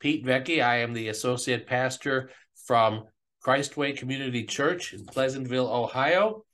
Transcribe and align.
Pete 0.00 0.24
Vecchi. 0.24 0.64
I 0.64 0.78
am 0.78 0.92
the 0.92 1.08
associate 1.08 1.66
pastor 1.66 2.30
from 2.66 3.04
Christway 3.44 3.96
Community 3.96 4.44
Church 4.44 4.94
in 4.94 5.04
Pleasantville, 5.04 5.68
Ohio. 5.68 6.44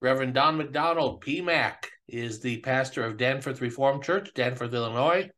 Reverend 0.00 0.34
Don 0.34 0.56
McDonald, 0.56 1.24
PMAC, 1.24 1.74
is 2.08 2.40
the 2.40 2.58
pastor 2.58 3.04
of 3.04 3.16
Danforth 3.16 3.60
Reformed 3.60 4.02
Church, 4.02 4.34
Danforth, 4.34 4.74
Illinois. 4.74 5.30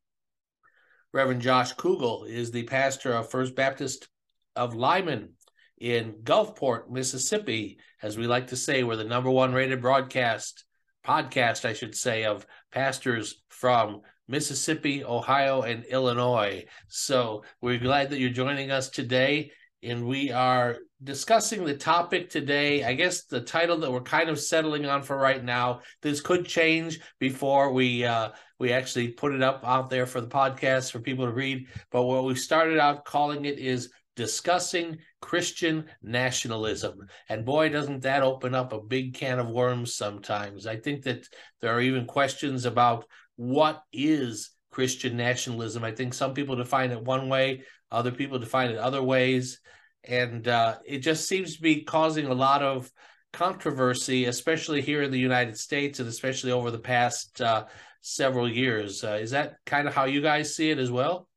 Reverend 1.13 1.43
Josh 1.43 1.75
Kugel 1.75 2.27
is 2.27 2.51
the 2.51 2.65
pastor 2.65 3.13
of 3.13 3.31
First 3.31 3.55
Baptist 3.55 4.09
of 4.57 4.75
Lyman 4.75 5.35
in 5.79 6.15
Gulfport, 6.25 6.91
Mississippi. 6.91 7.79
As 8.03 8.17
we 8.17 8.27
like 8.27 8.49
to 8.49 8.57
say, 8.57 8.83
we're 8.83 8.97
the 8.97 9.05
number 9.05 9.31
one 9.31 9.53
rated 9.53 9.83
broadcast, 9.83 10.65
podcast, 11.07 11.67
I 11.67 11.75
should 11.75 11.95
say, 11.95 12.25
of 12.25 12.47
pastors 12.73 13.43
from 13.51 14.01
Mississippi, 14.29 15.05
Ohio, 15.05 15.63
and 15.63 15.85
Illinois. 15.85 16.65
So 16.89 17.45
we're 17.61 17.79
glad 17.79 18.11
that 18.11 18.19
you're 18.19 18.31
joining 18.31 18.71
us 18.71 18.89
today. 18.89 19.51
And 19.83 20.07
we 20.07 20.31
are 20.31 20.79
discussing 21.03 21.65
the 21.65 21.77
topic 21.77 22.31
today. 22.31 22.85
I 22.85 22.95
guess 22.95 23.25
the 23.25 23.41
title 23.41 23.79
that 23.79 23.93
we're 23.93 24.01
kind 24.01 24.31
of 24.31 24.41
settling 24.41 24.87
on 24.87 25.03
for 25.03 25.17
right 25.17 25.45
now. 25.45 25.81
This 26.01 26.23
could 26.23 26.47
change 26.47 27.01
before 27.19 27.73
we 27.73 28.05
uh, 28.05 28.31
we 28.59 28.73
actually 28.73 29.09
put 29.09 29.35
it 29.35 29.43
up 29.43 29.63
out 29.65 29.91
there 29.91 30.07
for 30.07 30.23
the 30.23 30.27
podcast 30.27 30.91
for 30.91 31.01
people 31.01 31.27
to 31.27 31.33
read. 31.33 31.67
But 31.91 32.05
what 32.05 32.25
we 32.25 32.35
started 32.35 32.79
out 32.79 33.05
calling 33.05 33.45
it 33.45 33.59
is 33.59 33.91
discussing 34.17 34.99
Christian 35.21 35.87
nationalism. 36.03 36.99
And 37.29 37.45
boy, 37.45 37.69
doesn't 37.69 38.03
that 38.03 38.23
open 38.23 38.55
up 38.55 38.73
a 38.73 38.81
big 38.81 39.15
can 39.15 39.39
of 39.39 39.49
worms 39.49 39.95
sometimes. 39.95 40.67
I 40.67 40.77
think 40.77 41.03
that 41.05 41.27
there 41.61 41.75
are 41.75 41.81
even 41.81 42.07
questions 42.07 42.65
about 42.65 43.07
what 43.37 43.83
is 43.93 44.51
Christian 44.75 45.17
nationalism. 45.17 45.85
I 45.85 45.93
think 45.93 46.15
some 46.15 46.35
people 46.35 46.57
define 46.57 46.91
it 46.91 47.01
one 47.01 47.29
way, 47.29 47.63
other 47.93 48.11
people 48.11 48.41
define 48.41 48.71
it 48.71 48.79
other 48.79 49.03
ways. 49.03 49.61
And 50.03 50.47
uh, 50.49 50.79
it 50.85 50.99
just 50.99 51.29
seems 51.29 51.55
to 51.55 51.63
be 51.63 51.85
causing 51.85 52.27
a 52.27 52.35
lot 52.35 52.63
of 52.63 52.91
controversy, 53.33 54.25
especially 54.25 54.81
here 54.81 55.03
in 55.03 55.13
the 55.13 55.19
United 55.19 55.57
States 55.57 56.01
and 56.01 56.09
especially 56.09 56.51
over 56.51 56.73
the 56.73 56.79
past 56.79 57.41
uh, 57.41 57.67
several 58.01 58.51
years. 58.51 59.05
Uh, 59.05 59.19
is 59.21 59.31
that 59.31 59.57
kind 59.65 59.87
of 59.87 59.95
how 59.95 60.05
you 60.05 60.21
guys 60.21 60.55
see 60.55 60.71
it 60.71 60.79
as 60.79 60.91
well? 60.91 61.29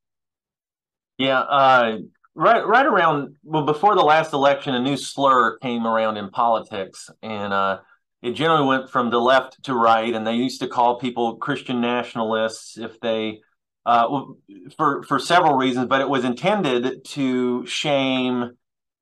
Yeah, 1.20 1.40
uh, 1.40 1.98
right, 2.36 2.66
right 2.66 2.86
around 2.86 3.36
well 3.44 3.66
before 3.66 3.96
the 3.96 4.02
last 4.02 4.34
election, 4.34 4.76
a 4.76 4.82
new 4.82 4.98
slur 4.98 5.58
came 5.60 5.88
around 5.88 6.18
in 6.18 6.30
politics, 6.30 7.10
and 7.24 7.54
uh, 7.54 7.80
it 8.22 8.32
generally 8.32 8.66
went 8.66 8.90
from 8.90 9.10
the 9.10 9.20
left 9.20 9.64
to 9.64 9.74
right, 9.74 10.14
and 10.14 10.26
they 10.26 10.34
used 10.34 10.62
to 10.62 10.68
call 10.68 11.00
people 11.00 11.38
Christian 11.38 11.82
nationalists 11.82 12.78
if 12.78 13.00
they, 13.00 13.40
uh, 13.86 14.24
for 14.76 15.04
for 15.04 15.20
several 15.20 15.56
reasons, 15.56 15.88
but 15.88 16.02
it 16.02 16.10
was 16.10 16.26
intended 16.26 17.06
to 17.06 17.66
shame, 17.68 18.52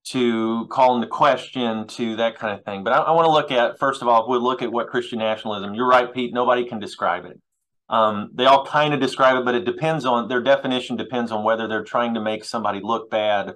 to 0.06 0.68
call 0.68 0.96
into 0.96 1.08
question, 1.08 1.88
to 1.88 2.18
that 2.18 2.38
kind 2.38 2.58
of 2.58 2.66
thing. 2.66 2.84
But 2.84 2.94
I, 2.94 2.98
I 2.98 3.12
want 3.12 3.26
to 3.26 3.32
look 3.32 3.52
at 3.52 3.80
first 3.80 4.02
of 4.02 4.08
all, 4.08 4.24
if 4.24 4.30
we 4.30 4.38
look 4.38 4.62
at 4.62 4.72
what 4.72 4.88
Christian 4.88 5.20
nationalism. 5.20 5.74
You're 5.74 5.88
right, 5.88 6.14
Pete. 6.14 6.34
Nobody 6.34 6.66
can 6.66 6.80
describe 6.80 7.26
it. 7.26 7.40
Um, 7.88 8.32
they 8.34 8.46
all 8.46 8.66
kind 8.66 8.94
of 8.94 9.00
describe 9.00 9.38
it, 9.38 9.46
but 9.46 9.56
it 9.56 9.64
depends 9.64 10.06
on 10.06 10.28
their 10.28 10.42
definition. 10.42 10.98
Depends 10.98 11.32
on 11.32 11.44
whether 11.44 11.68
they're 11.68 11.84
trying 11.84 12.16
to 12.16 12.22
make 12.22 12.44
somebody 12.44 12.80
look 12.82 13.10
bad 13.10 13.54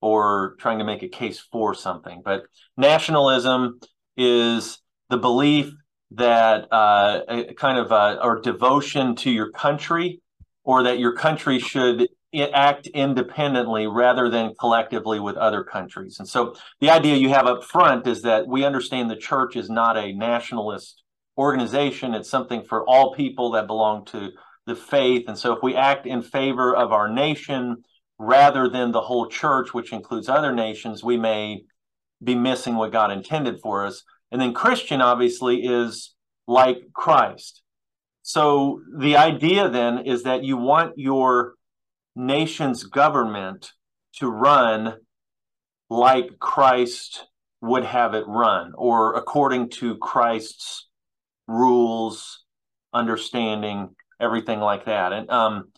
or 0.00 0.56
trying 0.58 0.78
to 0.78 0.84
make 0.84 1.02
a 1.02 1.08
case 1.08 1.40
for 1.40 1.74
something. 1.74 2.20
But 2.24 2.42
nationalism 2.76 3.80
is 4.16 4.81
the 5.12 5.18
belief 5.18 5.70
that 6.12 6.72
uh, 6.72 7.20
a 7.28 7.54
kind 7.54 7.78
of 7.78 7.92
uh, 7.92 8.18
or 8.22 8.40
devotion 8.40 9.14
to 9.16 9.30
your 9.30 9.50
country, 9.50 10.22
or 10.64 10.82
that 10.84 10.98
your 10.98 11.14
country 11.14 11.58
should 11.58 12.08
act 12.54 12.86
independently 12.86 13.86
rather 13.86 14.30
than 14.30 14.54
collectively 14.58 15.20
with 15.20 15.36
other 15.36 15.62
countries. 15.62 16.18
And 16.18 16.26
so 16.26 16.54
the 16.80 16.88
idea 16.88 17.16
you 17.16 17.28
have 17.28 17.46
up 17.46 17.62
front 17.62 18.06
is 18.06 18.22
that 18.22 18.48
we 18.48 18.64
understand 18.64 19.10
the 19.10 19.16
church 19.16 19.54
is 19.54 19.68
not 19.68 19.98
a 19.98 20.14
nationalist 20.14 21.02
organization, 21.36 22.14
it's 22.14 22.30
something 22.30 22.62
for 22.64 22.88
all 22.88 23.14
people 23.14 23.50
that 23.50 23.66
belong 23.66 24.06
to 24.06 24.30
the 24.64 24.74
faith. 24.74 25.24
And 25.28 25.36
so 25.36 25.52
if 25.52 25.62
we 25.62 25.74
act 25.74 26.06
in 26.06 26.22
favor 26.22 26.74
of 26.74 26.90
our 26.90 27.10
nation 27.10 27.84
rather 28.18 28.66
than 28.66 28.92
the 28.92 29.02
whole 29.02 29.28
church, 29.28 29.74
which 29.74 29.92
includes 29.92 30.28
other 30.30 30.52
nations, 30.52 31.04
we 31.04 31.18
may 31.18 31.64
be 32.24 32.34
missing 32.34 32.76
what 32.76 32.92
God 32.92 33.10
intended 33.12 33.60
for 33.60 33.84
us. 33.84 34.04
And 34.32 34.40
then 34.40 34.54
Christian, 34.54 35.00
obviously, 35.00 35.64
is 35.64 36.14
like 36.48 36.92
Christ. 36.92 37.62
So 38.22 38.80
the 38.96 39.16
idea 39.16 39.68
then 39.68 40.06
is 40.06 40.24
that 40.24 40.42
you 40.42 40.56
want 40.56 40.98
your 40.98 41.54
nation's 42.16 42.84
government 42.84 43.72
to 44.14 44.28
run 44.28 44.96
like 45.90 46.38
Christ 46.38 47.26
would 47.60 47.84
have 47.84 48.14
it 48.14 48.26
run, 48.26 48.72
or 48.74 49.14
according 49.14 49.68
to 49.68 49.96
Christ's 49.98 50.88
rules, 51.46 52.44
understanding, 52.92 53.94
everything 54.18 54.60
like 54.60 54.86
that. 54.86 55.12
And 55.12 55.30
um, 55.30 55.70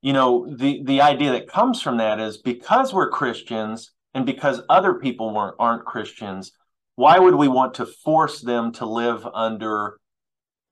you 0.00 0.12
know, 0.12 0.46
the 0.54 0.82
the 0.84 1.00
idea 1.00 1.32
that 1.32 1.48
comes 1.48 1.82
from 1.82 1.96
that 1.96 2.20
is 2.20 2.38
because 2.38 2.94
we're 2.94 3.10
Christians 3.10 3.90
and 4.14 4.24
because 4.24 4.62
other 4.68 4.94
people 4.94 5.34
weren't 5.34 5.56
aren't 5.58 5.84
Christians, 5.84 6.52
why 6.96 7.18
would 7.18 7.34
we 7.34 7.48
want 7.48 7.74
to 7.74 7.86
force 7.86 8.40
them 8.40 8.72
to 8.72 8.86
live 8.86 9.26
under 9.32 9.98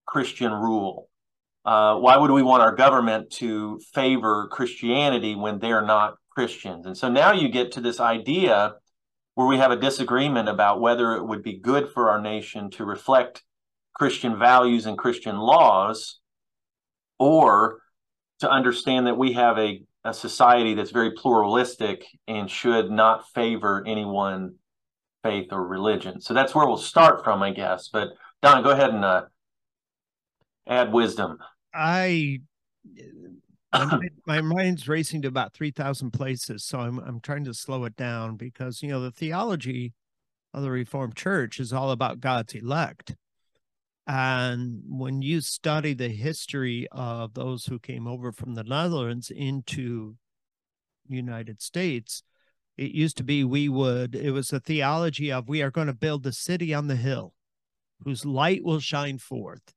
Christian 0.07 0.53
rule? 0.53 1.09
Uh, 1.65 1.97
why 1.97 2.17
would 2.17 2.31
we 2.31 2.43
want 2.43 2.63
our 2.63 2.75
government 2.75 3.31
to 3.31 3.81
favor 3.95 4.49
Christianity 4.51 5.35
when 5.35 5.59
they're 5.59 5.85
not 5.85 6.17
Christians? 6.31 6.87
And 6.87 6.97
so 6.97 7.11
now 7.11 7.33
you 7.33 7.49
get 7.49 7.73
to 7.73 7.81
this 7.81 8.01
idea 8.01 8.75
where 9.35 9.47
we 9.47 9.59
have 9.59 9.71
a 9.71 9.77
disagreement 9.77 10.49
about 10.49 10.81
whether 10.81 11.13
it 11.13 11.25
would 11.25 11.43
be 11.43 11.59
good 11.59 11.91
for 11.93 12.11
our 12.11 12.21
nation 12.21 12.71
to 12.71 12.85
reflect 12.85 13.43
Christian 13.95 14.39
values 14.39 14.87
and 14.87 14.99
Christian 14.99 15.39
laws, 15.39 16.21
or 17.19 17.81
to 18.41 18.51
understand 18.51 19.07
that 19.07 19.17
we 19.17 19.33
have 19.35 19.59
a, 19.59 19.83
a 20.05 20.15
society 20.15 20.75
that's 20.75 20.91
very 20.91 21.13
pluralistic 21.13 22.05
and 22.27 22.51
should 22.51 22.91
not 22.91 23.29
favor 23.35 23.85
any 23.87 24.05
one 24.05 24.57
faith 25.25 25.49
or 25.51 25.67
religion. 25.67 26.21
So 26.21 26.35
that's 26.35 26.55
where 26.55 26.67
we'll 26.67 26.77
start 26.77 27.25
from, 27.25 27.43
I 27.43 27.51
guess. 27.51 27.89
But 27.89 28.11
Don, 28.43 28.63
go 28.63 28.71
ahead 28.71 28.91
and 28.91 29.05
uh, 29.05 29.23
add 30.69 30.93
wisdom. 30.93 31.39
I 31.73 32.43
my, 34.27 34.41
mind's 34.41 34.87
racing 34.87 35.23
to 35.23 35.29
about 35.29 35.53
3000 35.53 36.13
places 36.13 36.65
so 36.65 36.79
I'm 36.79 36.99
I'm 37.01 37.21
trying 37.21 37.45
to 37.45 37.55
slow 37.55 37.85
it 37.85 37.97
down 37.97 38.37
because 38.37 38.83
you 38.83 38.89
know 38.89 39.01
the 39.01 39.11
theology 39.11 39.95
of 40.53 40.63
the 40.63 40.71
reformed 40.71 41.17
church 41.17 41.59
is 41.59 41.73
all 41.73 41.91
about 41.91 42.21
God's 42.21 42.55
elect 42.55 43.17
and 44.07 44.83
when 44.87 45.23
you 45.23 45.41
study 45.41 45.95
the 45.95 46.11
history 46.11 46.87
of 46.93 47.35
those 47.35 47.67
who 47.67 47.79
came 47.79 48.07
over 48.07 48.31
from 48.31 48.55
the 48.55 48.63
Netherlands 48.63 49.31
into 49.31 50.17
United 51.09 51.61
States 51.61 52.23
it 52.77 52.91
used 52.91 53.17
to 53.19 53.25
be 53.25 53.45
we 53.45 53.69
would 53.69 54.15
it 54.15 54.33
was 54.33 54.53
a 54.53 54.61
theology 54.61 55.31
of 55.31 55.49
we 55.49 55.63
are 55.63 55.71
going 55.71 55.87
to 55.87 55.95
build 55.95 56.23
the 56.23 56.33
city 56.33 56.75
on 56.75 56.87
the 56.87 56.97
hill 56.97 57.35
whose 58.05 58.25
light 58.25 58.65
will 58.65 58.81
shine 58.81 59.19
forth. 59.19 59.73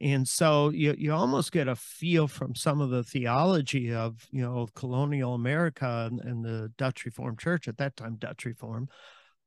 And 0.00 0.26
so 0.26 0.70
you 0.70 0.94
you 0.96 1.12
almost 1.12 1.52
get 1.52 1.68
a 1.68 1.76
feel 1.76 2.26
from 2.26 2.54
some 2.54 2.80
of 2.80 2.90
the 2.90 3.04
theology 3.04 3.92
of 3.92 4.26
you 4.30 4.40
know 4.42 4.66
colonial 4.74 5.34
america 5.34 6.08
and, 6.10 6.20
and 6.20 6.44
the 6.44 6.72
dutch 6.78 7.04
reformed 7.04 7.38
church 7.38 7.68
at 7.68 7.76
that 7.78 7.96
time 7.96 8.16
dutch 8.16 8.46
reform 8.46 8.88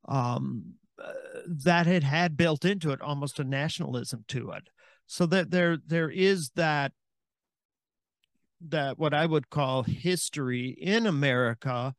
um, 0.08 0.76
uh, 1.04 1.12
that 1.48 1.88
it 1.88 2.04
had 2.04 2.38
built 2.38 2.66
into 2.66 2.92
it 2.92 3.02
almost 3.02 3.40
a 3.40 3.44
nationalism 3.44 4.24
to 4.28 4.52
it. 4.52 4.70
So 5.08 5.26
that 5.28 5.50
there 5.50 5.78
there 5.86 6.10
is 6.10 6.52
that 6.56 6.92
that 8.70 8.98
what 8.98 9.14
i 9.14 9.26
would 9.26 9.50
call 9.50 9.84
history 9.84 10.70
in 10.70 11.06
america 11.06 11.94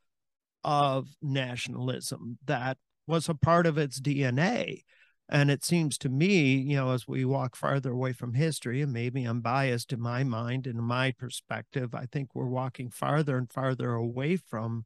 of 0.65 1.09
nationalism 1.23 2.39
that 2.47 2.79
was 3.07 3.29
a 3.29 3.35
part 3.35 3.67
of 3.67 3.79
its 3.79 4.01
DNA. 4.01 4.83
And 5.29 5.51
it 5.51 5.65
seems 5.65 5.97
to 5.99 6.09
me, 6.09 6.55
you 6.55 6.77
know, 6.77 6.91
as 6.91 7.09
we 7.09 7.25
walk 7.25 7.57
farther 7.57 7.93
away 7.93 8.13
from 8.13 8.35
history, 8.35 8.83
and 8.83 8.93
maybe 8.93 9.25
I'm 9.25 9.41
biased 9.41 9.93
in 9.93 10.01
my 10.01 10.23
mind 10.23 10.67
and 10.67 10.79
my 10.79 11.13
perspective, 11.13 11.95
I 11.95 12.07
think 12.07 12.35
we're 12.35 12.47
walking 12.47 12.91
farther 12.91 13.39
and 13.39 13.51
farther 13.51 13.95
away 13.95 14.37
from 14.37 14.85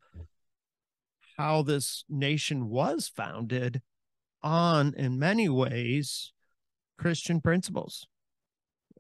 how 1.37 1.63
this 1.63 2.05
nation 2.09 2.69
was 2.69 3.09
founded 3.09 3.83
on, 4.43 4.95
in 4.97 5.19
many 5.19 5.49
ways, 5.49 6.33
Christian 6.99 7.41
principles. 7.41 8.07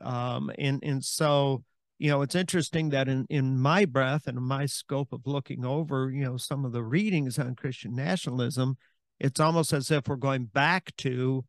Um, 0.00 0.50
and 0.58 0.82
and 0.82 1.04
so 1.04 1.64
you 1.98 2.10
know 2.10 2.22
it's 2.22 2.34
interesting 2.34 2.90
that 2.90 3.08
in 3.08 3.26
in 3.28 3.58
my 3.58 3.84
breath 3.84 4.26
and 4.26 4.38
my 4.38 4.66
scope 4.66 5.12
of 5.12 5.26
looking 5.26 5.64
over 5.64 6.10
you 6.10 6.24
know 6.24 6.36
some 6.36 6.64
of 6.64 6.72
the 6.72 6.82
readings 6.82 7.38
on 7.38 7.54
Christian 7.56 7.94
nationalism, 7.94 8.76
it's 9.18 9.40
almost 9.40 9.72
as 9.72 9.90
if 9.90 10.08
we're 10.08 10.16
going 10.16 10.46
back 10.46 10.94
to 10.98 11.44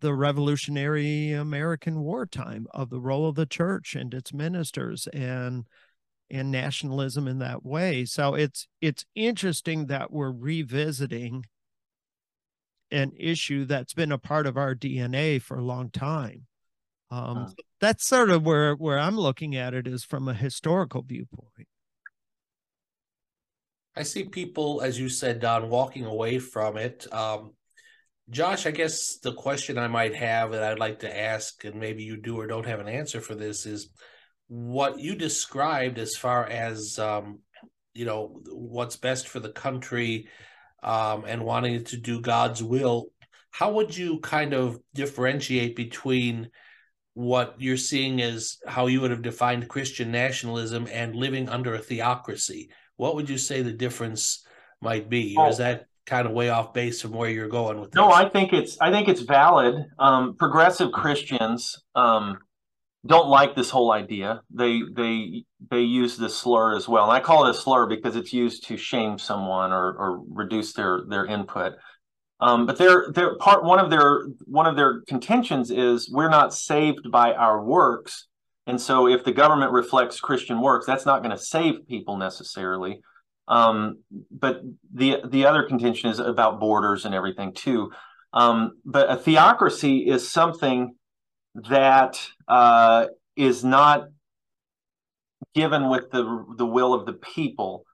the 0.00 0.14
revolutionary 0.14 1.32
American 1.32 2.00
wartime 2.00 2.66
of 2.72 2.90
the 2.90 3.00
role 3.00 3.28
of 3.28 3.34
the 3.34 3.46
church 3.46 3.94
and 3.94 4.12
its 4.14 4.32
ministers 4.32 5.06
and 5.08 5.66
and 6.30 6.50
nationalism 6.50 7.26
in 7.26 7.38
that 7.38 7.64
way. 7.64 8.04
So 8.04 8.34
it's 8.34 8.68
it's 8.80 9.04
interesting 9.14 9.86
that 9.86 10.12
we're 10.12 10.30
revisiting 10.32 11.44
an 12.90 13.12
issue 13.16 13.64
that's 13.64 13.94
been 13.94 14.12
a 14.12 14.18
part 14.18 14.46
of 14.46 14.56
our 14.56 14.74
DNA 14.74 15.40
for 15.40 15.58
a 15.58 15.64
long 15.64 15.90
time. 15.90 16.46
Um. 17.10 17.52
That's 17.80 18.06
sort 18.06 18.30
of 18.30 18.44
where 18.44 18.74
where 18.74 18.98
I'm 18.98 19.16
looking 19.16 19.56
at 19.56 19.74
it 19.74 19.86
is 19.86 20.04
from 20.04 20.28
a 20.28 20.34
historical 20.34 21.02
viewpoint. 21.02 21.66
I 23.96 24.02
see 24.04 24.24
people, 24.24 24.80
as 24.82 24.98
you 24.98 25.08
said, 25.08 25.40
Don, 25.40 25.68
walking 25.68 26.04
away 26.04 26.38
from 26.38 26.76
it. 26.76 27.12
Um, 27.12 27.52
Josh, 28.30 28.64
I 28.64 28.70
guess 28.70 29.18
the 29.18 29.32
question 29.32 29.76
I 29.76 29.88
might 29.88 30.14
have 30.14 30.52
that 30.52 30.62
I'd 30.62 30.78
like 30.78 31.00
to 31.00 31.18
ask, 31.18 31.64
and 31.64 31.74
maybe 31.80 32.04
you 32.04 32.16
do 32.16 32.38
or 32.38 32.46
don't 32.46 32.66
have 32.66 32.78
an 32.78 32.88
answer 32.88 33.20
for 33.20 33.34
this, 33.34 33.66
is 33.66 33.90
what 34.46 35.00
you 35.00 35.16
described 35.16 35.98
as 35.98 36.14
far 36.16 36.46
as 36.46 36.98
um, 36.98 37.40
you 37.92 38.04
know 38.04 38.40
what's 38.52 38.96
best 38.96 39.28
for 39.28 39.40
the 39.40 39.52
country 39.52 40.28
um, 40.82 41.24
and 41.26 41.44
wanting 41.44 41.82
to 41.84 41.96
do 41.96 42.20
God's 42.20 42.62
will. 42.62 43.06
How 43.50 43.72
would 43.72 43.96
you 43.96 44.20
kind 44.20 44.54
of 44.54 44.78
differentiate 44.94 45.74
between 45.74 46.50
what 47.14 47.54
you're 47.58 47.76
seeing 47.76 48.20
is 48.20 48.58
how 48.66 48.86
you 48.86 49.00
would 49.00 49.10
have 49.10 49.22
defined 49.22 49.68
Christian 49.68 50.10
nationalism 50.10 50.86
and 50.90 51.14
living 51.14 51.48
under 51.48 51.74
a 51.74 51.78
theocracy? 51.78 52.70
What 52.96 53.14
would 53.14 53.28
you 53.28 53.38
say 53.38 53.62
the 53.62 53.72
difference 53.72 54.44
might 54.80 55.08
be, 55.08 55.34
or 55.36 55.48
is 55.48 55.60
oh. 55.60 55.64
that 55.64 55.86
kind 56.06 56.26
of 56.26 56.32
way 56.32 56.48
off 56.50 56.72
base 56.72 57.00
from 57.00 57.12
where 57.12 57.30
you're 57.30 57.48
going 57.48 57.80
with? 57.80 57.90
This? 57.90 57.96
No, 57.96 58.10
I 58.10 58.28
think 58.28 58.52
it's 58.52 58.78
I 58.80 58.90
think 58.90 59.08
it's 59.08 59.22
valid. 59.22 59.74
Um, 59.98 60.36
progressive 60.36 60.92
Christians 60.92 61.82
um, 61.94 62.38
don't 63.06 63.28
like 63.28 63.56
this 63.56 63.70
whole 63.70 63.92
idea. 63.92 64.42
They 64.50 64.82
they 64.94 65.44
they 65.70 65.80
use 65.80 66.16
this 66.16 66.36
slur 66.36 66.76
as 66.76 66.88
well, 66.88 67.04
and 67.04 67.12
I 67.12 67.20
call 67.20 67.46
it 67.46 67.50
a 67.50 67.54
slur 67.54 67.86
because 67.86 68.16
it's 68.16 68.32
used 68.32 68.66
to 68.68 68.76
shame 68.76 69.18
someone 69.18 69.72
or 69.72 69.92
or 69.94 70.22
reduce 70.28 70.72
their 70.74 71.02
their 71.08 71.26
input. 71.26 71.74
Um, 72.40 72.66
but 72.66 72.78
their 72.78 73.36
part 73.36 73.64
one 73.64 73.78
of 73.78 73.90
their 73.90 74.26
one 74.46 74.66
of 74.66 74.76
their 74.76 75.02
contentions 75.02 75.70
is 75.70 76.10
we're 76.10 76.30
not 76.30 76.54
saved 76.54 77.10
by 77.10 77.34
our 77.34 77.62
works, 77.62 78.28
and 78.66 78.80
so 78.80 79.06
if 79.06 79.24
the 79.24 79.32
government 79.32 79.72
reflects 79.72 80.20
Christian 80.20 80.60
works, 80.60 80.86
that's 80.86 81.04
not 81.04 81.22
going 81.22 81.36
to 81.36 81.42
save 81.42 81.86
people 81.86 82.16
necessarily. 82.16 83.00
Um, 83.46 83.98
but 84.30 84.62
the 84.94 85.18
the 85.28 85.46
other 85.46 85.64
contention 85.64 86.08
is 86.08 86.18
about 86.18 86.60
borders 86.60 87.04
and 87.04 87.14
everything 87.14 87.52
too. 87.52 87.90
Um, 88.32 88.78
but 88.84 89.10
a 89.10 89.16
theocracy 89.16 90.06
is 90.06 90.30
something 90.30 90.94
that 91.68 92.20
uh, 92.46 93.06
is 93.36 93.64
not 93.64 94.08
given 95.54 95.88
with 95.88 96.10
the 96.10 96.44
the 96.56 96.66
will 96.66 96.94
of 96.94 97.06
the 97.06 97.12
people. 97.12 97.84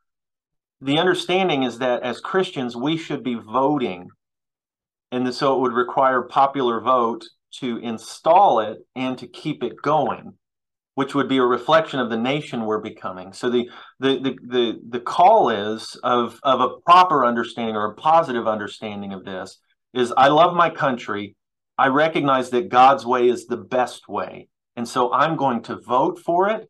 The 0.81 0.99
understanding 0.99 1.63
is 1.63 1.79
that 1.79 2.03
as 2.03 2.21
Christians, 2.21 2.77
we 2.77 2.99
should 2.99 3.23
be 3.23 3.35
voting, 3.35 4.09
and 5.13 5.33
so 5.35 5.57
it 5.57 5.61
would 5.61 5.73
require 5.73 6.23
popular 6.23 6.81
vote 6.81 7.25
to 7.61 7.79
install 7.79 8.61
it 8.61 8.79
and 8.95 9.17
to 9.19 9.27
keep 9.27 9.63
it 9.63 9.81
going, 9.83 10.35
which 10.95 11.15
would 11.15 11.29
be 11.29 11.39
a 11.39 11.45
reflection 11.45 12.01
of 12.01 12.11
the 12.11 12.17
nation 12.17 12.65
we're 12.65 12.81
becoming. 12.81 13.33
So 13.33 13.51
the 13.51 13.69
the 14.01 14.19
the 14.19 14.39
the, 14.47 14.81
the 14.89 15.01
call 15.01 15.51
is 15.51 15.99
of 16.03 16.39
of 16.43 16.61
a 16.61 16.81
proper 16.85 17.25
understanding 17.25 17.77
or 17.77 17.93
a 17.93 17.95
positive 17.95 18.47
understanding 18.47 19.13
of 19.13 19.25
this 19.25 19.59
is 19.95 20.13
I 20.17 20.29
love 20.29 20.55
my 20.55 20.71
country 20.71 21.37
I 21.79 21.89
recognize 21.89 22.51
that 22.51 22.71
God's 22.71 23.05
way 23.05 23.29
is 23.29 23.47
the 23.47 23.57
best 23.57 24.09
way. 24.09 24.49
And 24.77 24.89
so 24.89 25.13
I'm 25.13 25.37
going 25.37 25.63
to 25.65 25.77
vote 25.77 26.19
for 26.19 26.49
it. 26.49 26.69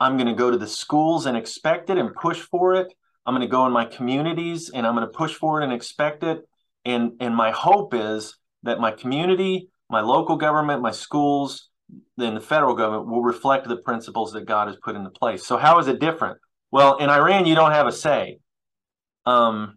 I'm 0.00 0.16
going 0.16 0.28
to 0.28 0.34
go 0.34 0.50
to 0.50 0.58
the 0.58 0.66
schools 0.66 1.26
and 1.26 1.36
expect 1.36 1.90
it 1.90 1.98
and 1.98 2.14
push 2.14 2.40
for 2.40 2.74
it. 2.74 2.92
I'm 3.24 3.34
going 3.34 3.46
to 3.46 3.50
go 3.50 3.66
in 3.66 3.72
my 3.72 3.84
communities 3.84 4.70
and 4.70 4.86
I'm 4.86 4.94
going 4.94 5.06
to 5.06 5.12
push 5.12 5.34
for 5.34 5.60
it 5.60 5.64
and 5.64 5.72
expect 5.72 6.24
it. 6.24 6.47
And, 6.88 7.12
and 7.20 7.36
my 7.36 7.50
hope 7.50 7.92
is 7.92 8.36
that 8.62 8.80
my 8.80 8.90
community, 8.90 9.68
my 9.90 10.00
local 10.00 10.36
government, 10.36 10.80
my 10.80 10.90
schools, 10.90 11.68
then 12.16 12.34
the 12.34 12.40
federal 12.40 12.74
government 12.74 13.08
will 13.08 13.22
reflect 13.22 13.68
the 13.68 13.76
principles 13.76 14.32
that 14.32 14.46
God 14.46 14.68
has 14.68 14.76
put 14.82 14.96
into 14.96 15.10
place. 15.10 15.46
So 15.46 15.58
how 15.58 15.78
is 15.78 15.86
it 15.86 16.00
different? 16.00 16.38
Well, 16.70 16.96
in 16.96 17.10
Iran, 17.10 17.46
you 17.46 17.54
don't 17.54 17.72
have 17.72 17.86
a 17.86 17.92
say. 17.92 18.38
Um, 19.26 19.76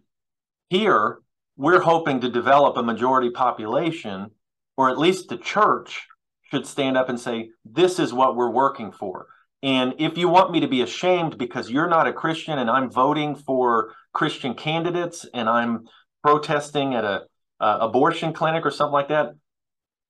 here, 0.70 1.18
we're 1.56 1.80
hoping 1.80 2.20
to 2.22 2.30
develop 2.30 2.78
a 2.78 2.82
majority 2.82 3.30
population 3.30 4.30
or 4.78 4.88
at 4.88 4.98
least 4.98 5.28
the 5.28 5.36
church 5.36 6.06
should 6.50 6.66
stand 6.66 6.96
up 6.96 7.10
and 7.10 7.20
say, 7.20 7.50
This 7.64 7.98
is 7.98 8.14
what 8.14 8.36
we're 8.36 8.50
working 8.50 8.90
for. 8.90 9.26
And 9.62 9.94
if 9.98 10.16
you 10.16 10.28
want 10.28 10.50
me 10.50 10.60
to 10.60 10.66
be 10.66 10.80
ashamed 10.80 11.36
because 11.36 11.70
you're 11.70 11.88
not 11.88 12.08
a 12.08 12.12
Christian 12.12 12.58
and 12.58 12.70
I'm 12.70 12.90
voting 12.90 13.36
for 13.36 13.92
Christian 14.14 14.54
candidates 14.54 15.26
and 15.34 15.48
I'm 15.48 15.84
protesting 16.22 16.94
at 16.94 17.04
a, 17.04 17.22
a 17.60 17.78
abortion 17.80 18.32
clinic 18.32 18.64
or 18.64 18.70
something 18.70 18.92
like 18.92 19.08
that, 19.08 19.34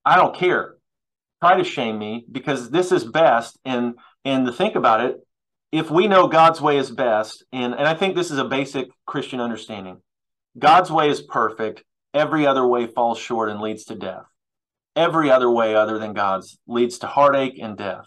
I 0.05 0.17
don't 0.17 0.35
care. 0.35 0.77
Try 1.41 1.57
to 1.57 1.65
shame 1.65 1.99
me 1.99 2.25
because 2.31 2.71
this 2.71 2.93
is 2.93 3.05
best. 3.05 3.59
And 3.65 3.95
and 4.25 4.47
to 4.47 4.53
think 4.53 4.77
about 4.77 5.01
it, 5.01 5.17
if 5.73 5.91
we 5.91 6.07
know 6.07 6.29
God's 6.29 6.61
way 6.61 6.77
is 6.77 6.91
best, 6.91 7.45
and, 7.53 7.75
and 7.75 7.89
I 7.89 7.95
think 7.95 8.15
this 8.15 8.31
is 8.31 8.39
a 8.39 8.45
basic 8.45 8.89
Christian 9.07 9.41
understanding, 9.41 9.99
God's 10.59 10.93
way 10.93 11.11
is 11.11 11.21
perfect. 11.21 11.83
Every 12.15 12.47
other 12.47 12.67
way 12.67 12.87
falls 12.87 13.19
short 13.19 13.49
and 13.49 13.61
leads 13.61 13.85
to 13.87 13.95
death 13.95 14.27
every 14.97 15.31
other 15.31 15.51
way 15.51 15.75
other 15.75 15.99
than 15.99 16.13
God's 16.13 16.59
leads 16.67 16.99
to 16.99 17.07
heartache 17.07 17.59
and 17.61 17.77
death. 17.77 18.07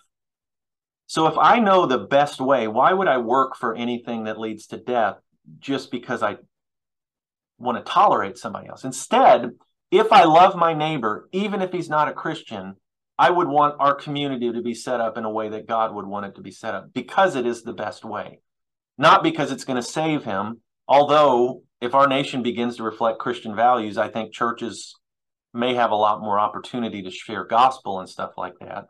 So 1.07 1.27
if 1.27 1.37
I 1.37 1.59
know 1.59 1.85
the 1.85 1.99
best 1.99 2.41
way, 2.41 2.67
why 2.67 2.93
would 2.93 3.07
I 3.07 3.17
work 3.17 3.55
for 3.55 3.75
anything 3.75 4.23
that 4.25 4.39
leads 4.39 4.67
to 4.67 4.77
death 4.77 5.17
just 5.59 5.91
because 5.91 6.23
I 6.23 6.37
want 7.57 7.77
to 7.77 7.91
tolerate 7.91 8.37
somebody 8.37 8.67
else? 8.67 8.83
Instead, 8.83 9.51
if 9.91 10.11
I 10.11 10.23
love 10.23 10.55
my 10.55 10.73
neighbor, 10.73 11.29
even 11.31 11.61
if 11.61 11.71
he's 11.71 11.89
not 11.89 12.07
a 12.07 12.13
Christian, 12.13 12.75
I 13.17 13.29
would 13.29 13.47
want 13.47 13.75
our 13.79 13.95
community 13.95 14.51
to 14.51 14.61
be 14.61 14.73
set 14.73 14.99
up 14.99 15.17
in 15.17 15.23
a 15.23 15.31
way 15.31 15.49
that 15.49 15.67
God 15.67 15.93
would 15.93 16.05
want 16.05 16.25
it 16.25 16.35
to 16.35 16.41
be 16.41 16.51
set 16.51 16.75
up 16.75 16.93
because 16.93 17.35
it 17.35 17.45
is 17.45 17.63
the 17.63 17.73
best 17.73 18.03
way, 18.03 18.39
not 18.97 19.23
because 19.23 19.51
it's 19.51 19.63
going 19.63 19.81
to 19.81 19.87
save 19.87 20.23
him. 20.25 20.61
Although, 20.87 21.63
if 21.81 21.95
our 21.95 22.07
nation 22.07 22.43
begins 22.43 22.77
to 22.77 22.83
reflect 22.83 23.19
Christian 23.19 23.55
values, 23.55 23.97
I 23.97 24.09
think 24.09 24.33
churches 24.33 24.95
may 25.53 25.75
have 25.75 25.91
a 25.91 25.95
lot 25.95 26.21
more 26.21 26.39
opportunity 26.39 27.01
to 27.03 27.11
share 27.11 27.45
gospel 27.45 27.99
and 27.99 28.09
stuff 28.09 28.31
like 28.37 28.53
that. 28.59 28.85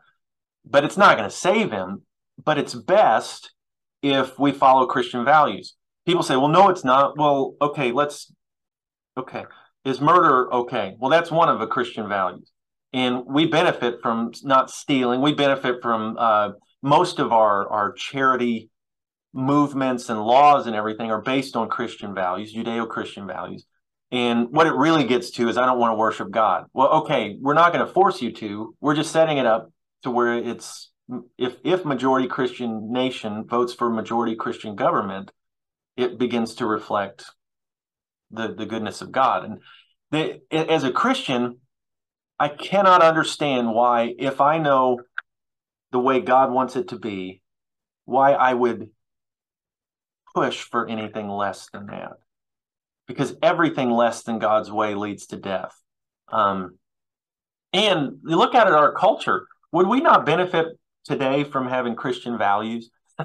But 0.64 0.84
it's 0.84 0.96
not 0.96 1.16
going 1.16 1.30
to 1.30 1.34
save 1.34 1.70
him. 1.70 2.02
But 2.42 2.58
it's 2.58 2.74
best 2.74 3.52
if 4.02 4.38
we 4.38 4.52
follow 4.52 4.86
Christian 4.86 5.24
values. 5.24 5.74
People 6.04 6.22
say, 6.22 6.36
well, 6.36 6.48
no, 6.48 6.68
it's 6.68 6.84
not. 6.84 7.16
Well, 7.16 7.54
okay, 7.60 7.92
let's, 7.92 8.30
okay. 9.16 9.44
Is 9.84 10.00
murder 10.00 10.52
okay? 10.52 10.96
Well, 10.98 11.10
that's 11.10 11.30
one 11.30 11.48
of 11.48 11.60
the 11.60 11.66
Christian 11.66 12.08
values. 12.08 12.50
And 12.92 13.24
we 13.26 13.46
benefit 13.46 14.00
from 14.02 14.32
not 14.42 14.70
stealing. 14.70 15.20
We 15.20 15.34
benefit 15.34 15.82
from 15.82 16.16
uh, 16.18 16.50
most 16.82 17.18
of 17.18 17.32
our, 17.32 17.68
our 17.68 17.92
charity 17.92 18.70
movements 19.32 20.08
and 20.08 20.20
laws 20.24 20.66
and 20.66 20.74
everything 20.74 21.10
are 21.10 21.20
based 21.20 21.56
on 21.56 21.68
Christian 21.68 22.14
values, 22.14 22.54
Judeo 22.54 22.88
Christian 22.88 23.26
values. 23.26 23.66
And 24.10 24.48
what 24.50 24.66
it 24.66 24.72
really 24.72 25.04
gets 25.04 25.30
to 25.32 25.48
is 25.48 25.58
I 25.58 25.66
don't 25.66 25.78
want 25.78 25.92
to 25.92 25.96
worship 25.96 26.30
God. 26.30 26.66
Well, 26.72 26.88
okay, 27.02 27.36
we're 27.40 27.54
not 27.54 27.72
going 27.72 27.86
to 27.86 27.92
force 27.92 28.22
you 28.22 28.32
to. 28.32 28.74
We're 28.80 28.94
just 28.94 29.12
setting 29.12 29.36
it 29.36 29.46
up 29.46 29.70
to 30.02 30.10
where 30.10 30.36
it's 30.38 30.90
if 31.38 31.56
if 31.64 31.84
majority 31.84 32.28
Christian 32.28 32.92
nation 32.92 33.44
votes 33.46 33.74
for 33.74 33.90
majority 33.90 34.36
Christian 34.36 34.74
government, 34.74 35.30
it 35.96 36.18
begins 36.18 36.54
to 36.56 36.66
reflect 36.66 37.26
the 38.30 38.54
the 38.54 38.66
goodness 38.66 39.00
of 39.00 39.12
God. 39.12 39.44
And 39.44 39.60
the, 40.10 40.40
as 40.52 40.84
a 40.84 40.92
Christian, 40.92 41.58
I 42.38 42.48
cannot 42.48 43.02
understand 43.02 43.72
why, 43.72 44.14
if 44.18 44.40
I 44.40 44.58
know 44.58 45.00
the 45.92 45.98
way 45.98 46.20
God 46.20 46.52
wants 46.52 46.76
it 46.76 46.88
to 46.88 46.98
be, 46.98 47.42
why 48.04 48.32
I 48.32 48.52
would 48.54 48.90
push 50.34 50.62
for 50.62 50.86
anything 50.86 51.28
less 51.28 51.68
than 51.72 51.86
that 51.86 52.12
because 53.06 53.34
everything 53.42 53.90
less 53.90 54.22
than 54.22 54.38
God's 54.38 54.70
way 54.70 54.94
leads 54.94 55.26
to 55.26 55.36
death. 55.36 55.74
Um, 56.30 56.78
And 57.72 58.18
you 58.26 58.36
look 58.36 58.54
at 58.54 58.66
it, 58.66 58.72
our 58.72 58.92
culture. 58.92 59.46
Would 59.72 59.86
we 59.86 60.00
not 60.00 60.26
benefit 60.26 60.78
today 61.04 61.44
from 61.44 61.68
having 61.68 61.94
Christian 61.94 62.38
values? 62.38 62.90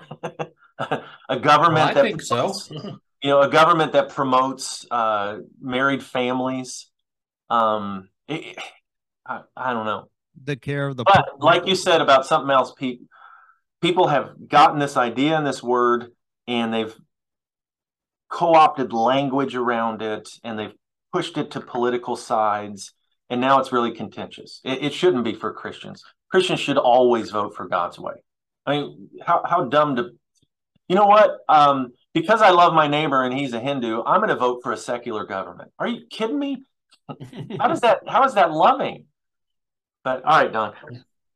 a 1.30 1.40
government 1.40 1.76
well, 1.76 1.88
I 1.90 1.94
that 1.94 2.04
think 2.04 2.22
so. 2.22 2.54
you 3.22 3.30
know, 3.30 3.42
a 3.42 3.50
government 3.50 3.94
that 3.94 4.10
promotes 4.10 4.86
uh, 4.90 5.38
married 5.62 6.04
families. 6.04 6.90
Um, 7.50 8.10
it, 8.28 8.58
I, 9.26 9.42
I 9.56 9.74
don't 9.74 9.86
know. 9.86 10.10
The 10.44 10.56
care 10.56 10.88
of 10.88 10.98
the 10.98 11.04
But 11.04 11.40
like 11.40 11.68
you 11.68 11.76
said 11.76 12.02
about 12.02 12.26
something 12.26 12.50
else, 12.50 12.74
Pete, 12.76 13.02
people 13.82 14.08
have 14.08 14.48
gotten 14.48 14.80
this 14.80 14.98
idea 14.98 15.38
and 15.38 15.46
this 15.46 15.62
word, 15.62 16.08
and 16.48 16.74
they've 16.74 16.96
co-opted 18.30 18.94
language 18.94 19.56
around 19.56 20.02
it, 20.02 20.30
and 20.44 20.58
they've 20.58 20.74
pushed 21.12 21.38
it 21.38 21.52
to 21.52 21.62
political 21.62 22.16
sides, 22.16 22.94
and 23.30 23.42
now 23.42 23.60
it's 23.60 23.74
really 23.74 23.92
contentious. 23.92 24.62
It, 24.64 24.84
it 24.86 24.94
shouldn't 24.94 25.26
be 25.26 25.34
for 25.34 25.54
Christians. 25.54 26.04
Christians 26.32 26.62
should 26.62 26.78
always 26.78 27.30
vote 27.30 27.56
for 27.56 27.68
God's 27.68 28.00
way. 28.00 28.14
I 28.66 28.72
mean, 28.72 29.10
how 29.22 29.44
how 29.46 29.66
dumb 29.66 29.98
to, 29.98 30.12
you 30.88 30.96
know 30.96 31.08
what? 31.08 31.40
Um, 31.50 31.92
because 32.14 32.42
I 32.42 32.50
love 32.50 32.74
my 32.74 32.88
neighbor 32.88 33.24
and 33.24 33.38
he's 33.38 33.54
a 33.54 33.60
Hindu, 33.60 34.04
I'm 34.04 34.20
going 34.20 34.30
to 34.30 34.36
vote 34.36 34.62
for 34.64 34.72
a 34.72 34.78
secular 34.78 35.26
government. 35.26 35.72
Are 35.80 35.88
you 35.88 36.06
kidding 36.10 36.40
me? 36.40 36.64
How 37.60 37.68
does 37.68 37.82
that? 37.82 38.02
How 38.08 38.24
is 38.26 38.36
that 38.36 38.52
loving? 38.52 39.06
But 40.04 40.24
all 40.24 40.44
right, 40.44 40.52
Don. 40.52 40.74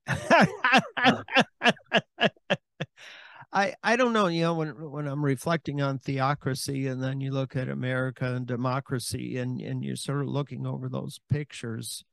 I 3.52 3.74
I 3.84 3.96
don't 3.96 4.14
know, 4.14 4.28
you 4.28 4.42
know, 4.42 4.54
when 4.54 4.70
when 4.92 5.08
I'm 5.08 5.24
reflecting 5.24 5.82
on 5.82 6.00
theocracy 6.00 6.88
and 6.88 7.02
then 7.02 7.22
you 7.22 7.32
look 7.32 7.56
at 7.56 7.70
America 7.70 8.34
and 8.34 8.46
democracy 8.46 9.38
and 9.38 9.62
and 9.62 9.84
you're 9.84 9.96
sort 9.96 10.22
of 10.22 10.28
looking 10.28 10.68
over 10.68 10.90
those 10.90 11.20
pictures 11.30 12.04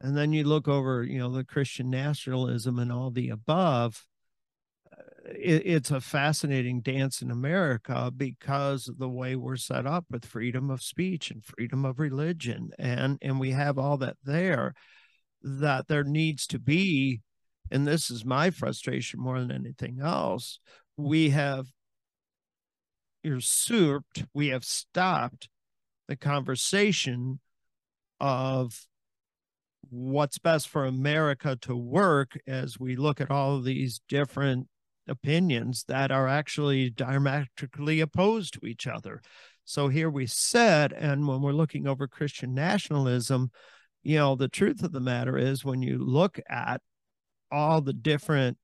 and 0.00 0.16
then 0.16 0.32
you 0.32 0.44
look 0.44 0.68
over, 0.68 1.02
you 1.02 1.18
know, 1.18 1.30
the 1.30 1.44
Christian 1.44 1.90
nationalism 1.90 2.78
and 2.78 2.92
all 2.92 3.10
the 3.10 3.30
above 3.30 4.06
it, 5.26 5.62
it's 5.64 5.90
a 5.90 6.00
fascinating 6.00 6.80
dance 6.80 7.22
in 7.22 7.30
America 7.30 8.12
because 8.16 8.88
of 8.88 8.98
the 8.98 9.08
way 9.08 9.36
we're 9.36 9.56
set 9.56 9.86
up 9.86 10.04
with 10.10 10.24
freedom 10.24 10.70
of 10.70 10.82
speech 10.82 11.30
and 11.30 11.44
freedom 11.44 11.84
of 11.84 11.98
religion 11.98 12.70
and 12.78 13.18
and 13.20 13.40
we 13.40 13.50
have 13.50 13.78
all 13.78 13.96
that 13.96 14.16
there 14.24 14.74
that 15.42 15.88
there 15.88 16.04
needs 16.04 16.46
to 16.46 16.58
be 16.58 17.20
and 17.70 17.86
this 17.86 18.10
is 18.10 18.24
my 18.24 18.50
frustration 18.50 19.20
more 19.20 19.40
than 19.40 19.50
anything 19.50 19.98
else, 20.00 20.60
we 20.96 21.30
have 21.30 21.66
usurped, 23.22 24.24
we 24.32 24.48
have 24.48 24.64
stopped 24.64 25.48
the 26.08 26.16
conversation 26.16 27.40
of 28.20 28.86
what's 29.90 30.38
best 30.38 30.68
for 30.68 30.84
America 30.84 31.56
to 31.62 31.76
work 31.76 32.38
as 32.46 32.78
we 32.78 32.96
look 32.96 33.20
at 33.20 33.30
all 33.30 33.56
of 33.56 33.64
these 33.64 34.00
different 34.08 34.68
opinions 35.08 35.84
that 35.88 36.10
are 36.10 36.28
actually 36.28 36.90
diametrically 36.90 38.00
opposed 38.00 38.54
to 38.54 38.66
each 38.66 38.86
other. 38.86 39.22
So 39.64 39.88
here 39.88 40.10
we 40.10 40.26
said, 40.26 40.92
and 40.92 41.26
when 41.26 41.42
we're 41.42 41.52
looking 41.52 41.86
over 41.86 42.06
Christian 42.06 42.54
nationalism, 42.54 43.50
you 44.02 44.16
know, 44.16 44.36
the 44.36 44.48
truth 44.48 44.82
of 44.82 44.92
the 44.92 45.00
matter 45.00 45.36
is 45.36 45.64
when 45.64 45.82
you 45.82 45.98
look 45.98 46.38
at 46.48 46.80
all 47.50 47.80
the 47.80 47.92
different 47.92 48.58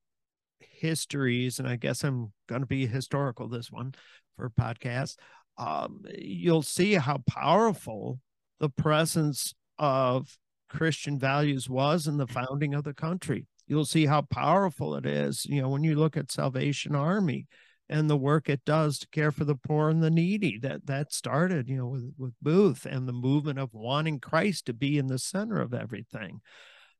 histories, 0.60 1.58
and 1.58 1.66
I 1.68 1.76
guess 1.76 2.04
I'm 2.04 2.32
going 2.48 2.62
to 2.62 2.66
be 2.66 2.86
historical 2.86 3.48
this 3.48 3.70
one 3.70 3.94
for 4.36 4.50
podcast. 4.50 5.16
Um, 5.58 6.02
you'll 6.16 6.62
see 6.62 6.94
how 6.94 7.18
powerful 7.28 8.20
the 8.60 8.68
presence 8.68 9.54
of 9.78 10.38
Christian 10.68 11.18
values 11.18 11.68
was 11.68 12.06
in 12.06 12.16
the 12.16 12.26
founding 12.26 12.74
of 12.74 12.84
the 12.84 12.94
country. 12.94 13.46
You'll 13.72 13.84
see 13.84 14.06
how 14.06 14.22
powerful 14.22 14.94
it 14.94 15.06
is. 15.06 15.44
You 15.46 15.62
know, 15.62 15.68
when 15.68 15.82
you 15.82 15.94
look 15.94 16.16
at 16.16 16.30
Salvation 16.30 16.94
Army 16.94 17.46
and 17.88 18.08
the 18.08 18.16
work 18.16 18.48
it 18.48 18.64
does 18.64 18.98
to 18.98 19.08
care 19.08 19.32
for 19.32 19.44
the 19.44 19.56
poor 19.56 19.88
and 19.88 20.02
the 20.02 20.10
needy, 20.10 20.58
that 20.58 20.86
that 20.86 21.12
started, 21.12 21.68
you 21.68 21.76
know, 21.76 21.88
with 21.88 22.12
with 22.18 22.34
Booth 22.42 22.86
and 22.86 23.08
the 23.08 23.12
movement 23.12 23.58
of 23.58 23.72
wanting 23.72 24.20
Christ 24.20 24.66
to 24.66 24.72
be 24.72 24.98
in 24.98 25.06
the 25.06 25.18
center 25.18 25.60
of 25.60 25.72
everything 25.74 26.40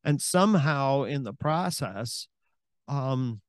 and 0.05 0.21
somehow 0.21 1.05
in 1.05 1.23
the 1.23 1.33
process 1.33 2.29
um, 2.89 3.41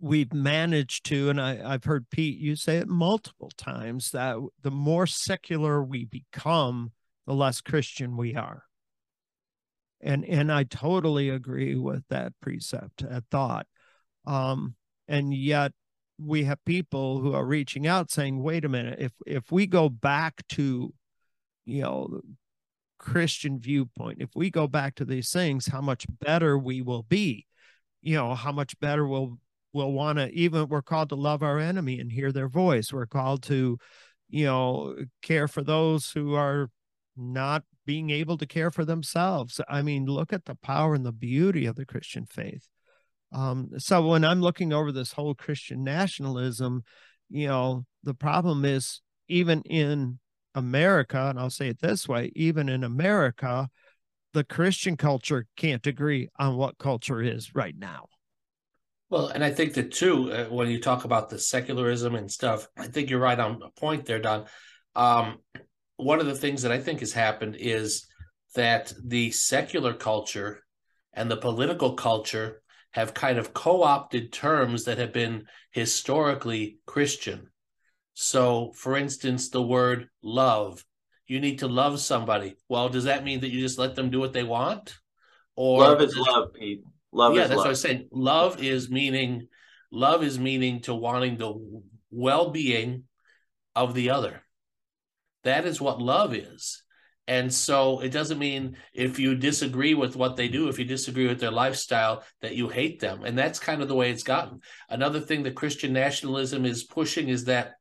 we've 0.00 0.32
managed 0.32 1.06
to 1.06 1.28
and 1.28 1.40
I, 1.40 1.60
i've 1.64 1.84
heard 1.84 2.08
pete 2.10 2.38
you 2.38 2.54
say 2.54 2.78
it 2.78 2.88
multiple 2.88 3.50
times 3.56 4.10
that 4.12 4.36
the 4.62 4.70
more 4.70 5.06
secular 5.06 5.82
we 5.82 6.04
become 6.04 6.92
the 7.26 7.34
less 7.34 7.60
christian 7.60 8.16
we 8.16 8.36
are 8.36 8.62
and 10.00 10.24
and 10.24 10.52
i 10.52 10.64
totally 10.64 11.28
agree 11.28 11.74
with 11.76 12.02
that 12.08 12.32
precept 12.40 13.08
that 13.08 13.24
thought 13.30 13.66
um, 14.26 14.74
and 15.06 15.32
yet 15.32 15.72
we 16.20 16.44
have 16.44 16.62
people 16.64 17.20
who 17.20 17.32
are 17.32 17.44
reaching 17.44 17.86
out 17.86 18.10
saying 18.10 18.42
wait 18.42 18.64
a 18.64 18.68
minute 18.68 18.98
if 19.00 19.12
if 19.26 19.50
we 19.50 19.66
go 19.66 19.88
back 19.88 20.42
to 20.48 20.92
you 21.64 21.82
know 21.82 22.20
Christian 22.98 23.58
viewpoint, 23.58 24.20
if 24.20 24.30
we 24.34 24.50
go 24.50 24.66
back 24.66 24.96
to 24.96 25.04
these 25.04 25.30
things, 25.30 25.66
how 25.66 25.80
much 25.80 26.06
better 26.20 26.58
we 26.58 26.82
will 26.82 27.04
be, 27.04 27.46
you 28.02 28.14
know, 28.14 28.34
how 28.34 28.52
much 28.52 28.78
better 28.80 29.06
we'll 29.06 29.38
we'll 29.72 29.92
want 29.92 30.18
to 30.18 30.30
even 30.32 30.68
we're 30.68 30.82
called 30.82 31.10
to 31.10 31.14
love 31.14 31.42
our 31.42 31.58
enemy 31.58 32.00
and 32.00 32.10
hear 32.12 32.32
their 32.32 32.48
voice. 32.48 32.92
We're 32.92 33.06
called 33.06 33.42
to, 33.44 33.78
you 34.28 34.44
know, 34.44 34.96
care 35.22 35.48
for 35.48 35.62
those 35.62 36.10
who 36.10 36.34
are 36.34 36.70
not 37.18 37.64
being 37.84 38.10
able 38.10 38.38
to 38.38 38.46
care 38.46 38.70
for 38.70 38.84
themselves. 38.84 39.60
I 39.68 39.82
mean, 39.82 40.06
look 40.06 40.32
at 40.32 40.44
the 40.44 40.54
power 40.54 40.94
and 40.94 41.04
the 41.04 41.12
beauty 41.12 41.66
of 41.66 41.76
the 41.76 41.86
Christian 41.86 42.26
faith. 42.26 42.68
Um, 43.32 43.70
so 43.78 44.06
when 44.06 44.24
I'm 44.24 44.40
looking 44.40 44.72
over 44.72 44.92
this 44.92 45.12
whole 45.12 45.34
Christian 45.34 45.84
nationalism, 45.84 46.82
you 47.28 47.48
know, 47.48 47.84
the 48.02 48.14
problem 48.14 48.64
is 48.64 49.00
even 49.28 49.62
in 49.62 50.18
America, 50.54 51.28
and 51.28 51.38
I'll 51.38 51.50
say 51.50 51.68
it 51.68 51.80
this 51.80 52.08
way 52.08 52.32
even 52.34 52.68
in 52.68 52.84
America, 52.84 53.68
the 54.34 54.44
Christian 54.44 54.96
culture 54.96 55.46
can't 55.56 55.86
agree 55.86 56.28
on 56.38 56.56
what 56.56 56.78
culture 56.78 57.22
is 57.22 57.54
right 57.54 57.74
now. 57.76 58.06
Well, 59.10 59.28
and 59.28 59.42
I 59.42 59.50
think 59.50 59.74
that 59.74 59.92
too, 59.92 60.30
uh, 60.32 60.44
when 60.46 60.68
you 60.68 60.80
talk 60.80 61.04
about 61.04 61.30
the 61.30 61.38
secularism 61.38 62.14
and 62.14 62.30
stuff, 62.30 62.68
I 62.76 62.88
think 62.88 63.08
you're 63.08 63.20
right 63.20 63.38
on 63.38 63.62
a 63.62 63.70
point 63.80 64.04
there, 64.04 64.18
Don. 64.18 64.44
Um, 64.94 65.38
one 65.98 66.20
of 66.20 66.26
the 66.26 66.34
things 66.34 66.62
that 66.62 66.72
I 66.72 66.78
think 66.78 67.00
has 67.00 67.12
happened 67.12 67.56
is 67.58 68.06
that 68.54 68.92
the 69.04 69.30
secular 69.30 69.92
culture 69.92 70.64
and 71.12 71.30
the 71.30 71.36
political 71.36 71.94
culture 71.94 72.62
have 72.92 73.12
kind 73.14 73.38
of 73.38 73.52
co 73.52 73.82
opted 73.82 74.32
terms 74.32 74.84
that 74.84 74.98
have 74.98 75.12
been 75.12 75.44
historically 75.72 76.78
Christian. 76.86 77.48
So, 78.14 78.72
for 78.74 78.96
instance, 78.96 79.50
the 79.50 79.62
word 79.62 80.08
love, 80.22 80.84
you 81.26 81.40
need 81.40 81.58
to 81.58 81.68
love 81.68 82.00
somebody. 82.00 82.56
Well, 82.68 82.88
does 82.88 83.04
that 83.04 83.24
mean 83.24 83.40
that 83.40 83.50
you 83.50 83.60
just 83.60 83.78
let 83.78 83.94
them 83.94 84.10
do 84.10 84.18
what 84.18 84.32
they 84.32 84.44
want? 84.44 84.96
Or 85.56 85.80
love 85.80 86.00
is 86.00 86.16
love, 86.16 86.54
Pete. 86.54 86.82
Love 87.12 87.34
yeah, 87.34 87.42
that's 87.42 87.50
love. 87.50 87.58
what 87.58 87.66
I 87.66 87.70
was 87.70 87.80
saying. 87.80 88.08
Love 88.12 88.62
is 88.62 88.90
meaning 88.90 89.48
love 89.90 90.22
is 90.22 90.38
meaning 90.38 90.80
to 90.82 90.94
wanting 90.94 91.36
the 91.36 91.54
well-being 92.10 93.04
of 93.74 93.94
the 93.94 94.10
other. 94.10 94.42
That 95.44 95.66
is 95.66 95.80
what 95.80 96.00
love 96.00 96.34
is. 96.34 96.82
And 97.28 97.52
so 97.52 98.00
it 98.00 98.08
doesn't 98.08 98.38
mean 98.38 98.78
if 98.94 99.18
you 99.18 99.34
disagree 99.34 99.92
with 99.92 100.16
what 100.16 100.36
they 100.36 100.48
do, 100.48 100.68
if 100.68 100.78
you 100.78 100.86
disagree 100.86 101.26
with 101.26 101.40
their 101.40 101.50
lifestyle, 101.50 102.24
that 102.40 102.56
you 102.56 102.70
hate 102.70 103.00
them. 103.00 103.22
And 103.22 103.36
that's 103.36 103.58
kind 103.58 103.82
of 103.82 103.88
the 103.88 103.94
way 103.94 104.10
it's 104.10 104.22
gotten. 104.22 104.60
Another 104.88 105.20
thing 105.20 105.42
that 105.42 105.54
Christian 105.54 105.92
nationalism 105.92 106.64
is 106.64 106.84
pushing 106.84 107.28
is 107.28 107.44
that 107.44 107.74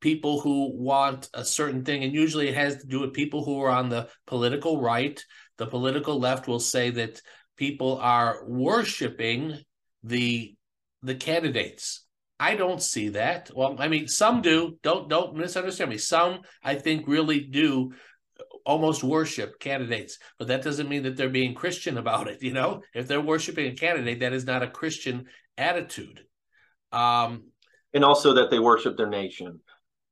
people 0.00 0.40
who 0.40 0.72
want 0.76 1.28
a 1.32 1.44
certain 1.44 1.84
thing, 1.84 2.02
and 2.02 2.12
usually 2.12 2.48
it 2.48 2.56
has 2.56 2.78
to 2.78 2.86
do 2.88 3.00
with 3.00 3.12
people 3.12 3.44
who 3.44 3.60
are 3.62 3.70
on 3.70 3.88
the 3.88 4.08
political 4.26 4.80
right. 4.80 5.22
The 5.58 5.66
political 5.66 6.18
left 6.18 6.48
will 6.48 6.58
say 6.58 6.90
that 6.90 7.22
people 7.56 7.98
are 7.98 8.44
worshiping 8.48 9.58
the 10.02 10.56
the 11.02 11.14
candidates. 11.14 12.04
I 12.40 12.56
don't 12.56 12.82
see 12.82 13.10
that. 13.10 13.50
Well, 13.54 13.76
I 13.78 13.88
mean, 13.88 14.08
some 14.08 14.40
do. 14.40 14.78
Don't 14.82 15.10
don't 15.10 15.36
misunderstand 15.36 15.90
me. 15.90 15.98
Some 15.98 16.40
I 16.64 16.74
think 16.74 17.06
really 17.06 17.40
do 17.40 17.92
almost 18.64 19.04
worship 19.04 19.60
candidates, 19.60 20.18
but 20.38 20.48
that 20.48 20.62
doesn't 20.62 20.88
mean 20.88 21.02
that 21.02 21.18
they're 21.18 21.28
being 21.28 21.54
Christian 21.54 21.98
about 21.98 22.28
it. 22.28 22.42
You 22.42 22.54
know, 22.54 22.82
if 22.94 23.06
they're 23.06 23.20
worshiping 23.20 23.70
a 23.70 23.76
candidate, 23.76 24.20
that 24.20 24.32
is 24.32 24.46
not 24.46 24.62
a 24.62 24.70
Christian 24.70 25.26
attitude. 25.58 26.22
Um, 26.92 27.44
and 27.92 28.04
also 28.04 28.34
that 28.34 28.50
they 28.50 28.58
worship 28.58 28.96
their 28.96 29.08
nation. 29.08 29.60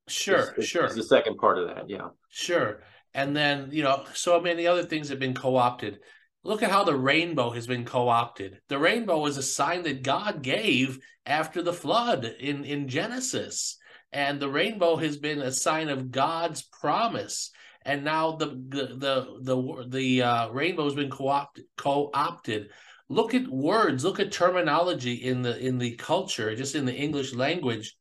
Sure, 0.06 0.54
is, 0.58 0.66
sure. 0.66 0.84
Is 0.84 0.94
the 0.94 1.04
second 1.04 1.38
part 1.38 1.58
of 1.58 1.68
that, 1.68 1.88
yeah. 1.88 2.08
Sure. 2.28 2.82
And 3.14 3.34
then, 3.34 3.68
you 3.72 3.82
know, 3.82 4.04
so 4.12 4.40
many 4.40 4.66
other 4.66 4.84
things 4.84 5.08
have 5.08 5.18
been 5.18 5.34
co 5.34 5.56
opted. 5.56 6.00
Look 6.48 6.62
at 6.62 6.70
how 6.70 6.82
the 6.82 6.96
rainbow 6.96 7.50
has 7.50 7.66
been 7.66 7.84
co 7.84 8.08
opted. 8.08 8.62
The 8.68 8.78
rainbow 8.78 9.26
is 9.26 9.36
a 9.36 9.42
sign 9.42 9.82
that 9.82 10.02
God 10.02 10.40
gave 10.40 10.98
after 11.26 11.60
the 11.60 11.74
flood 11.74 12.24
in, 12.24 12.64
in 12.64 12.88
Genesis. 12.88 13.76
And 14.12 14.40
the 14.40 14.48
rainbow 14.48 14.96
has 14.96 15.18
been 15.18 15.42
a 15.42 15.52
sign 15.52 15.90
of 15.90 16.10
God's 16.10 16.62
promise. 16.62 17.50
and 17.82 18.02
now 18.02 18.32
the 18.32 18.46
the 18.46 18.86
the 18.96 19.16
the, 19.42 19.86
the 19.88 20.22
uh, 20.22 20.48
rainbow's 20.48 20.94
been 20.94 21.10
co-opted 21.10 21.66
co-opted 21.76 22.70
look 23.10 23.34
at 23.34 23.46
words 23.48 24.02
look 24.02 24.18
at 24.18 24.32
terminology 24.32 25.14
in 25.30 25.42
the 25.42 25.54
in 25.58 25.76
the 25.78 25.96
culture 25.96 26.56
just 26.56 26.74
in 26.74 26.84
the 26.84 26.94
english 26.94 27.34
language 27.34 27.96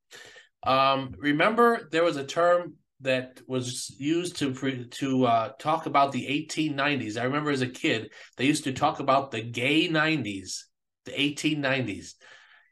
um, 0.63 1.13
remember 1.18 1.88
there 1.92 2.04
was 2.04 2.18
a 2.18 2.25
term 2.25 2.75
that 3.01 3.42
was 3.48 3.96
used 4.00 4.38
to 4.38 4.86
to 4.86 5.25
uh, 5.25 5.50
talk 5.60 5.86
about 5.86 6.12
the 6.12 6.25
1890s 6.25 7.20
i 7.20 7.24
remember 7.24 7.51
as 7.51 7.62
a 7.62 7.68
kid 7.68 8.10
they 8.38 8.46
used 8.46 8.63
to 8.63 8.74
talk 8.74 9.00
about 9.00 9.32
the 9.32 9.42
gay 9.42 9.88
90s 9.88 10.63
the 11.06 11.12
1890s 11.12 12.13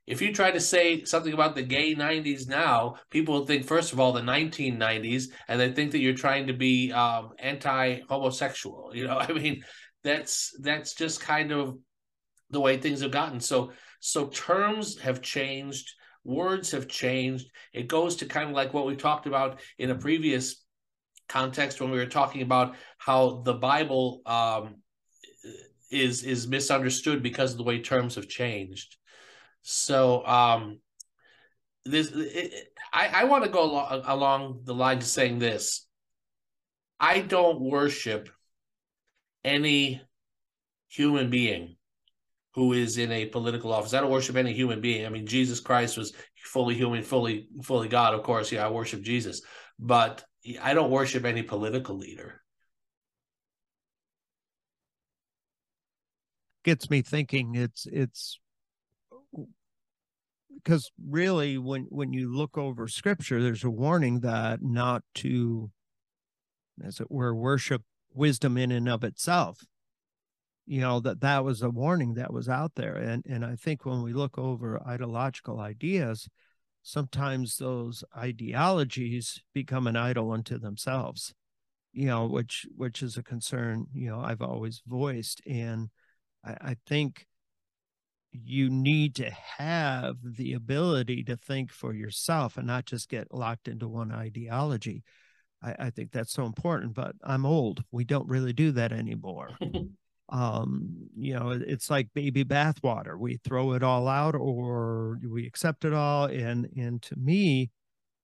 if 0.08 0.22
you 0.22 0.32
try 0.32 0.52
to 0.52 0.60
say 0.60 1.04
something 1.04 1.34
about 1.34 1.56
the 1.56 1.64
gay 1.64 1.96
90s 1.96 2.48
now, 2.48 2.96
people 3.10 3.46
think, 3.46 3.66
first 3.66 3.92
of 3.92 4.00
all, 4.00 4.14
the 4.14 4.22
1990s, 4.22 5.26
and 5.48 5.60
they 5.60 5.72
think 5.72 5.92
that 5.92 6.00
you're 6.00 6.14
trying 6.14 6.48
to 6.48 6.54
be 6.54 6.92
um, 6.92 7.32
anti-homosexual. 7.40 8.92
You 8.94 9.08
know, 9.08 9.18
I 9.20 9.32
mean, 9.34 9.64
that's 10.04 10.56
that's 10.62 10.94
just 10.94 11.22
kind 11.22 11.52
of 11.52 11.78
the 12.52 12.60
way 12.60 12.78
things 12.78 13.02
have 13.02 13.12
gotten. 13.12 13.40
So 13.40 13.72
so 14.00 14.28
terms 14.28 15.00
have 15.00 15.22
changed, 15.22 15.92
words 16.26 16.72
have 16.72 16.88
changed. 16.88 17.50
It 17.72 17.88
goes 17.88 18.18
to 18.18 18.26
kind 18.26 18.50
of 18.50 18.56
like 18.56 18.74
what 18.74 18.86
we 18.86 18.96
talked 18.96 19.28
about 19.28 19.60
in 19.78 19.92
a 19.92 19.96
previous 19.96 20.64
context 21.30 21.80
when 21.80 21.92
we 21.92 21.98
were 21.98 22.06
talking 22.06 22.42
about 22.42 22.76
how 22.98 23.42
the 23.46 23.54
Bible 23.54 24.22
um, 24.26 24.76
is 25.90 26.24
is 26.24 26.48
misunderstood 26.48 27.24
because 27.24 27.52
of 27.52 27.58
the 27.58 27.64
way 27.64 27.82
terms 27.82 28.16
have 28.16 28.28
changed. 28.28 28.98
So 29.62 30.26
um, 30.26 30.80
this 31.86 32.12
it, 32.12 32.74
I, 32.92 33.08
I 33.08 33.24
want 33.26 33.44
to 33.44 33.50
go 33.50 33.64
along, 33.64 34.04
along 34.06 34.62
the 34.64 34.74
lines 34.74 35.06
of 35.06 35.10
saying 35.10 35.40
this. 35.40 35.88
I 37.00 37.20
don't 37.20 37.60
worship 37.60 38.30
any 39.44 40.02
human 40.88 41.30
being 41.30 41.75
who 42.56 42.72
is 42.72 42.98
in 42.98 43.12
a 43.12 43.26
political 43.26 43.74
office. 43.74 43.94
I 43.94 44.00
don't 44.00 44.10
worship 44.10 44.38
any 44.38 44.54
human 44.54 44.80
being. 44.80 45.06
I 45.06 45.10
mean, 45.10 45.28
Jesus 45.28 45.60
Christ 45.60 45.98
was 45.98 46.14
fully 46.38 46.74
human, 46.74 47.04
fully 47.04 47.50
fully 47.62 47.90
God. 47.90 48.14
Of 48.14 48.24
course, 48.24 48.52
yeah, 48.52 48.66
I 48.66 48.70
worship 48.70 49.02
Jesus, 49.02 49.42
but 49.78 50.24
I 50.62 50.74
don't 50.74 50.90
worship 50.90 51.26
any 51.26 51.44
political 51.44 51.98
leader. 51.98 52.42
Gets 56.64 56.90
me 56.90 57.02
thinking. 57.02 57.56
It's 57.56 57.86
it's 57.92 58.40
because 60.54 60.90
really 61.06 61.58
when 61.58 61.88
when 61.90 62.14
you 62.14 62.34
look 62.34 62.58
over 62.58 62.88
scripture 62.88 63.44
there's 63.44 63.66
a 63.66 63.70
warning 63.70 64.22
that 64.22 64.64
not 64.64 65.04
to 65.14 65.70
as 66.84 67.00
it 67.00 67.12
were 67.12 67.36
worship 67.36 67.84
wisdom 68.14 68.58
in 68.58 68.72
and 68.72 68.90
of 68.90 69.04
itself 69.04 69.66
you 70.66 70.82
know 70.82 71.00
that 71.00 71.22
that 71.22 71.44
was 71.44 71.62
a 71.62 71.70
warning 71.70 72.16
that 72.16 72.34
was 72.34 72.50
out 72.50 72.74
there 72.76 72.96
and 72.96 73.26
and 73.28 73.46
i 73.46 73.56
think 73.56 73.86
when 73.86 74.02
we 74.02 74.14
look 74.14 74.38
over 74.38 74.82
ideological 74.88 75.60
ideas 75.60 76.28
sometimes 76.82 77.58
those 77.58 78.04
ideologies 78.18 79.42
become 79.54 79.88
an 79.88 79.96
idol 79.96 80.32
unto 80.32 80.58
themselves 80.58 81.34
you 81.94 82.08
know 82.08 82.26
which 82.26 82.66
which 82.76 83.02
is 83.02 83.18
a 83.18 83.24
concern 83.24 83.86
you 83.94 84.10
know 84.10 84.20
i've 84.20 84.42
always 84.42 84.82
voiced 84.88 85.42
and 85.46 85.90
i, 86.44 86.52
I 86.62 86.78
think 86.86 87.28
you 88.44 88.70
need 88.70 89.16
to 89.16 89.30
have 89.30 90.18
the 90.24 90.54
ability 90.54 91.24
to 91.24 91.38
think 91.38 91.72
for 91.72 91.94
yourself 91.94 92.58
and 92.58 92.68
not 92.68 92.86
just 92.86 93.10
get 93.10 93.34
locked 93.34 93.68
into 93.68 93.88
one 93.88 94.12
ideology. 94.12 95.04
I, 95.62 95.76
I 95.80 95.90
think 95.90 96.12
that's 96.12 96.34
so 96.34 96.46
important, 96.46 96.94
but 96.94 97.16
I'm 97.24 97.46
old. 97.46 97.84
We 97.92 98.04
don't 98.04 98.28
really 98.28 98.54
do 98.54 98.72
that 98.74 98.92
anymore. 98.92 99.52
um, 100.30 101.10
you 101.16 101.34
know, 101.34 101.52
it's 101.52 101.90
like 101.90 102.08
baby 102.14 102.44
bathwater. 102.44 103.18
We 103.18 103.38
throw 103.38 103.74
it 103.74 103.84
all 103.84 104.08
out 104.08 104.36
or 104.36 105.20
we 105.28 105.46
accept 105.46 105.86
it 105.86 105.94
all. 105.94 106.26
And 106.26 106.70
and 106.76 107.02
to 107.04 107.16
me, 107.16 107.72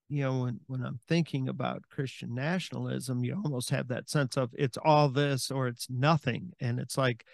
you 0.10 0.24
know, 0.24 0.42
when, 0.42 0.60
when 0.68 0.84
I'm 0.84 1.00
thinking 1.08 1.48
about 1.48 1.84
Christian 1.90 2.34
nationalism, 2.34 3.24
you 3.24 3.36
almost 3.36 3.70
have 3.70 3.88
that 3.90 4.10
sense 4.10 4.36
of 4.38 4.50
it's 4.54 4.78
all 4.84 5.10
this 5.10 5.52
or 5.52 5.68
it's 5.68 5.90
nothing. 5.90 6.52
And 6.60 6.80
it's 6.80 6.98
like, 6.98 7.26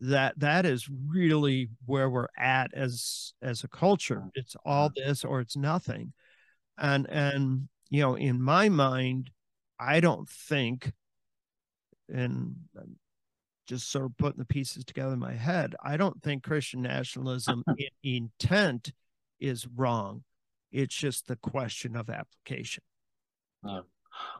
that 0.00 0.38
that 0.38 0.64
is 0.64 0.88
really 1.08 1.68
where 1.84 2.08
we're 2.08 2.28
at 2.36 2.72
as 2.74 3.34
as 3.42 3.64
a 3.64 3.68
culture 3.68 4.24
it's 4.34 4.56
all 4.64 4.90
this 4.96 5.24
or 5.24 5.40
it's 5.40 5.56
nothing 5.56 6.12
and 6.78 7.06
and 7.10 7.68
you 7.90 8.00
know 8.00 8.14
in 8.14 8.40
my 8.40 8.68
mind 8.68 9.30
i 9.78 10.00
don't 10.00 10.28
think 10.28 10.92
and 12.08 12.56
just 13.70 13.90
sort 13.90 14.04
of 14.04 14.16
putting 14.18 14.38
the 14.38 14.44
pieces 14.44 14.84
together 14.84 15.12
in 15.12 15.18
my 15.18 15.32
head 15.32 15.74
i 15.82 15.96
don't 15.96 16.22
think 16.22 16.42
christian 16.42 16.82
nationalism 16.82 17.64
in 18.02 18.30
intent 18.42 18.92
is 19.40 19.66
wrong. 19.66 20.22
It's 20.70 20.94
just 20.94 21.26
the 21.26 21.36
question 21.36 21.96
of 21.96 22.10
application. 22.10 22.84
Yeah. 23.66 23.80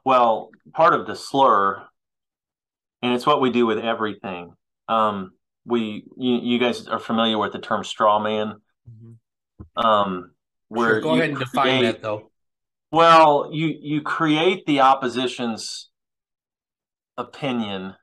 Well 0.04 0.50
part 0.74 0.94
of 0.94 1.06
the 1.06 1.16
slur 1.16 1.82
and 3.02 3.14
it's 3.14 3.26
what 3.26 3.40
we 3.40 3.50
do 3.50 3.66
with 3.66 3.78
everything 3.78 4.52
um 4.88 5.32
we 5.64 6.04
you, 6.16 6.38
you 6.42 6.58
guys 6.58 6.86
are 6.86 6.98
familiar 6.98 7.38
with 7.38 7.52
the 7.52 7.58
term 7.58 7.84
straw 7.84 8.18
man? 8.18 8.56
Mm-hmm. 8.88 9.86
um 9.86 10.32
where 10.68 10.94
sure, 10.94 11.00
go 11.00 11.14
ahead 11.14 11.30
and 11.30 11.38
define 11.38 11.82
that 11.84 12.02
though. 12.02 12.30
Well 12.90 13.50
you 13.52 13.74
you 13.80 14.02
create 14.02 14.66
the 14.66 14.80
opposition's 14.80 15.88
opinion 17.16 17.94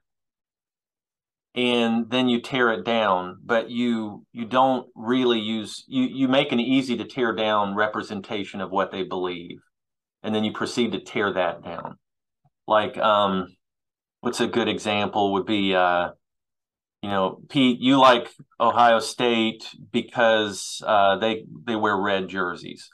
and 1.57 2.09
then 2.09 2.29
you 2.29 2.39
tear 2.39 2.71
it 2.71 2.85
down 2.85 3.37
but 3.43 3.69
you 3.69 4.23
you 4.31 4.45
don't 4.45 4.87
really 4.95 5.39
use 5.39 5.83
you 5.87 6.03
you 6.03 6.27
make 6.27 6.51
an 6.51 6.59
easy 6.59 6.95
to 6.95 7.03
tear 7.03 7.33
down 7.33 7.75
representation 7.75 8.61
of 8.61 8.71
what 8.71 8.91
they 8.91 9.03
believe 9.03 9.59
and 10.23 10.33
then 10.33 10.43
you 10.43 10.53
proceed 10.53 10.91
to 10.91 10.99
tear 10.99 11.33
that 11.33 11.63
down 11.63 11.97
like 12.67 12.97
um 12.99 13.47
what's 14.21 14.39
a 14.39 14.47
good 14.47 14.69
example 14.69 15.33
would 15.33 15.45
be 15.45 15.75
uh 15.75 16.09
you 17.01 17.09
know, 17.09 17.39
Pete, 17.49 17.79
you 17.79 17.99
like 17.99 18.29
Ohio 18.59 18.99
State 18.99 19.69
because 19.91 20.81
uh, 20.85 21.17
they 21.17 21.45
they 21.65 21.75
wear 21.75 21.95
red 21.95 22.27
jerseys, 22.27 22.89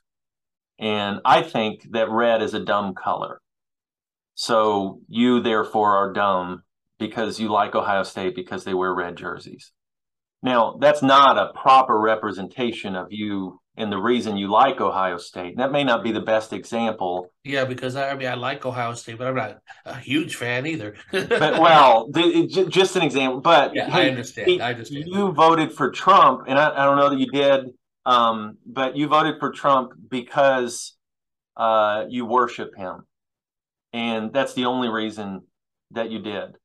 and 0.78 1.20
I 1.24 1.42
think 1.42 1.92
that 1.92 2.10
red 2.10 2.42
is 2.42 2.54
a 2.54 2.60
dumb 2.60 2.96
color. 2.96 3.40
So 4.36 5.00
you 5.08 5.40
therefore 5.40 5.96
are 5.98 6.12
dumb 6.12 6.64
because 7.00 7.40
you 7.40 7.50
like 7.50 7.76
Ohio 7.76 8.04
State 8.04 8.36
because 8.36 8.64
they 8.64 8.74
wear 8.74 8.94
red 8.94 9.16
jerseys. 9.16 9.72
Now 10.42 10.78
that's 10.80 11.02
not 11.02 11.38
a 11.38 11.54
proper 11.54 12.00
representation 12.00 12.96
of 12.96 13.08
you 13.12 13.60
and 13.76 13.92
the 13.92 13.98
reason 13.98 14.38
you 14.38 14.52
like 14.52 14.80
Ohio 14.80 15.18
State. 15.18 15.58
That 15.58 15.72
may 15.72 15.84
not 15.84 16.04
be 16.04 16.12
the 16.12 16.22
best 16.22 16.54
example. 16.54 17.32
Yeah, 17.44 17.66
because 17.66 17.96
I, 17.96 18.12
I 18.12 18.16
mean 18.16 18.28
I 18.28 18.36
like 18.36 18.66
Ohio 18.66 18.94
State, 18.94 19.18
but 19.18 19.28
I'm 19.28 19.36
not 19.36 19.60
a 19.86 19.98
huge 19.98 20.36
fan 20.36 20.68
either. 20.68 20.96
but 21.12 21.30
well, 21.40 22.10
the, 22.12 22.68
just 22.70 22.96
an 22.96 23.02
example. 23.02 23.42
But 23.42 23.74
yeah, 23.74 23.90
hey, 23.90 24.08
I 24.08 24.10
understand. 24.10 24.62
I 24.62 24.72
understand. 24.72 25.06
You 25.08 25.32
voted 25.32 25.72
for 25.74 25.90
Trump, 25.92 26.44
and 26.48 26.60
I, 26.60 26.70
I 26.70 26.86
don't 26.86 26.98
know 26.98 27.10
that 27.10 27.20
you 27.20 27.28
did, 27.28 27.72
um, 28.06 28.58
but 28.66 28.96
you 28.96 29.08
voted 29.08 29.40
for 29.40 29.52
Trump 29.52 29.94
because 30.10 30.96
uh, 31.58 32.06
you 32.10 32.26
worship 32.26 32.76
him, 32.76 33.08
and 33.92 34.32
that's 34.32 34.54
the 34.54 34.66
only 34.66 34.90
reason 34.90 35.42
that 35.92 36.12
you 36.12 36.20
did 36.20 36.58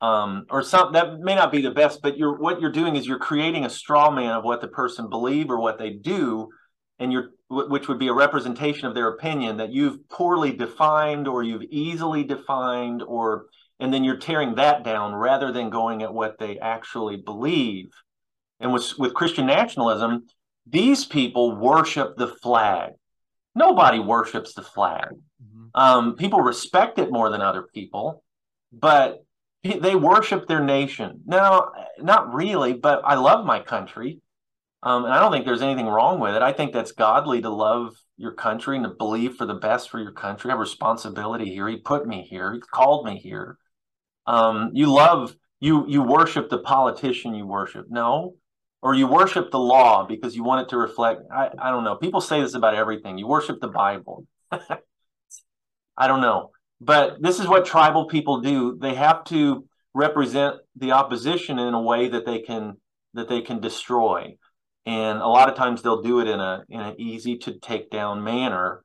um, 0.00 0.46
or 0.50 0.62
some 0.62 0.92
that 0.92 1.20
may 1.20 1.34
not 1.34 1.52
be 1.52 1.62
the 1.62 1.70
best, 1.70 2.02
but 2.02 2.18
you're 2.18 2.36
what 2.38 2.60
you're 2.60 2.72
doing 2.72 2.96
is 2.96 3.06
you're 3.06 3.18
creating 3.18 3.64
a 3.64 3.70
straw 3.70 4.10
man 4.10 4.32
of 4.32 4.44
what 4.44 4.60
the 4.60 4.68
person 4.68 5.08
believe 5.08 5.50
or 5.50 5.58
what 5.58 5.78
they 5.78 5.90
do, 5.90 6.48
and 6.98 7.12
you're 7.12 7.30
which 7.48 7.88
would 7.88 7.98
be 7.98 8.08
a 8.08 8.12
representation 8.12 8.86
of 8.86 8.94
their 8.94 9.08
opinion 9.08 9.56
that 9.58 9.72
you've 9.72 10.08
poorly 10.08 10.52
defined 10.52 11.28
or 11.28 11.44
you've 11.44 11.62
easily 11.70 12.24
defined 12.24 13.02
or 13.02 13.46
and 13.78 13.92
then 13.92 14.04
you're 14.04 14.16
tearing 14.16 14.56
that 14.56 14.82
down 14.82 15.14
rather 15.14 15.52
than 15.52 15.70
going 15.70 16.02
at 16.02 16.12
what 16.12 16.38
they 16.38 16.58
actually 16.58 17.16
believe. 17.16 17.90
And 18.60 18.72
with 18.72 18.98
with 18.98 19.14
Christian 19.14 19.46
nationalism, 19.46 20.26
these 20.66 21.04
people 21.04 21.56
worship 21.56 22.16
the 22.16 22.28
flag. 22.28 22.92
Nobody 23.54 23.98
worships 23.98 24.52
the 24.52 24.62
flag. 24.62 25.08
Mm-hmm. 25.42 25.66
Um, 25.74 26.16
people 26.16 26.40
respect 26.40 26.98
it 26.98 27.12
more 27.12 27.30
than 27.30 27.40
other 27.40 27.62
people, 27.62 28.22
but 28.72 29.24
they 29.74 29.94
worship 29.94 30.46
their 30.46 30.62
nation. 30.62 31.22
No, 31.26 31.70
not 31.98 32.34
really, 32.34 32.74
but 32.74 33.02
I 33.04 33.14
love 33.14 33.44
my 33.44 33.60
country. 33.60 34.20
Um, 34.82 35.04
and 35.04 35.12
I 35.12 35.18
don't 35.18 35.32
think 35.32 35.44
there's 35.44 35.62
anything 35.62 35.86
wrong 35.86 36.20
with 36.20 36.34
it. 36.34 36.42
I 36.42 36.52
think 36.52 36.72
that's 36.72 36.92
godly 36.92 37.42
to 37.42 37.50
love 37.50 37.96
your 38.16 38.32
country 38.32 38.76
and 38.76 38.84
to 38.84 38.90
believe 38.90 39.34
for 39.34 39.46
the 39.46 39.54
best 39.54 39.90
for 39.90 39.98
your 39.98 40.12
country. 40.12 40.50
I 40.50 40.52
have 40.52 40.60
responsibility 40.60 41.46
here. 41.46 41.68
He 41.68 41.78
put 41.78 42.06
me 42.06 42.22
here. 42.22 42.52
He 42.52 42.60
called 42.60 43.04
me 43.04 43.18
here. 43.18 43.58
Um, 44.26 44.70
you 44.74 44.92
love 44.92 45.34
you 45.60 45.86
you 45.88 46.02
worship 46.02 46.50
the 46.50 46.58
politician 46.58 47.34
you 47.34 47.46
worship. 47.46 47.86
No, 47.88 48.34
or 48.82 48.94
you 48.94 49.06
worship 49.06 49.50
the 49.50 49.58
law 49.58 50.06
because 50.06 50.36
you 50.36 50.44
want 50.44 50.62
it 50.62 50.70
to 50.70 50.76
reflect. 50.76 51.22
I, 51.32 51.50
I 51.58 51.70
don't 51.70 51.84
know. 51.84 51.96
People 51.96 52.20
say 52.20 52.40
this 52.40 52.54
about 52.54 52.74
everything. 52.74 53.18
You 53.18 53.26
worship 53.26 53.60
the 53.60 53.68
Bible. 53.68 54.26
I 54.52 56.06
don't 56.06 56.20
know. 56.20 56.50
But 56.80 57.22
this 57.22 57.40
is 57.40 57.48
what 57.48 57.64
tribal 57.64 58.06
people 58.06 58.40
do. 58.40 58.76
They 58.80 58.94
have 58.94 59.24
to 59.24 59.66
represent 59.94 60.56
the 60.76 60.92
opposition 60.92 61.58
in 61.58 61.74
a 61.74 61.80
way 61.80 62.08
that 62.08 62.26
they 62.26 62.40
can 62.40 62.76
that 63.14 63.28
they 63.28 63.40
can 63.40 63.60
destroy. 63.60 64.36
And 64.84 65.18
a 65.18 65.26
lot 65.26 65.48
of 65.48 65.56
times 65.56 65.82
they'll 65.82 66.02
do 66.02 66.20
it 66.20 66.28
in 66.28 66.38
a 66.38 66.64
in 66.68 66.80
an 66.80 66.94
easy 66.98 67.38
to 67.38 67.58
take 67.58 67.90
down 67.90 68.22
manner. 68.22 68.82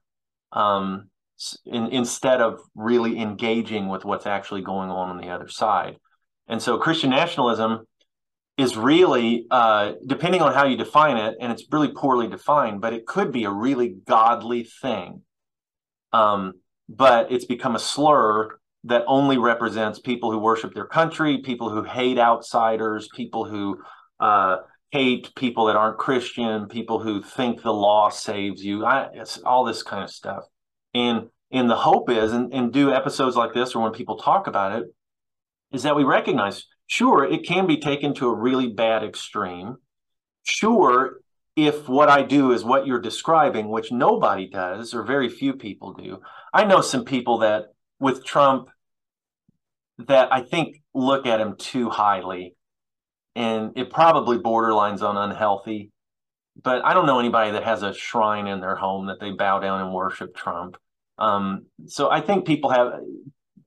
Um, 0.52 1.12
in, 1.66 1.88
instead 1.88 2.42
of 2.42 2.60
really 2.76 3.20
engaging 3.20 3.88
with 3.88 4.06
what's 4.06 4.26
actually 4.26 4.62
going 4.62 4.90
on 4.90 5.10
on 5.10 5.18
the 5.18 5.30
other 5.30 5.48
side. 5.48 5.98
And 6.48 6.62
so 6.62 6.78
Christian 6.78 7.10
nationalism 7.10 7.88
is 8.58 8.78
really, 8.78 9.48
uh, 9.50 9.94
depending 10.06 10.42
on 10.42 10.54
how 10.54 10.66
you 10.66 10.78
define 10.78 11.18
it, 11.18 11.36
and 11.40 11.52
it's 11.52 11.66
really 11.72 11.92
poorly 11.94 12.28
defined, 12.28 12.82
but 12.82 12.94
it 12.94 13.06
could 13.06 13.32
be 13.32 13.46
a 13.46 13.52
really 13.52 13.96
godly 14.06 14.64
thing. 14.64 15.22
Um, 16.14 16.54
but 16.96 17.32
it's 17.32 17.46
become 17.46 17.76
a 17.76 17.80
slur 17.80 18.60
that 18.84 19.04
only 19.08 19.38
represents 19.38 20.00
people 20.00 20.32
who 20.32 20.40
worship 20.40 20.74
their 20.74 20.86
country, 20.86 21.38
people 21.38 21.70
who 21.70 21.84
hate 21.84 22.18
outsiders, 22.18 23.08
people 23.16 23.46
who 23.46 23.80
uh, 24.20 24.58
hate 24.92 25.34
people 25.36 25.66
that 25.66 25.76
aren't 25.76 25.98
Christian, 25.98 26.68
people 26.68 27.00
who 27.00 27.22
think 27.22 27.62
the 27.62 27.74
law 27.74 28.10
saves 28.10 28.64
you. 28.64 28.86
I, 28.86 29.10
it's 29.14 29.38
all 29.40 29.64
this 29.64 29.84
kind 29.84 30.04
of 30.04 30.10
stuff. 30.10 30.44
And 30.94 31.30
and 31.54 31.70
the 31.70 31.76
hope 31.76 32.10
is, 32.10 32.32
and, 32.32 32.54
and 32.54 32.72
do 32.72 32.94
episodes 32.94 33.36
like 33.36 33.54
this, 33.54 33.76
or 33.76 33.84
when 33.84 33.92
people 33.92 34.18
talk 34.18 34.48
about 34.48 34.80
it, 34.80 34.86
is 35.74 35.84
that 35.84 35.98
we 35.98 36.04
recognize, 36.04 36.66
sure, 36.88 37.26
it 37.26 37.46
can 37.46 37.68
be 37.68 37.78
taken 37.78 38.14
to 38.16 38.30
a 38.30 38.34
really 38.36 38.70
bad 38.70 39.04
extreme. 39.04 39.76
Sure, 40.44 41.20
if 41.56 41.90
what 41.90 42.10
I 42.10 42.24
do 42.24 42.52
is 42.52 42.64
what 42.64 42.88
you're 42.88 43.02
describing, 43.02 43.70
which 43.70 43.92
nobody 43.92 44.48
does, 44.48 44.94
or 44.94 45.04
very 45.04 45.30
few 45.30 45.54
people 45.54 45.94
do. 45.94 46.22
I 46.54 46.64
know 46.66 46.82
some 46.82 47.06
people 47.06 47.40
that 47.40 47.66
with 48.00 48.26
Trump 48.26 48.70
that 50.08 50.32
I 50.32 50.42
think 50.42 50.82
look 50.94 51.26
at 51.26 51.42
him 51.42 51.56
too 51.58 51.90
highly, 51.90 52.56
and 53.36 53.72
it 53.76 53.90
probably 53.90 54.38
borderlines 54.38 55.02
on 55.02 55.18
unhealthy. 55.18 55.92
But 56.62 56.84
I 56.84 56.94
don't 56.94 57.06
know 57.06 57.20
anybody 57.20 57.52
that 57.52 57.64
has 57.64 57.84
a 57.84 57.94
shrine 57.94 58.48
in 58.48 58.60
their 58.60 58.76
home 58.76 59.08
that 59.08 59.20
they 59.20 59.32
bow 59.32 59.60
down 59.60 59.82
and 59.82 59.94
worship 59.94 60.36
Trump. 60.36 60.76
Um, 61.18 61.68
so 61.86 62.10
I 62.10 62.22
think 62.22 62.46
people 62.46 62.70
have. 62.72 62.94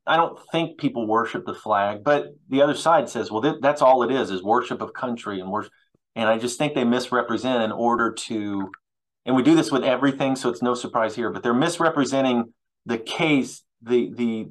I 0.06 0.16
don't 0.16 0.38
think 0.52 0.78
people 0.78 1.06
worship 1.06 1.46
the 1.46 1.54
flag, 1.54 2.04
but 2.04 2.26
the 2.50 2.60
other 2.60 2.74
side 2.74 3.08
says, 3.08 3.30
well, 3.30 3.40
th- 3.40 3.62
that's 3.62 3.80
all 3.80 4.02
it 4.02 4.10
is: 4.10 4.30
is 4.30 4.42
worship 4.42 4.82
of 4.82 4.92
country 4.92 5.40
and 5.40 5.50
worship. 5.50 5.72
And 6.16 6.28
I 6.28 6.38
just 6.38 6.58
think 6.58 6.74
they 6.74 6.84
misrepresent 6.84 7.62
in 7.62 7.72
order 7.72 8.12
to, 8.12 8.70
and 9.26 9.34
we 9.34 9.42
do 9.42 9.54
this 9.54 9.72
with 9.72 9.82
everything, 9.82 10.36
so 10.36 10.48
it's 10.48 10.62
no 10.62 10.74
surprise 10.74 11.14
here. 11.14 11.30
But 11.30 11.42
they're 11.42 11.54
misrepresenting 11.54 12.52
the 12.86 12.98
case, 12.98 13.62
the 13.82 14.10
the 14.14 14.48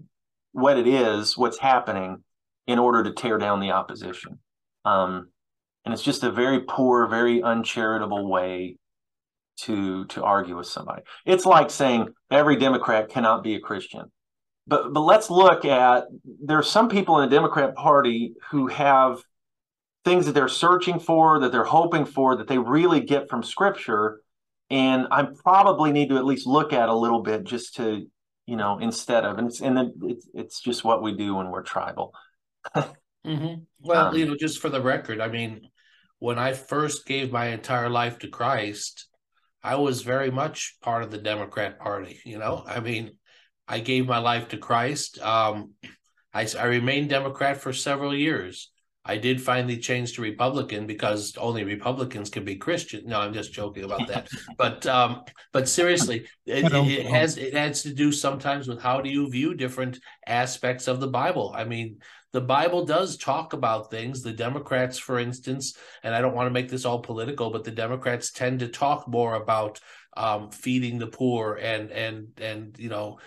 what 0.52 0.78
it 0.78 0.88
is, 0.88 1.38
what's 1.38 1.60
happening, 1.60 2.24
in 2.68 2.80
order 2.80 3.04
to 3.04 3.12
tear 3.12 3.38
down 3.38 3.60
the 3.60 3.72
opposition. 3.72 4.40
Um, 4.86 5.30
and 5.86 5.94
it's 5.94 6.04
just 6.04 6.24
a 6.24 6.32
very 6.32 6.62
poor, 6.62 7.08
very 7.08 7.42
uncharitable 7.42 8.30
way 8.30 8.78
to 9.56 10.06
to 10.06 10.24
argue 10.24 10.58
with 10.58 10.68
somebody. 10.68 11.04
It's 11.26 11.46
like 11.46 11.70
saying 11.70 12.10
every 12.32 12.56
Democrat 12.56 13.10
cannot 13.10 13.44
be 13.44 13.56
a 13.56 13.60
Christian. 13.60 14.12
But 14.66 14.94
but 14.94 15.02
let's 15.02 15.30
look 15.30 15.66
at 15.66 16.06
there 16.24 16.58
are 16.58 16.64
some 16.64 16.90
people 16.90 17.20
in 17.20 17.30
the 17.30 17.36
Democrat 17.36 17.76
Party 17.76 18.34
who 18.52 18.68
have 18.68 19.24
things 20.04 20.26
that 20.26 20.34
they're 20.34 20.48
searching 20.48 21.00
for, 21.00 21.40
that 21.40 21.52
they're 21.52 21.64
hoping 21.64 22.06
for, 22.06 22.36
that 22.36 22.48
they 22.48 22.58
really 22.58 23.00
get 23.00 23.30
from 23.30 23.44
Scripture, 23.44 24.22
and 24.70 25.08
I 25.12 25.24
probably 25.24 25.92
need 25.92 26.10
to 26.10 26.18
at 26.18 26.26
least 26.26 26.48
look 26.48 26.74
at 26.74 26.90
a 26.90 26.96
little 26.96 27.22
bit 27.22 27.44
just 27.44 27.76
to 27.76 28.08
you 28.46 28.56
know 28.58 28.80
instead 28.80 29.24
of 29.24 29.38
and 29.38 29.48
it's 29.48 29.62
and 29.62 29.78
then 29.78 29.94
it's 30.04 30.28
it's 30.34 30.60
just 30.60 30.84
what 30.84 31.02
we 31.02 31.16
do 31.16 31.36
when 31.36 31.50
we're 31.50 31.64
tribal. 31.64 32.14
mm-hmm. 32.76 33.56
Well, 33.86 34.08
um, 34.08 34.16
you 34.16 34.26
know, 34.26 34.38
just 34.40 34.60
for 34.60 34.70
the 34.70 34.82
record, 34.82 35.20
I 35.20 35.28
mean, 35.28 35.68
when 36.20 36.40
I 36.40 36.54
first 36.54 37.06
gave 37.06 37.34
my 37.34 37.48
entire 37.48 37.90
life 37.90 38.20
to 38.20 38.30
Christ, 38.30 39.08
I 39.62 39.76
was 39.76 40.02
very 40.02 40.32
much 40.32 40.78
part 40.82 41.04
of 41.04 41.12
the 41.12 41.18
Democrat 41.18 41.80
Party. 41.80 42.20
You 42.24 42.38
know, 42.38 42.64
I 42.66 42.80
mean, 42.80 43.18
I 43.68 43.80
gave 43.80 44.08
my 44.08 44.20
life 44.20 44.50
to 44.50 44.58
Christ. 44.58 45.20
Um, 45.22 45.72
I, 46.34 46.48
I 46.58 46.66
remained 46.66 47.10
Democrat 47.10 47.58
for 47.58 47.74
several 47.74 48.16
years. 48.16 48.72
I 49.06 49.18
did 49.18 49.42
finally 49.42 49.78
change 49.78 50.14
to 50.14 50.22
Republican 50.22 50.88
because 50.88 51.36
only 51.38 51.66
Republicans 51.66 52.30
can 52.30 52.46
be 52.46 52.56
Christian. 52.56 53.06
No, 53.06 53.20
I'm 53.20 53.34
just 53.34 53.52
joking 53.52 53.84
about 53.84 54.08
that. 54.08 54.30
but 54.58 54.86
um, 54.86 55.24
but 55.52 55.68
seriously, 55.68 56.26
it, 56.46 56.72
it, 56.72 57.06
has 57.06 57.38
it 57.38 57.54
has 57.54 57.84
to 57.84 57.94
do 57.94 58.12
sometimes 58.12 58.68
with 58.68 58.82
how 58.82 59.02
do 59.02 59.10
you 59.10 59.30
view 59.30 59.56
different 59.56 60.00
aspects 60.26 60.88
of 60.88 61.02
the 61.02 61.08
Bible. 61.08 61.54
I 61.56 61.66
mean, 61.66 61.98
the 62.32 62.42
Bible 62.42 62.86
does 62.86 63.18
talk 63.18 63.52
about 63.54 63.92
things. 63.92 64.22
The 64.22 64.32
Democrats, 64.32 64.98
for 64.98 65.20
instance, 65.20 65.78
and 66.04 66.16
I 66.16 66.22
don't 66.22 66.36
want 66.36 66.48
to 66.48 66.54
make 66.54 66.70
this 66.70 66.86
all 66.86 67.00
political, 67.00 67.52
but 67.52 67.66
the 67.66 67.72
Democrats 67.72 68.32
tend 68.32 68.60
to 68.60 68.70
talk 68.70 69.08
more 69.08 69.36
about 69.36 69.82
um, 70.16 70.50
feeding 70.50 70.98
the 70.98 71.08
poor 71.08 71.56
and 71.56 71.92
and 71.92 72.28
and 72.40 72.76
you 72.80 72.90
know 72.90 73.20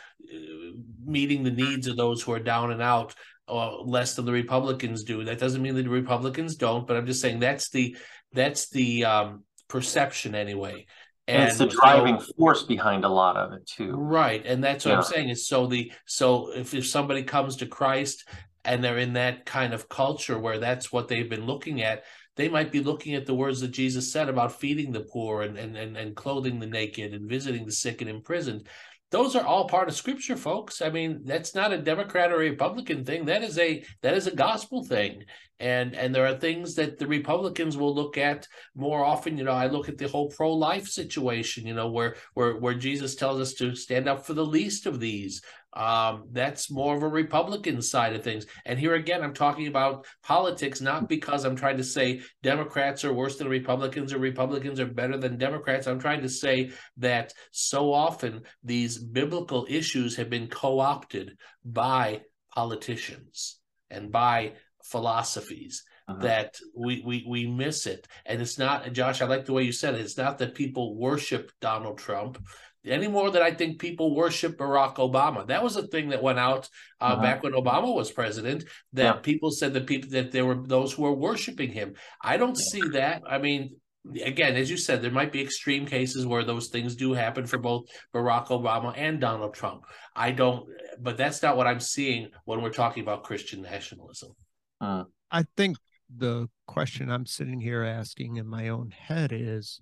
meeting 1.05 1.43
the 1.43 1.51
needs 1.51 1.87
of 1.87 1.97
those 1.97 2.23
who 2.23 2.33
are 2.33 2.41
down 2.41 2.73
and 2.73 2.83
out 2.83 3.15
uh, 3.49 3.81
less 3.83 4.15
than 4.15 4.25
the 4.25 4.33
Republicans 4.33 5.05
do. 5.05 5.25
That 5.25 5.39
doesn't 5.39 5.63
mean 5.63 5.75
that 5.75 5.83
the 5.83 5.89
Republicans 5.91 6.57
don't, 6.57 6.87
but 6.87 6.97
I'm 6.97 7.07
just 7.07 7.21
saying 7.21 7.41
that's 7.41 7.71
the 7.71 7.97
that's 8.33 8.69
the 8.71 9.05
um, 9.05 9.45
perception 9.69 10.35
anyway. 10.35 10.87
And, 11.29 11.43
and, 11.43 11.49
it's 11.49 11.59
the 11.59 11.67
driving 11.67 12.21
so, 12.21 12.33
force 12.39 12.63
behind 12.63 13.05
a 13.05 13.09
lot 13.09 13.37
of 13.37 13.53
it 13.53 13.67
too. 13.67 13.93
Right. 13.93 14.45
And 14.47 14.63
that's 14.63 14.85
what 14.85 14.93
yeah. 14.93 14.99
I'm 14.99 15.03
saying 15.03 15.29
is 15.31 15.47
so 15.47 15.67
the 15.67 15.93
so 16.07 16.53
if, 16.53 16.73
if 16.75 16.87
somebody 16.87 17.25
comes 17.25 17.57
to 17.57 17.67
Christ 17.67 18.25
and 18.67 18.83
they're 18.83 18.99
in 18.99 19.15
that 19.15 19.47
kind 19.47 19.73
of 19.73 19.89
culture 19.89 20.39
where 20.39 20.59
that's 20.59 20.93
what 20.93 21.09
they've 21.09 21.31
been 21.31 21.47
looking 21.47 21.83
at 21.83 22.05
they 22.35 22.49
might 22.49 22.71
be 22.71 22.81
looking 22.81 23.15
at 23.15 23.25
the 23.25 23.35
words 23.35 23.61
that 23.61 23.69
jesus 23.69 24.13
said 24.13 24.29
about 24.29 24.61
feeding 24.61 24.93
the 24.93 25.01
poor 25.01 25.43
and 25.43 25.57
and 25.57 25.77
and, 25.77 25.97
and 25.97 26.17
clothing 26.17 26.59
the 26.59 26.67
naked 26.67 27.15
and 27.15 27.29
visiting 27.29 27.65
the 27.65 27.73
sick 27.73 28.01
and 28.01 28.11
imprisoned 28.11 28.67
those 29.11 29.37
are 29.37 29.45
all 29.45 29.69
part 29.69 29.89
of 29.89 29.95
scripture 29.95 30.37
folks. 30.37 30.83
I 30.83 30.91
mean 30.91 31.21
that's 31.25 31.55
not 31.55 31.73
a 31.73 31.79
democrat 31.79 32.33
or 32.33 32.43
a 32.43 32.51
republican 32.51 33.05
thing. 33.05 33.25
That 33.27 33.43
is 33.43 33.59
a 33.59 33.85
that 34.03 34.15
is 34.15 34.27
a 34.27 34.35
gospel 34.35 34.85
thing. 34.85 35.25
And 35.61 35.95
and 35.95 36.15
there 36.15 36.27
are 36.27 36.37
things 36.37 36.75
that 36.75 36.99
the 36.99 37.07
republicans 37.07 37.77
will 37.77 37.95
look 37.95 38.19
at 38.19 38.47
more 38.75 39.05
often. 39.05 39.39
You 39.39 39.45
know 39.45 39.53
i 39.53 39.67
look 39.67 39.89
at 39.89 39.99
the 39.99 40.09
whole 40.09 40.29
pro-life 40.29 40.89
situation 40.89 41.67
you 41.67 41.75
know 41.75 41.89
where 41.89 42.17
where 42.35 42.57
where 42.57 42.75
jesus 42.75 43.15
tells 43.15 43.41
us 43.41 43.55
to 43.55 43.75
stand 43.75 44.09
up 44.09 44.27
for 44.27 44.35
the 44.35 44.45
least 44.45 44.87
of 44.87 45.01
these 45.01 45.43
um, 45.77 46.25
that's 46.33 46.71
more 46.71 46.97
of 46.97 47.03
a 47.03 47.09
Republican 47.09 47.83
side 47.83 48.15
of 48.15 48.25
things. 48.25 48.47
And 48.65 48.79
here 48.79 48.95
again, 48.95 49.23
I'm 49.23 49.35
talking 49.35 49.67
about 49.67 50.07
politics, 50.23 50.81
not 50.81 51.07
because 51.07 51.45
I'm 51.45 51.55
trying 51.55 51.77
to 51.77 51.85
say 51.85 52.23
Democrats 52.43 53.05
are 53.05 53.13
worse 53.13 53.37
than 53.37 53.49
Republicans 53.49 54.13
or 54.13 54.19
Republicans 54.19 54.81
are 54.81 54.87
better 54.87 55.19
than 55.19 55.37
Democrats. 55.37 55.87
I'm 55.87 56.01
trying 56.01 56.23
to 56.23 56.31
say 56.31 56.71
that 56.97 57.35
so 57.53 57.93
often 57.93 58.43
these 58.65 58.97
biblical 58.99 59.67
issues 59.69 60.17
have 60.17 60.31
been 60.31 60.49
co 60.49 60.81
opted 60.81 61.37
by 61.63 62.23
politicians 62.55 63.59
and 63.91 64.11
by 64.11 64.55
philosophies. 64.83 65.85
Uh-huh. 66.09 66.23
that 66.23 66.55
we, 66.73 67.03
we 67.05 67.27
we 67.29 67.47
miss 67.49 67.85
it 67.85 68.07
and 68.27 68.41
it's 68.41 68.59
not 68.59 68.93
josh 68.93 69.21
i 69.21 69.25
like 69.27 69.45
the 69.45 69.53
way 69.53 69.65
you 69.65 69.73
said 69.73 69.97
it 69.97 70.01
it's 70.01 70.17
not 70.17 70.39
that 70.39 70.55
people 70.55 70.97
worship 70.97 71.51
donald 71.61 71.99
trump 71.99 72.39
any 72.87 73.09
more 73.09 73.31
than 73.31 73.43
I 73.43 73.53
think 73.53 73.79
people 73.79 74.15
worship 74.15 74.59
Barack 74.59 74.97
Obama. 74.97 75.47
That 75.47 75.63
was 75.63 75.77
a 75.77 75.87
thing 75.87 76.11
that 76.11 76.23
went 76.23 76.39
out 76.39 76.69
uh, 77.01 77.05
uh-huh. 77.05 77.23
back 77.23 77.43
when 77.43 77.53
Obama 77.53 77.95
was 77.95 78.11
president. 78.11 78.65
That 78.93 79.17
yeah. 79.17 79.21
people 79.21 79.51
said 79.51 79.75
that 79.75 79.87
people 79.87 80.11
that 80.11 80.33
there 80.33 80.45
were 80.45 80.63
those 80.67 80.93
who 80.93 81.03
were 81.03 81.15
worshiping 81.15 81.71
him. 81.71 81.95
I 82.23 82.37
don't 82.37 82.59
yeah. 82.59 82.65
see 82.71 82.89
that. 82.95 83.23
I 83.29 83.39
mean, 83.39 83.77
again, 84.23 84.57
as 84.57 84.71
you 84.71 84.77
said, 84.77 85.03
there 85.03 85.11
might 85.11 85.33
be 85.33 85.41
extreme 85.41 85.87
cases 85.87 86.27
where 86.27 86.45
those 86.45 86.69
things 86.69 86.95
do 86.95 87.13
happen 87.13 87.47
for 87.47 87.59
both 87.59 87.87
Barack 88.15 88.49
Obama 88.49 88.93
and 88.97 89.21
Donald 89.21 89.55
Trump. 89.55 89.85
I 90.15 90.31
don't, 90.33 90.67
but 91.01 91.17
that's 91.17 91.43
not 91.43 91.57
what 91.57 91.67
I'm 91.67 91.81
seeing 91.81 92.29
when 92.45 92.63
we're 92.63 92.71
talking 92.71 93.03
about 93.03 93.25
Christian 93.25 93.63
nationalism. 93.63 94.33
Uh, 94.81 95.05
I 95.31 95.45
think 95.57 95.79
the 96.15 96.49
question 96.67 97.11
I'm 97.11 97.27
sitting 97.27 97.61
here 97.61 97.83
asking 97.83 98.37
in 98.37 98.47
my 98.47 98.69
own 98.69 98.91
head 98.91 99.33
is 99.33 99.81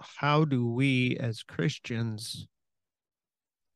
how 0.00 0.44
do 0.44 0.66
we 0.66 1.16
as 1.18 1.42
Christians 1.42 2.46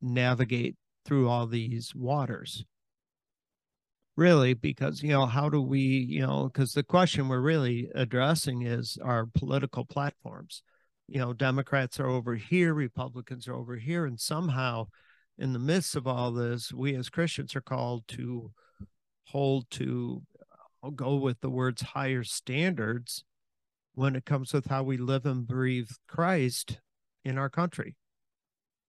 navigate 0.00 0.76
through 1.04 1.28
all 1.28 1.46
these 1.46 1.94
waters? 1.94 2.64
Really, 4.16 4.54
because, 4.54 5.02
you 5.02 5.10
know, 5.10 5.26
how 5.26 5.48
do 5.48 5.62
we, 5.62 5.80
you 5.80 6.20
know, 6.20 6.50
because 6.52 6.72
the 6.72 6.82
question 6.82 7.28
we're 7.28 7.40
really 7.40 7.88
addressing 7.94 8.62
is 8.62 8.98
our 9.02 9.26
political 9.26 9.84
platforms. 9.84 10.62
You 11.06 11.20
know, 11.20 11.32
Democrats 11.32 12.00
are 12.00 12.08
over 12.08 12.34
here, 12.34 12.74
Republicans 12.74 13.46
are 13.46 13.54
over 13.54 13.76
here, 13.76 14.06
and 14.06 14.18
somehow 14.18 14.88
in 15.38 15.52
the 15.52 15.58
midst 15.60 15.94
of 15.94 16.06
all 16.06 16.32
this, 16.32 16.72
we 16.72 16.96
as 16.96 17.08
Christians 17.08 17.54
are 17.54 17.60
called 17.60 18.06
to 18.08 18.50
hold 19.24 19.70
to, 19.70 20.22
I'll 20.82 20.90
go 20.90 21.14
with 21.14 21.40
the 21.40 21.50
words 21.50 21.80
higher 21.82 22.24
standards 22.24 23.24
when 23.98 24.14
it 24.14 24.24
comes 24.24 24.52
with 24.52 24.66
how 24.66 24.80
we 24.84 24.96
live 24.96 25.26
and 25.26 25.44
breathe 25.44 25.90
Christ 26.06 26.78
in 27.24 27.36
our 27.36 27.50
country. 27.50 27.96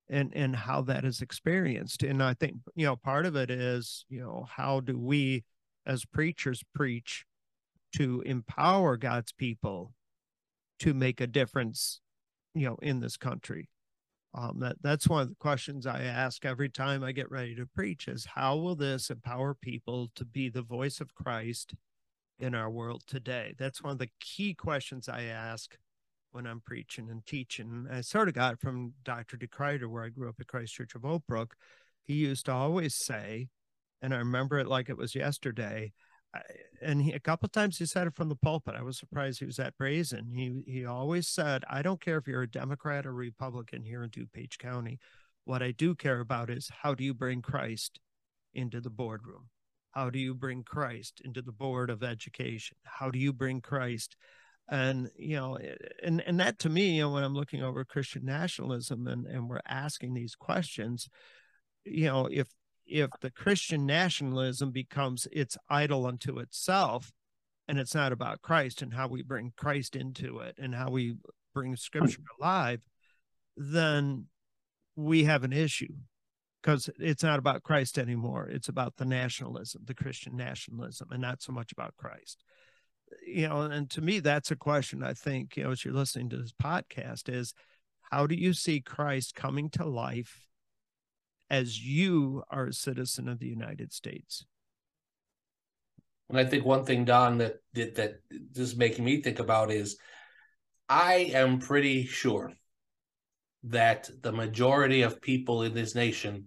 and 0.08 0.32
and 0.36 0.56
how 0.56 0.82
that 0.82 1.06
is 1.06 1.22
experienced 1.22 2.02
and 2.02 2.24
i 2.24 2.34
think 2.34 2.56
you 2.76 2.86
know 2.86 2.95
part 2.95 3.28
of 3.28 3.36
it 3.36 3.52
is 3.52 4.06
you 4.10 4.19
know 4.19 4.48
how 4.58 4.80
do 4.80 4.98
we 4.98 5.43
as 5.86 6.04
preachers 6.06 6.63
preach 6.74 7.26
to 7.95 8.22
empower 8.26 8.98
god's 8.98 9.32
people 9.32 9.93
to 10.80 10.93
make 10.95 11.22
a 11.22 11.28
difference 11.28 12.02
you 12.56 12.67
know 12.67 12.78
in 12.82 13.00
this 13.00 13.17
country 13.17 13.69
um, 14.34 14.60
that 14.60 14.78
that's 14.82 15.08
one 15.08 15.22
of 15.22 15.30
the 15.30 15.36
questions 15.36 15.86
i 15.86 16.02
ask 16.02 16.43
every 16.43 16.69
time 16.69 17.04
i 17.04 17.12
get 17.12 17.30
ready 17.30 17.54
to 17.56 17.67
preach 17.76 18.08
is 18.08 18.34
how 18.36 18.56
will 18.58 18.76
this 18.76 19.12
empower 19.12 19.54
people 19.54 20.10
to 20.15 20.26
be 20.26 20.50
the 20.50 20.63
voice 20.63 21.00
of 21.00 21.13
christ 21.13 21.76
in 22.39 22.56
our 22.56 22.69
world 22.69 23.04
today 23.08 23.54
that's 23.58 23.84
one 23.84 23.91
of 23.91 23.99
the 23.99 24.10
key 24.19 24.54
questions 24.54 25.10
i 25.10 25.23
ask 25.23 25.78
when 26.32 26.45
I'm 26.45 26.62
preaching 26.62 27.10
and 27.10 27.25
teaching. 27.25 27.88
I 27.91 28.02
sort 28.02 28.28
of 28.28 28.36
got 28.36 28.54
it 28.54 28.60
from 28.60 28.93
Dr. 29.04 29.38
DeKruyter, 29.38 29.88
where 29.88 30.04
I 30.04 30.10
grew 30.10 30.30
up 30.30 30.36
at 30.39 30.47
Christ 30.47 30.73
Church 30.73 30.95
of 30.95 31.06
Oak 31.06 31.23
Brook. 31.28 31.56
He 32.04 32.15
used 32.15 32.45
to 32.45 32.52
always 32.52 32.95
say, 32.95 33.49
and 34.02 34.13
I 34.13 34.17
remember 34.17 34.60
it 34.60 34.67
like 34.67 34.89
it 34.89 34.97
was 34.97 35.15
yesterday. 35.15 35.91
and 36.82 37.02
he, 37.02 37.12
a 37.13 37.19
couple 37.19 37.49
times 37.49 37.78
he 37.78 37.86
said 37.86 38.08
it 38.08 38.15
from 38.15 38.30
the 38.30 38.36
pulpit. 38.36 38.75
I 38.75 38.84
was 38.84 38.99
surprised 38.99 39.39
he 39.39 39.45
was 39.45 39.58
that 39.58 39.78
brazen. 39.78 40.32
He 40.32 40.62
he 40.71 40.86
always 40.86 41.28
said, 41.28 41.63
"I 41.67 41.82
don't 41.82 41.99
care 41.99 42.17
if 42.17 42.28
you're 42.28 42.43
a 42.43 42.49
Democrat 42.49 43.08
or 43.08 43.13
Republican 43.13 43.84
here 43.84 44.04
in 44.04 44.12
DuPage 44.12 44.60
County. 44.60 44.99
What 45.45 45.63
I 45.63 45.71
do 45.71 45.95
care 45.95 46.19
about 46.19 46.52
is 46.52 46.69
how 46.84 46.93
do 46.93 47.04
you 47.04 47.15
bring 47.15 47.41
Christ 47.41 47.99
into 48.54 48.80
the 48.80 48.91
boardroom? 48.91 49.49
How 49.91 50.10
do 50.10 50.19
you 50.19 50.34
bring 50.34 50.63
Christ 50.63 51.21
into 51.23 51.41
the 51.41 51.52
board 51.52 51.89
of 51.89 52.04
education? 52.04 52.78
How 52.84 53.10
do 53.10 53.19
you 53.19 53.34
bring 53.34 53.62
Christ? 53.62 54.15
And 54.71 55.10
you 55.15 55.36
know 55.36 55.56
eh, 55.56 55.75
and 56.04 56.21
and 56.21 56.39
that 56.39 56.60
to 56.60 56.69
me 56.69 56.97
you 56.97 57.02
know 57.02 57.10
when 57.10 57.23
i'm 57.23 57.34
looking 57.34 57.63
over 57.63 57.84
christian 57.84 58.23
nationalism 58.23 59.08
and 59.08 59.25
and 59.25 59.49
we're 59.49 59.62
asking 59.67 60.13
these 60.13 60.36
questions 60.36 61.10
you 61.86 62.06
know 62.06 62.28
if 62.32 62.49
if 62.86 63.10
the 63.21 63.32
christian 63.32 63.88
nationalism 63.88 64.69
becomes 64.69 65.28
its 65.32 65.58
idol 65.69 66.06
unto 66.06 66.38
itself 66.38 67.12
and 67.67 67.80
it's 67.80 67.95
not 67.95 68.12
about 68.12 68.43
christ 68.43 68.84
and 68.84 68.93
how 68.93 69.08
we 69.08 69.23
bring 69.23 69.54
christ 69.58 69.95
into 69.95 70.38
it 70.38 70.56
and 70.60 70.75
how 70.75 70.91
we 70.91 71.15
bring 71.56 71.75
scripture 71.75 72.21
alive 72.39 72.82
then 73.58 74.25
we 74.95 75.23
have 75.23 75.43
an 75.43 75.54
issue 75.54 75.95
because 76.62 76.89
it's 77.00 77.24
not 77.24 77.39
about 77.39 77.63
christ 77.63 77.98
anymore 77.98 78.48
it's 78.48 78.69
about 78.69 78.95
the 78.98 79.06
nationalism 79.06 79.82
the 79.86 79.93
christian 79.93 80.36
nationalism 80.36 81.08
and 81.12 81.22
not 81.22 81.41
so 81.41 81.52
much 81.52 81.72
about 81.72 81.95
christ 81.98 82.43
you 83.26 83.48
know, 83.48 83.62
and 83.62 83.89
to 83.91 84.02
me, 84.02 84.19
that's 84.19 84.52
a 84.52 84.56
question 84.56 85.04
I 85.04 85.13
think, 85.13 85.58
you 85.58 85.63
know, 85.63 85.72
as 85.72 85.84
you're 85.84 85.93
listening 85.93 86.30
to 86.30 86.38
this 86.38 86.54
podcast 86.54 87.30
is 87.30 87.54
how 88.02 88.28
do 88.28 88.36
you 88.36 88.54
see 88.54 88.82
Christ 88.82 89.36
coming 89.36 89.69
to 89.72 89.86
life 89.86 90.48
as 91.50 91.84
you 91.84 92.43
are 92.50 92.67
a 92.67 92.74
citizen 92.74 93.28
of 93.28 93.39
the 93.39 93.48
United 93.48 93.93
States? 93.93 94.45
And 96.30 96.39
I 96.39 96.45
think 96.45 96.65
one 96.65 96.86
thing, 96.86 97.06
Don, 97.06 97.39
that 97.39 97.58
that, 97.74 97.95
that 97.95 98.19
is 98.56 98.76
making 98.76 99.06
me 99.06 99.22
think 99.22 99.39
about 99.39 99.72
is 99.72 99.98
I 100.88 101.32
am 101.34 101.60
pretty 101.60 102.06
sure 102.06 102.54
that 103.63 104.10
the 104.22 104.32
majority 104.32 105.02
of 105.02 105.22
people 105.22 105.63
in 105.63 105.74
this 105.74 105.95
nation 105.95 106.45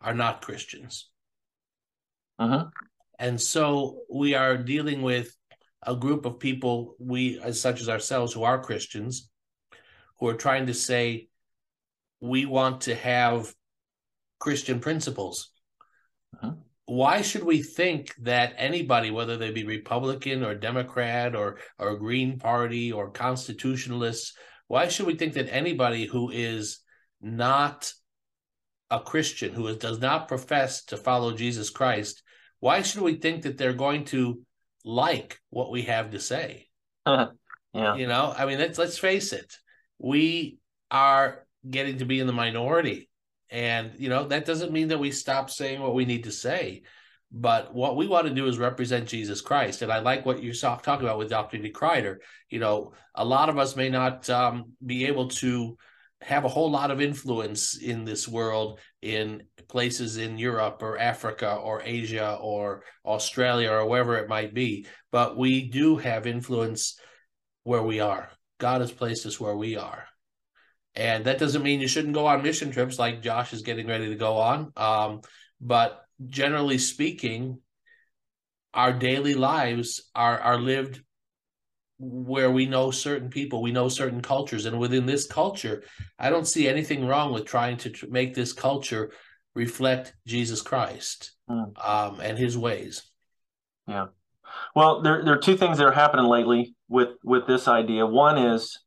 are 0.00 0.14
not 0.14 0.42
Christians. 0.42 1.08
Uh-huh. 2.38 2.66
And 3.18 3.40
so 3.40 4.00
we 4.10 4.34
are 4.34 4.56
dealing 4.56 5.02
with 5.02 5.34
a 5.84 5.94
group 5.94 6.26
of 6.26 6.40
people, 6.40 6.96
we 6.98 7.40
as 7.40 7.60
such 7.60 7.80
as 7.80 7.88
ourselves, 7.88 8.32
who 8.32 8.42
are 8.42 8.62
Christians, 8.62 9.30
who 10.18 10.28
are 10.28 10.34
trying 10.34 10.66
to 10.66 10.74
say 10.74 11.28
we 12.20 12.46
want 12.46 12.82
to 12.82 12.94
have 12.94 13.52
Christian 14.38 14.80
principles. 14.80 15.50
Uh-huh. 16.34 16.54
Why 16.86 17.22
should 17.22 17.44
we 17.44 17.62
think 17.62 18.12
that 18.22 18.54
anybody, 18.56 19.10
whether 19.10 19.36
they 19.36 19.52
be 19.52 19.64
Republican 19.64 20.44
or 20.44 20.54
Democrat 20.54 21.36
or 21.36 21.58
or 21.78 21.96
Green 21.96 22.38
Party 22.38 22.92
or 22.92 23.10
constitutionalists, 23.10 24.34
why 24.72 24.88
should 24.88 25.06
we 25.06 25.16
think 25.16 25.34
that 25.34 25.52
anybody 25.52 26.06
who 26.06 26.30
is 26.30 26.80
not 27.20 27.92
a 28.90 29.00
Christian, 29.00 29.52
who 29.52 29.74
does 29.76 30.00
not 30.00 30.28
profess 30.28 30.84
to 30.86 30.96
follow 30.96 31.32
Jesus 31.32 31.70
Christ, 31.70 32.22
why 32.60 32.82
should 32.82 33.02
we 33.02 33.16
think 33.16 33.42
that 33.42 33.58
they're 33.58 33.72
going 33.72 34.04
to 34.06 34.42
like 34.84 35.40
what 35.50 35.70
we 35.70 35.82
have 35.82 36.10
to 36.10 36.20
say. 36.20 36.68
Uh-huh. 37.06 37.28
yeah. 37.74 37.96
You 37.96 38.06
know, 38.06 38.32
I 38.36 38.46
mean, 38.46 38.58
let's 38.58 38.78
let's 38.78 38.98
face 38.98 39.32
it. 39.32 39.52
We 39.98 40.58
are 40.90 41.46
getting 41.68 41.98
to 41.98 42.04
be 42.04 42.20
in 42.20 42.26
the 42.26 42.32
minority. 42.32 43.08
And, 43.50 43.92
you 43.98 44.08
know, 44.08 44.26
that 44.28 44.46
doesn't 44.46 44.72
mean 44.72 44.88
that 44.88 44.98
we 44.98 45.10
stop 45.10 45.50
saying 45.50 45.80
what 45.80 45.94
we 45.94 46.04
need 46.04 46.24
to 46.24 46.32
say. 46.32 46.82
But 47.32 47.74
what 47.74 47.96
we 47.96 48.06
want 48.06 48.26
to 48.26 48.34
do 48.34 48.46
is 48.46 48.58
represent 48.58 49.08
Jesus 49.08 49.40
Christ. 49.40 49.80
And 49.80 49.90
I 49.90 50.00
like 50.00 50.26
what 50.26 50.42
you're 50.42 50.52
talking 50.52 51.06
about 51.06 51.18
with 51.18 51.30
Dr. 51.30 51.58
DeKruyter. 51.58 52.18
You 52.50 52.58
know, 52.58 52.92
a 53.14 53.24
lot 53.24 53.48
of 53.48 53.58
us 53.58 53.74
may 53.74 53.88
not 53.88 54.28
um, 54.28 54.72
be 54.84 55.06
able 55.06 55.28
to 55.28 55.76
have 56.20 56.44
a 56.44 56.48
whole 56.48 56.70
lot 56.70 56.90
of 56.90 57.00
influence 57.00 57.76
in 57.76 58.04
this 58.04 58.28
world 58.28 58.78
in 59.00 59.42
places 59.68 60.18
in 60.18 60.38
Europe 60.38 60.82
or 60.82 60.98
Africa 60.98 61.54
or 61.54 61.82
Asia 61.82 62.38
or 62.40 62.84
Australia 63.04 63.70
or 63.70 63.86
wherever 63.86 64.16
it 64.18 64.28
might 64.28 64.52
be. 64.52 64.86
But 65.10 65.36
we 65.36 65.68
do 65.68 65.96
have 65.96 66.26
influence 66.26 66.98
where 67.64 67.82
we 67.82 68.00
are. 68.00 68.30
God 68.58 68.82
has 68.82 68.92
placed 68.92 69.26
us 69.26 69.40
where 69.40 69.56
we 69.56 69.76
are. 69.76 70.04
And 70.94 71.24
that 71.24 71.38
doesn't 71.38 71.62
mean 71.62 71.80
you 71.80 71.88
shouldn't 71.88 72.14
go 72.14 72.26
on 72.26 72.42
mission 72.42 72.70
trips 72.70 72.98
like 72.98 73.22
Josh 73.22 73.54
is 73.54 73.62
getting 73.62 73.86
ready 73.86 74.08
to 74.08 74.14
go 74.14 74.36
on. 74.36 74.72
Um, 74.76 75.22
but 75.60 76.04
generally 76.28 76.78
speaking, 76.78 77.58
our 78.74 78.92
daily 78.92 79.34
lives 79.34 80.10
are, 80.14 80.38
are 80.38 80.58
lived 80.58 81.02
where 81.98 82.50
we 82.50 82.66
know 82.66 82.90
certain 82.90 83.28
people, 83.28 83.62
we 83.62 83.70
know 83.70 83.88
certain 83.88 84.20
cultures, 84.20 84.66
and 84.66 84.78
within 84.78 85.06
this 85.06 85.26
culture, 85.26 85.84
I 86.18 86.30
don't 86.30 86.48
see 86.48 86.66
anything 86.66 87.06
wrong 87.06 87.32
with 87.32 87.44
trying 87.44 87.76
to 87.78 87.90
tr- 87.90 88.06
make 88.08 88.34
this 88.34 88.52
culture 88.52 89.12
reflect 89.54 90.14
Jesus 90.26 90.62
Christ 90.62 91.32
mm. 91.48 91.72
um, 91.86 92.20
and 92.20 92.36
His 92.36 92.58
ways. 92.58 93.02
Yeah. 93.86 94.06
Well, 94.74 95.00
there 95.02 95.24
there 95.24 95.34
are 95.34 95.40
two 95.40 95.56
things 95.56 95.78
that 95.78 95.86
are 95.86 95.92
happening 95.92 96.26
lately 96.26 96.74
with 96.88 97.10
with 97.22 97.46
this 97.46 97.68
idea. 97.68 98.04
One 98.04 98.36
is, 98.36 98.80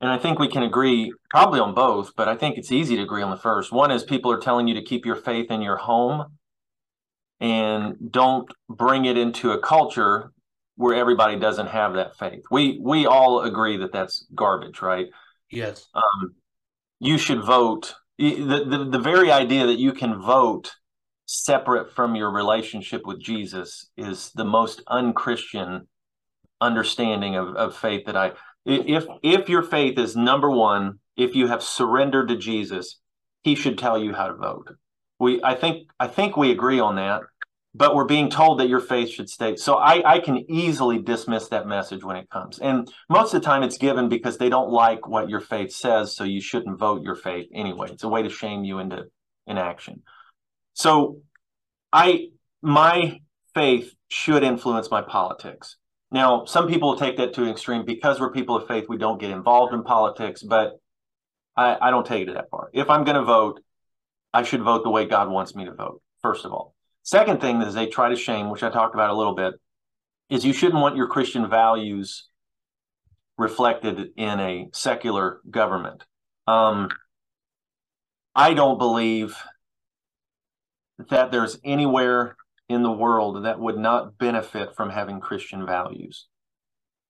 and 0.00 0.10
I 0.10 0.18
think 0.18 0.38
we 0.38 0.48
can 0.48 0.62
agree 0.62 1.12
probably 1.28 1.60
on 1.60 1.74
both, 1.74 2.16
but 2.16 2.26
I 2.26 2.36
think 2.36 2.56
it's 2.56 2.72
easy 2.72 2.96
to 2.96 3.02
agree 3.02 3.22
on 3.22 3.30
the 3.30 3.36
first. 3.36 3.70
One 3.70 3.90
is 3.90 4.02
people 4.02 4.32
are 4.32 4.40
telling 4.40 4.66
you 4.66 4.74
to 4.74 4.82
keep 4.82 5.04
your 5.04 5.16
faith 5.16 5.50
in 5.50 5.60
your 5.60 5.76
home 5.76 6.38
and 7.40 7.96
don't 8.10 8.50
bring 8.68 9.06
it 9.06 9.16
into 9.16 9.52
a 9.52 9.58
culture 9.58 10.32
where 10.76 10.94
everybody 10.94 11.38
doesn't 11.38 11.68
have 11.68 11.94
that 11.94 12.16
faith. 12.16 12.42
We 12.50 12.78
we 12.82 13.06
all 13.06 13.42
agree 13.42 13.76
that 13.78 13.92
that's 13.92 14.26
garbage, 14.34 14.82
right? 14.82 15.08
Yes. 15.50 15.88
Um, 15.94 16.34
you 16.98 17.18
should 17.18 17.42
vote. 17.42 17.94
The, 18.18 18.64
the 18.66 18.88
the 18.90 18.98
very 18.98 19.30
idea 19.30 19.66
that 19.66 19.78
you 19.78 19.92
can 19.92 20.20
vote 20.20 20.72
separate 21.26 21.92
from 21.94 22.16
your 22.16 22.30
relationship 22.30 23.06
with 23.06 23.20
Jesus 23.22 23.88
is 23.96 24.30
the 24.34 24.44
most 24.44 24.82
unchristian 24.88 25.86
understanding 26.60 27.36
of, 27.36 27.54
of 27.56 27.76
faith 27.76 28.04
that 28.06 28.16
I 28.16 28.32
if 28.66 29.06
if 29.22 29.48
your 29.48 29.62
faith 29.62 29.98
is 29.98 30.16
number 30.16 30.50
one, 30.50 30.98
if 31.16 31.34
you 31.34 31.46
have 31.46 31.62
surrendered 31.62 32.28
to 32.28 32.36
Jesus, 32.36 33.00
he 33.42 33.54
should 33.54 33.78
tell 33.78 33.98
you 33.98 34.12
how 34.12 34.28
to 34.28 34.34
vote. 34.34 34.70
We 35.20 35.40
I 35.44 35.54
think 35.54 35.88
I 36.00 36.08
think 36.08 36.36
we 36.36 36.50
agree 36.50 36.80
on 36.80 36.96
that 36.96 37.22
but 37.74 37.94
we're 37.94 38.04
being 38.04 38.30
told 38.30 38.58
that 38.58 38.68
your 38.68 38.80
faith 38.80 39.10
should 39.10 39.30
stay. 39.30 39.54
So 39.56 39.76
I, 39.76 40.14
I 40.14 40.18
can 40.18 40.50
easily 40.50 40.98
dismiss 40.98 41.48
that 41.48 41.66
message 41.66 42.02
when 42.02 42.16
it 42.16 42.28
comes. 42.28 42.58
And 42.58 42.92
most 43.08 43.32
of 43.32 43.40
the 43.40 43.46
time 43.46 43.62
it's 43.62 43.78
given 43.78 44.08
because 44.08 44.38
they 44.38 44.48
don't 44.48 44.70
like 44.70 45.06
what 45.06 45.28
your 45.28 45.40
faith 45.40 45.72
says, 45.72 46.16
so 46.16 46.24
you 46.24 46.40
shouldn't 46.40 46.78
vote 46.78 47.02
your 47.02 47.14
faith 47.14 47.48
anyway. 47.54 47.90
It's 47.92 48.02
a 48.02 48.08
way 48.08 48.22
to 48.22 48.30
shame 48.30 48.64
you 48.64 48.80
into 48.80 49.04
inaction. 49.46 50.02
So 50.74 51.20
I 51.92 52.28
my 52.62 53.20
faith 53.54 53.94
should 54.08 54.42
influence 54.42 54.90
my 54.90 55.02
politics. 55.02 55.76
Now, 56.10 56.44
some 56.44 56.66
people 56.66 56.96
take 56.96 57.18
that 57.18 57.34
to 57.34 57.44
an 57.44 57.50
extreme 57.50 57.84
because 57.84 58.18
we're 58.18 58.32
people 58.32 58.56
of 58.56 58.66
faith, 58.66 58.86
we 58.88 58.98
don't 58.98 59.20
get 59.20 59.30
involved 59.30 59.72
in 59.72 59.84
politics, 59.84 60.42
but 60.42 60.80
I, 61.56 61.76
I 61.80 61.90
don't 61.90 62.04
take 62.04 62.26
it 62.26 62.34
that 62.34 62.50
far. 62.50 62.68
If 62.72 62.90
I'm 62.90 63.04
going 63.04 63.16
to 63.16 63.22
vote, 63.22 63.60
I 64.32 64.42
should 64.42 64.62
vote 64.62 64.84
the 64.84 64.90
way 64.90 65.06
God 65.06 65.28
wants 65.28 65.54
me 65.54 65.64
to 65.64 65.72
vote, 65.72 66.02
first 66.22 66.44
of 66.44 66.52
all. 66.52 66.74
Second 67.02 67.40
thing 67.40 67.60
is 67.62 67.74
they 67.74 67.86
try 67.86 68.08
to 68.08 68.16
shame, 68.16 68.50
which 68.50 68.62
I 68.62 68.70
talked 68.70 68.94
about 68.94 69.10
a 69.10 69.16
little 69.16 69.34
bit, 69.34 69.54
is 70.28 70.44
you 70.44 70.52
shouldn't 70.52 70.80
want 70.80 70.96
your 70.96 71.08
Christian 71.08 71.48
values 71.48 72.28
reflected 73.36 74.10
in 74.16 74.38
a 74.40 74.68
secular 74.72 75.40
government. 75.50 76.04
Um, 76.46 76.90
I 78.34 78.54
don't 78.54 78.78
believe 78.78 79.36
that 81.08 81.32
there's 81.32 81.58
anywhere 81.64 82.36
in 82.68 82.82
the 82.82 82.92
world 82.92 83.44
that 83.44 83.58
would 83.58 83.78
not 83.78 84.18
benefit 84.18 84.76
from 84.76 84.90
having 84.90 85.18
Christian 85.20 85.66
values. 85.66 86.26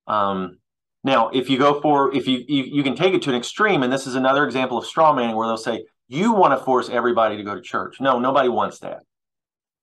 Um, 0.07 0.59
now, 1.05 1.29
if 1.29 1.51
you 1.51 1.59
go 1.59 1.81
for, 1.81 2.15
if 2.15 2.27
you, 2.27 2.45
you, 2.49 2.65
you 2.65 2.83
can 2.83 2.95
take 2.95 3.13
it 3.13 3.23
to 3.23 3.31
an 3.31 3.37
extreme, 3.37 3.83
and 3.83 3.93
this 3.93 4.07
is 4.07 4.15
another 4.15 4.45
example 4.45 4.79
of 4.79 4.87
straw 4.87 5.13
manning 5.13 5.37
where 5.37 5.47
they'll 5.47 5.57
say, 5.57 5.85
you 6.11 6.33
want 6.33 6.59
to 6.59 6.65
force 6.65 6.89
everybody 6.89 7.37
to 7.37 7.45
go 7.45 7.55
to 7.55 7.61
church. 7.63 8.01
No, 8.01 8.19
nobody 8.19 8.49
wants 8.49 8.81
that. 8.81 9.05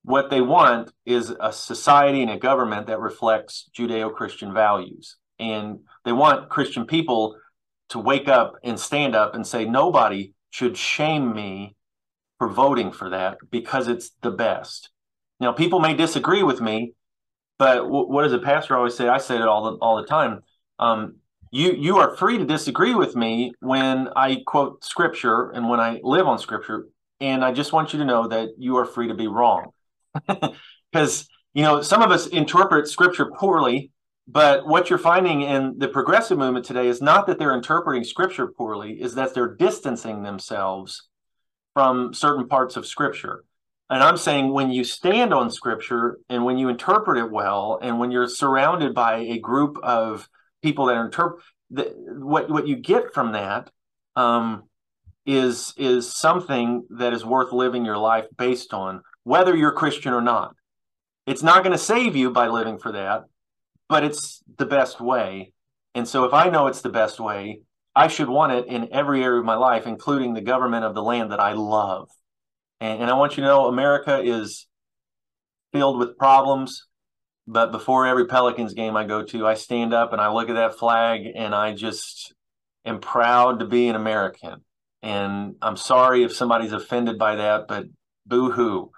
What 0.02 0.28
they 0.28 0.42
want 0.42 0.92
is 1.06 1.34
a 1.40 1.50
society 1.52 2.20
and 2.20 2.30
a 2.30 2.38
government 2.38 2.86
that 2.88 3.00
reflects 3.00 3.70
Judeo 3.76 4.14
Christian 4.14 4.52
values. 4.52 5.16
And 5.38 5.80
they 6.04 6.12
want 6.12 6.50
Christian 6.50 6.84
people 6.84 7.36
to 7.88 7.98
wake 7.98 8.28
up 8.28 8.56
and 8.62 8.78
stand 8.78 9.14
up 9.14 9.34
and 9.34 9.46
say, 9.46 9.64
nobody 9.64 10.34
should 10.50 10.76
shame 10.76 11.34
me 11.34 11.76
for 12.38 12.48
voting 12.48 12.92
for 12.92 13.08
that 13.08 13.38
because 13.50 13.88
it's 13.88 14.10
the 14.20 14.30
best. 14.30 14.90
Now, 15.40 15.52
people 15.52 15.80
may 15.80 15.94
disagree 15.94 16.42
with 16.42 16.60
me, 16.60 16.92
but 17.58 17.88
what 17.88 18.22
does 18.22 18.34
a 18.34 18.38
pastor 18.38 18.76
always 18.76 18.96
say? 18.96 19.08
I 19.08 19.18
say 19.18 19.36
it 19.36 19.48
all 19.48 19.70
the, 19.70 19.78
all 19.78 19.96
the 19.96 20.06
time. 20.06 20.40
Um, 20.78 21.16
you 21.50 21.72
you 21.72 21.98
are 21.98 22.16
free 22.16 22.38
to 22.38 22.44
disagree 22.44 22.94
with 22.94 23.16
me 23.16 23.52
when 23.60 24.08
I 24.16 24.42
quote 24.46 24.84
scripture 24.84 25.50
and 25.50 25.68
when 25.68 25.80
I 25.80 26.00
live 26.02 26.26
on 26.26 26.38
scripture, 26.38 26.88
and 27.20 27.44
I 27.44 27.52
just 27.52 27.72
want 27.72 27.92
you 27.92 27.98
to 28.00 28.04
know 28.04 28.28
that 28.28 28.50
you 28.58 28.76
are 28.76 28.84
free 28.84 29.08
to 29.08 29.14
be 29.14 29.26
wrong, 29.26 29.72
because 30.92 31.28
you 31.54 31.62
know 31.62 31.82
some 31.82 32.02
of 32.02 32.10
us 32.10 32.26
interpret 32.26 32.88
scripture 32.88 33.26
poorly. 33.26 33.90
But 34.30 34.66
what 34.66 34.90
you're 34.90 34.98
finding 34.98 35.40
in 35.40 35.78
the 35.78 35.88
progressive 35.88 36.36
movement 36.36 36.66
today 36.66 36.88
is 36.88 37.00
not 37.00 37.26
that 37.26 37.38
they're 37.38 37.54
interpreting 37.54 38.04
scripture 38.04 38.46
poorly, 38.46 39.00
is 39.00 39.14
that 39.14 39.32
they're 39.32 39.54
distancing 39.54 40.22
themselves 40.22 41.08
from 41.72 42.12
certain 42.12 42.46
parts 42.46 42.76
of 42.76 42.86
scripture. 42.86 43.44
And 43.88 44.02
I'm 44.02 44.18
saying 44.18 44.52
when 44.52 44.70
you 44.70 44.84
stand 44.84 45.32
on 45.32 45.50
scripture 45.50 46.18
and 46.28 46.44
when 46.44 46.58
you 46.58 46.68
interpret 46.68 47.16
it 47.16 47.30
well, 47.30 47.78
and 47.80 47.98
when 47.98 48.10
you're 48.10 48.28
surrounded 48.28 48.94
by 48.94 49.20
a 49.20 49.38
group 49.38 49.78
of 49.82 50.28
people 50.62 50.86
that 50.86 50.96
interpret 50.96 51.42
what 51.70 52.50
what 52.50 52.66
you 52.66 52.76
get 52.76 53.12
from 53.12 53.32
that 53.32 53.70
um, 54.16 54.64
is 55.26 55.74
is 55.76 56.12
something 56.12 56.86
that 56.90 57.12
is 57.12 57.24
worth 57.24 57.52
living 57.52 57.84
your 57.84 57.98
life 57.98 58.26
based 58.36 58.72
on, 58.72 59.02
whether 59.24 59.54
you're 59.54 59.72
Christian 59.72 60.12
or 60.12 60.22
not. 60.22 60.54
It's 61.26 61.42
not 61.42 61.62
going 61.62 61.72
to 61.72 61.78
save 61.78 62.16
you 62.16 62.30
by 62.30 62.48
living 62.48 62.78
for 62.78 62.92
that, 62.92 63.24
but 63.88 64.02
it's 64.02 64.42
the 64.56 64.64
best 64.64 65.00
way. 65.00 65.52
And 65.94 66.08
so, 66.08 66.24
if 66.24 66.32
I 66.32 66.48
know 66.48 66.68
it's 66.68 66.80
the 66.80 66.88
best 66.88 67.20
way, 67.20 67.60
I 67.94 68.08
should 68.08 68.28
want 68.28 68.52
it 68.52 68.66
in 68.66 68.88
every 68.92 69.22
area 69.22 69.40
of 69.40 69.44
my 69.44 69.56
life, 69.56 69.86
including 69.86 70.32
the 70.32 70.40
government 70.40 70.84
of 70.84 70.94
the 70.94 71.02
land 71.02 71.32
that 71.32 71.40
I 71.40 71.52
love. 71.52 72.08
And, 72.80 73.02
and 73.02 73.10
I 73.10 73.14
want 73.14 73.36
you 73.36 73.42
to 73.42 73.48
know, 73.48 73.66
America 73.66 74.20
is 74.22 74.66
filled 75.72 75.98
with 75.98 76.16
problems 76.16 76.87
but 77.48 77.72
before 77.72 78.06
every 78.06 78.26
Pelicans 78.26 78.74
game 78.74 78.94
I 78.94 79.04
go 79.04 79.24
to, 79.24 79.46
I 79.46 79.54
stand 79.54 79.94
up 79.94 80.12
and 80.12 80.20
I 80.20 80.30
look 80.30 80.50
at 80.50 80.56
that 80.56 80.78
flag 80.78 81.22
and 81.34 81.54
I 81.54 81.72
just 81.72 82.34
am 82.84 83.00
proud 83.00 83.60
to 83.60 83.64
be 83.64 83.88
an 83.88 83.96
American. 83.96 84.62
And 85.02 85.54
I'm 85.62 85.78
sorry 85.78 86.24
if 86.24 86.34
somebody's 86.34 86.72
offended 86.72 87.18
by 87.18 87.36
that, 87.36 87.66
but 87.66 87.86
boo 88.26 88.50
hoo. 88.50 88.90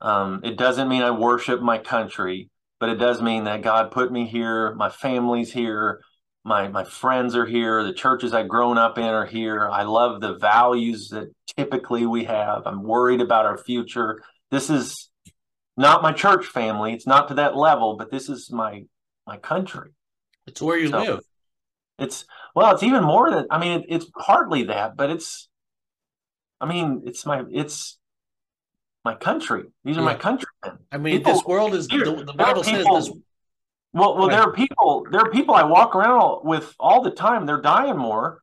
Um, 0.00 0.42
it 0.44 0.56
doesn't 0.56 0.88
mean 0.88 1.02
I 1.02 1.10
worship 1.10 1.60
my 1.60 1.78
country, 1.78 2.50
but 2.78 2.88
it 2.88 2.96
does 2.96 3.20
mean 3.20 3.44
that 3.44 3.62
God 3.62 3.90
put 3.90 4.12
me 4.12 4.28
here. 4.28 4.74
My 4.76 4.88
family's 4.88 5.52
here. 5.52 6.02
My, 6.44 6.68
my 6.68 6.84
friends 6.84 7.34
are 7.34 7.46
here. 7.46 7.82
The 7.82 7.92
churches 7.92 8.32
I've 8.32 8.48
grown 8.48 8.78
up 8.78 8.96
in 8.96 9.04
are 9.04 9.26
here. 9.26 9.68
I 9.68 9.82
love 9.82 10.20
the 10.20 10.34
values 10.34 11.08
that 11.08 11.32
typically 11.56 12.06
we 12.06 12.24
have. 12.24 12.62
I'm 12.64 12.84
worried 12.84 13.20
about 13.20 13.46
our 13.46 13.58
future. 13.58 14.22
This 14.52 14.70
is 14.70 15.10
not 15.82 16.02
my 16.02 16.12
church 16.12 16.46
family. 16.46 16.94
It's 16.94 17.06
not 17.06 17.28
to 17.28 17.34
that 17.34 17.56
level, 17.56 17.96
but 17.96 18.10
this 18.10 18.30
is 18.30 18.50
my 18.50 18.84
my 19.26 19.36
country. 19.36 19.90
It's 20.46 20.62
where 20.62 20.78
you 20.78 20.88
so 20.88 21.02
live. 21.02 21.20
It's 21.98 22.24
well, 22.54 22.72
it's 22.72 22.82
even 22.82 23.04
more 23.04 23.30
than 23.30 23.46
I 23.50 23.58
mean, 23.58 23.80
it, 23.80 23.86
it's 23.88 24.06
partly 24.18 24.64
that, 24.64 24.96
but 24.96 25.10
it's 25.10 25.48
I 26.60 26.66
mean, 26.66 27.02
it's 27.04 27.26
my 27.26 27.44
it's 27.50 27.98
my 29.04 29.14
country. 29.14 29.64
These 29.84 29.98
are 29.98 30.02
my 30.02 30.14
countrymen. 30.14 30.78
I 30.90 30.96
mean, 30.96 31.18
people, 31.18 31.32
this 31.32 31.44
world 31.44 31.74
is 31.74 31.88
here, 31.90 32.04
the, 32.04 32.24
the 32.24 32.32
Bible 32.32 32.62
people, 32.62 32.96
says 33.00 33.08
this. 33.08 33.18
Well, 33.92 34.16
well, 34.16 34.28
there 34.28 34.40
are 34.40 34.52
people. 34.52 35.06
There 35.10 35.20
are 35.20 35.30
people 35.30 35.54
I 35.54 35.64
walk 35.64 35.94
around 35.94 36.44
with 36.44 36.74
all 36.80 37.02
the 37.02 37.10
time. 37.10 37.44
They're 37.44 37.60
dying 37.60 37.98
more. 37.98 38.40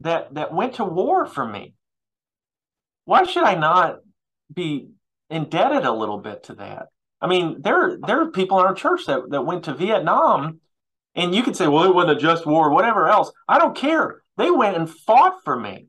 That 0.00 0.34
that 0.34 0.52
went 0.52 0.74
to 0.74 0.84
war 0.84 1.26
for 1.26 1.46
me. 1.46 1.74
Why 3.04 3.24
should 3.24 3.44
I 3.44 3.54
not 3.54 4.00
be 4.52 4.90
indebted 5.30 5.84
a 5.84 5.92
little 5.92 6.18
bit 6.18 6.44
to 6.44 6.54
that. 6.54 6.88
I 7.20 7.26
mean, 7.26 7.62
there 7.62 7.98
there 8.06 8.20
are 8.22 8.30
people 8.30 8.60
in 8.60 8.66
our 8.66 8.74
church 8.74 9.06
that, 9.06 9.30
that 9.30 9.46
went 9.46 9.64
to 9.64 9.74
Vietnam, 9.74 10.60
and 11.14 11.34
you 11.34 11.42
could 11.42 11.56
say, 11.56 11.66
well, 11.66 11.84
it 11.84 11.94
wasn't 11.94 12.18
a 12.18 12.20
just 12.20 12.46
war, 12.46 12.70
whatever 12.70 13.08
else. 13.08 13.32
I 13.48 13.58
don't 13.58 13.76
care. 13.76 14.22
They 14.36 14.50
went 14.50 14.76
and 14.76 14.88
fought 14.88 15.42
for 15.44 15.58
me, 15.58 15.88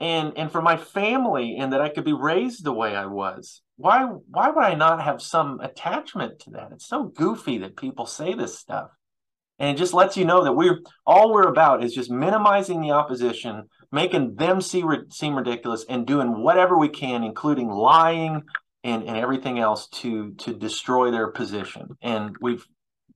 and 0.00 0.32
and 0.36 0.50
for 0.50 0.62
my 0.62 0.76
family, 0.76 1.56
and 1.56 1.72
that 1.72 1.82
I 1.82 1.90
could 1.90 2.04
be 2.04 2.14
raised 2.14 2.64
the 2.64 2.72
way 2.72 2.96
I 2.96 3.06
was. 3.06 3.60
Why 3.76 4.04
why 4.04 4.50
would 4.50 4.64
I 4.64 4.74
not 4.74 5.02
have 5.02 5.20
some 5.20 5.60
attachment 5.60 6.40
to 6.40 6.50
that? 6.50 6.72
It's 6.72 6.86
so 6.86 7.04
goofy 7.04 7.58
that 7.58 7.76
people 7.76 8.06
say 8.06 8.32
this 8.32 8.58
stuff, 8.58 8.90
and 9.58 9.76
it 9.76 9.78
just 9.78 9.92
lets 9.92 10.16
you 10.16 10.24
know 10.24 10.44
that 10.44 10.54
we're 10.54 10.80
all 11.06 11.30
we're 11.30 11.48
about 11.48 11.84
is 11.84 11.94
just 11.94 12.10
minimizing 12.10 12.80
the 12.80 12.92
opposition, 12.92 13.68
making 13.92 14.36
them 14.36 14.62
see 14.62 14.82
seem 15.10 15.34
ridiculous, 15.34 15.84
and 15.90 16.06
doing 16.06 16.42
whatever 16.42 16.78
we 16.78 16.88
can, 16.88 17.22
including 17.22 17.68
lying 17.68 18.44
and, 18.84 19.02
and 19.04 19.16
everything 19.16 19.58
else 19.58 19.88
to 19.88 20.34
to 20.34 20.54
destroy 20.54 21.10
their 21.10 21.28
position. 21.28 21.88
And 22.02 22.36
we've 22.40 22.64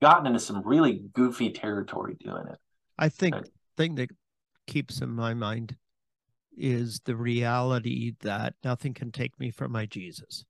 gotten 0.00 0.26
into 0.26 0.40
some 0.40 0.62
really 0.64 1.02
goofy 1.12 1.50
territory 1.50 2.16
doing 2.18 2.44
it. 2.50 2.58
I 2.98 3.10
think 3.10 3.36
the 3.36 3.50
thing 3.76 3.94
that 3.96 4.10
keeps 4.66 5.00
in 5.00 5.10
my 5.10 5.34
mind 5.34 5.76
is 6.56 7.00
the 7.04 7.14
reality 7.14 8.14
that 8.20 8.54
nothing 8.64 8.94
can 8.94 9.12
take 9.12 9.38
me 9.38 9.50
from 9.50 9.70
my 9.70 9.86
Jesus. 9.86 10.44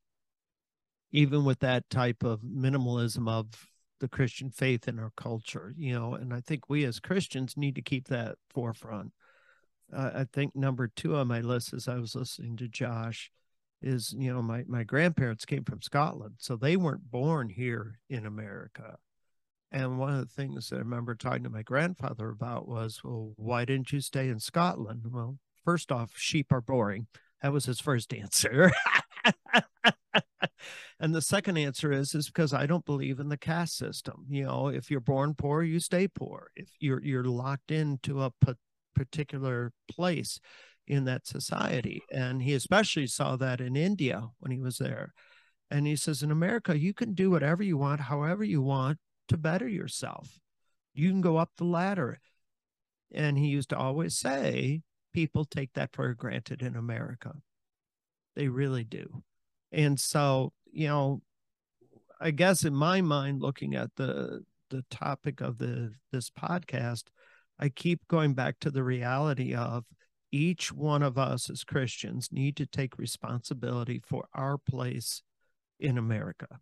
Even 1.11 1.45
with 1.45 1.59
that 1.61 1.91
type 1.91 2.23
of 2.23 2.41
minimalism 2.41 3.29
of 3.29 3.47
the 4.01 4.09
Christian 4.09 4.51
faith 4.51 4.87
in 4.87 4.99
our 4.99 5.13
culture, 5.17 5.75
you 5.77 5.93
know, 5.93 6.15
and 6.15 6.33
I 6.33 6.41
think 6.41 6.69
we 6.69 6.85
as 6.85 7.01
Christians 7.01 7.57
need 7.57 7.75
to 7.75 7.83
keep 7.83 8.09
that 8.09 8.37
forefront. 8.51 9.13
Uh, 9.93 10.11
I 10.15 10.25
think 10.33 10.55
number 10.55 10.87
two 10.87 11.17
on 11.17 11.29
my 11.29 11.41
list 11.41 11.73
is 11.73 11.89
I 11.89 11.97
was 11.97 12.15
listening 12.15 12.57
to 12.59 12.69
Josh 12.69 13.31
is 13.81 14.15
you 14.17 14.33
know 14.33 14.43
my 14.43 14.65
my 14.67 14.85
grandparents 14.85 15.45
came 15.45 15.65
from 15.65 15.83
Scotland, 15.83 16.35
so 16.39 16.57
they 16.57 16.77
weren't 16.77 17.11
born 17.11 17.49
here 17.49 17.99
in 18.09 18.27
America. 18.27 18.99
And 19.71 19.99
one 19.99 20.15
of 20.15 20.21
the 20.21 20.35
things 20.35 20.69
that 20.69 20.77
I 20.77 20.79
remember 20.79 21.15
talking 21.15 21.43
to 21.45 21.51
my 21.51 21.63
grandfather 21.63 22.31
about 22.31 22.67
was, 22.67 23.03
well, 23.05 23.35
why 23.37 23.67
didn't 23.67 23.93
you 23.93 24.01
stay 24.01 24.29
in 24.29 24.41
Scotland? 24.41 25.03
Well, 25.11 25.37
first 25.63 25.93
off, 25.93 26.13
sheep 26.17 26.51
are 26.53 26.63
boring. 26.63 27.07
That 27.43 27.53
was 27.53 27.67
his 27.67 27.79
first 27.79 28.15
answer. 28.15 28.73
and 30.99 31.15
the 31.15 31.21
second 31.21 31.59
answer 31.59 31.93
is 31.93 32.15
is 32.15 32.27
because 32.27 32.55
I 32.55 32.67
don't 32.67 32.87
believe 32.87 33.21
in 33.21 33.29
the 33.29 33.37
caste 33.37 33.77
system. 33.77 34.25
You 34.29 34.45
know, 34.45 34.69
if 34.69 34.91
you're 34.91 35.01
born 35.01 35.35
poor, 35.35 35.63
you 35.63 35.81
stay 35.81 36.09
poor. 36.09 36.51
If 36.57 36.69
you're 36.81 37.03
you're 37.03 37.25
locked 37.25 37.71
into 37.71 38.23
a 38.23 38.33
particular 38.95 39.73
place, 39.91 40.41
in 40.89 41.05
that 41.05 41.27
society. 41.27 42.03
And 42.11 42.43
he 42.43 42.55
especially 42.55 43.07
saw 43.07 43.37
that 43.37 43.61
in 43.61 43.77
India 43.77 44.29
when 44.39 44.51
he 44.51 44.59
was 44.59 44.79
there. 44.79 45.13
And 45.71 45.87
he 45.87 45.97
says, 45.97 46.23
in 46.23 46.31
America, 46.31 46.79
you 46.79 46.95
can 46.95 47.15
do 47.15 47.31
whatever 47.31 47.63
you 47.63 47.77
want, 47.77 48.01
however 48.01 48.43
you 48.43 48.63
want 48.63 48.99
to 49.29 49.37
better 49.37 49.69
yourself. 49.69 50.41
You 50.95 51.11
can 51.11 51.21
go 51.21 51.37
up 51.37 51.51
the 51.57 51.65
ladder. 51.65 52.21
And 53.13 53.39
he 53.39 53.49
used 53.49 53.69
to 53.71 53.79
always 53.79 54.19
say, 54.19 54.83
people 55.13 55.45
take 55.45 55.73
that 55.75 55.91
for 55.93 56.13
granted 56.15 56.63
in 56.63 56.75
America. 56.75 57.35
They 58.35 58.49
really 58.49 58.85
do. 58.85 59.23
And 59.71 60.01
so, 60.01 60.53
you 60.71 60.89
know, 60.89 61.23
I 62.21 62.31
guess 62.31 62.65
in 62.65 62.75
my 62.75 63.01
mind, 63.01 63.43
looking 63.43 63.75
at 63.75 63.91
the 63.97 64.45
the 64.71 64.85
topic 64.91 65.41
of 65.41 65.59
the 65.59 65.93
this 66.13 66.31
podcast, 66.31 67.05
I 67.59 67.69
keep 67.69 68.07
going 68.09 68.35
back 68.35 68.59
to 68.61 68.71
the 68.71 68.83
reality 68.83 69.55
of 69.55 69.85
each 70.31 70.73
one 70.73 71.03
of 71.03 71.19
us 71.19 71.51
as 71.51 71.65
Christians 71.65 72.29
need 72.31 72.57
to 72.57 72.67
take 72.67 72.99
responsibility 72.99 74.01
for 74.05 74.29
our 74.35 74.59
place 74.59 75.23
in 75.81 75.99
America. 75.99 76.61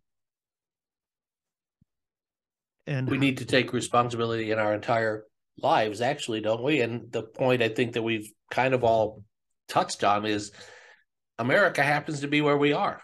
And 2.85 3.09
we 3.09 3.17
need 3.17 3.39
to 3.39 3.45
take 3.45 3.73
responsibility 3.73 4.51
in 4.51 4.59
our 4.59 4.73
entire 4.73 5.25
lives, 5.61 5.99
actually, 5.99 6.39
don't 6.39 6.63
we? 6.63 6.81
And 6.81 7.11
the 7.11 7.23
point 7.23 7.61
I 7.61 7.69
think 7.69 7.93
that 7.93 8.01
we've 8.01 8.31
kind 8.49 8.73
of 8.73 8.83
all 8.83 9.23
touched 9.67 10.03
on 10.03 10.25
is 10.25 10.51
America 11.37 11.83
happens 11.83 12.21
to 12.21 12.27
be 12.27 12.41
where 12.41 12.57
we 12.57 12.71
are. 12.71 13.01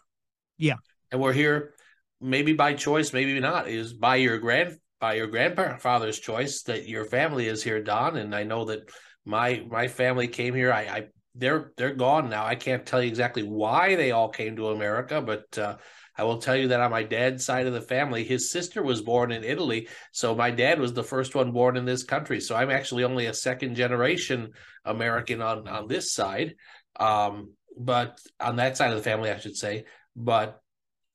Yeah. 0.58 0.76
And 1.12 1.20
we're 1.20 1.34
here 1.34 1.74
maybe 2.22 2.54
by 2.54 2.74
choice, 2.74 3.12
maybe 3.12 3.40
not, 3.40 3.68
is 3.68 3.94
by 3.94 4.16
your 4.16 4.38
grand 4.40 4.78
by 5.00 5.16
your 5.16 5.28
grandfather's 5.28 6.18
choice 6.18 6.64
that 6.64 6.88
your 6.88 7.04
family 7.04 7.48
is 7.48 7.62
here, 7.62 7.84
Don. 7.84 8.16
And 8.16 8.34
I 8.34 8.44
know 8.44 8.64
that 8.66 8.90
my 9.26 9.64
my 9.70 9.88
family 9.88 10.28
came 10.28 10.54
here. 10.54 10.72
I, 10.72 10.82
I 10.82 11.08
they're 11.36 11.72
they're 11.78 11.96
gone 11.96 12.30
now. 12.30 12.46
I 12.46 12.56
can't 12.56 12.86
tell 12.86 13.02
you 13.02 13.08
exactly 13.08 13.44
why 13.44 13.96
they 13.96 14.12
all 14.12 14.30
came 14.30 14.56
to 14.56 14.70
America, 14.70 15.22
but 15.22 15.58
uh, 15.58 15.78
I 16.16 16.24
will 16.24 16.38
tell 16.38 16.56
you 16.56 16.68
that 16.68 16.80
on 16.80 16.92
my 16.92 17.04
dad's 17.04 17.44
side 17.44 17.66
of 17.66 17.74
the 17.74 17.82
family, 17.82 18.24
his 18.24 18.52
sister 18.52 18.84
was 18.84 19.02
born 19.02 19.32
in 19.32 19.44
Italy, 19.44 19.88
so 20.12 20.36
my 20.36 20.52
dad 20.52 20.80
was 20.80 20.94
the 20.94 21.04
first 21.04 21.34
one 21.34 21.52
born 21.52 21.76
in 21.76 21.86
this 21.86 22.04
country. 22.04 22.40
So 22.40 22.56
I'm 22.56 22.70
actually 22.70 23.04
only 23.04 23.26
a 23.26 23.34
second 23.34 23.76
generation 23.76 24.52
American 24.86 25.42
on 25.42 25.68
on 25.68 25.88
this 25.88 26.14
side. 26.14 26.56
Um, 27.00 27.54
but 27.78 28.20
on 28.40 28.58
that 28.58 28.78
side 28.78 28.92
of 28.92 28.98
the 28.98 29.04
family, 29.04 29.32
I 29.32 29.40
should 29.40 29.58
say. 29.58 29.86
But 30.16 30.60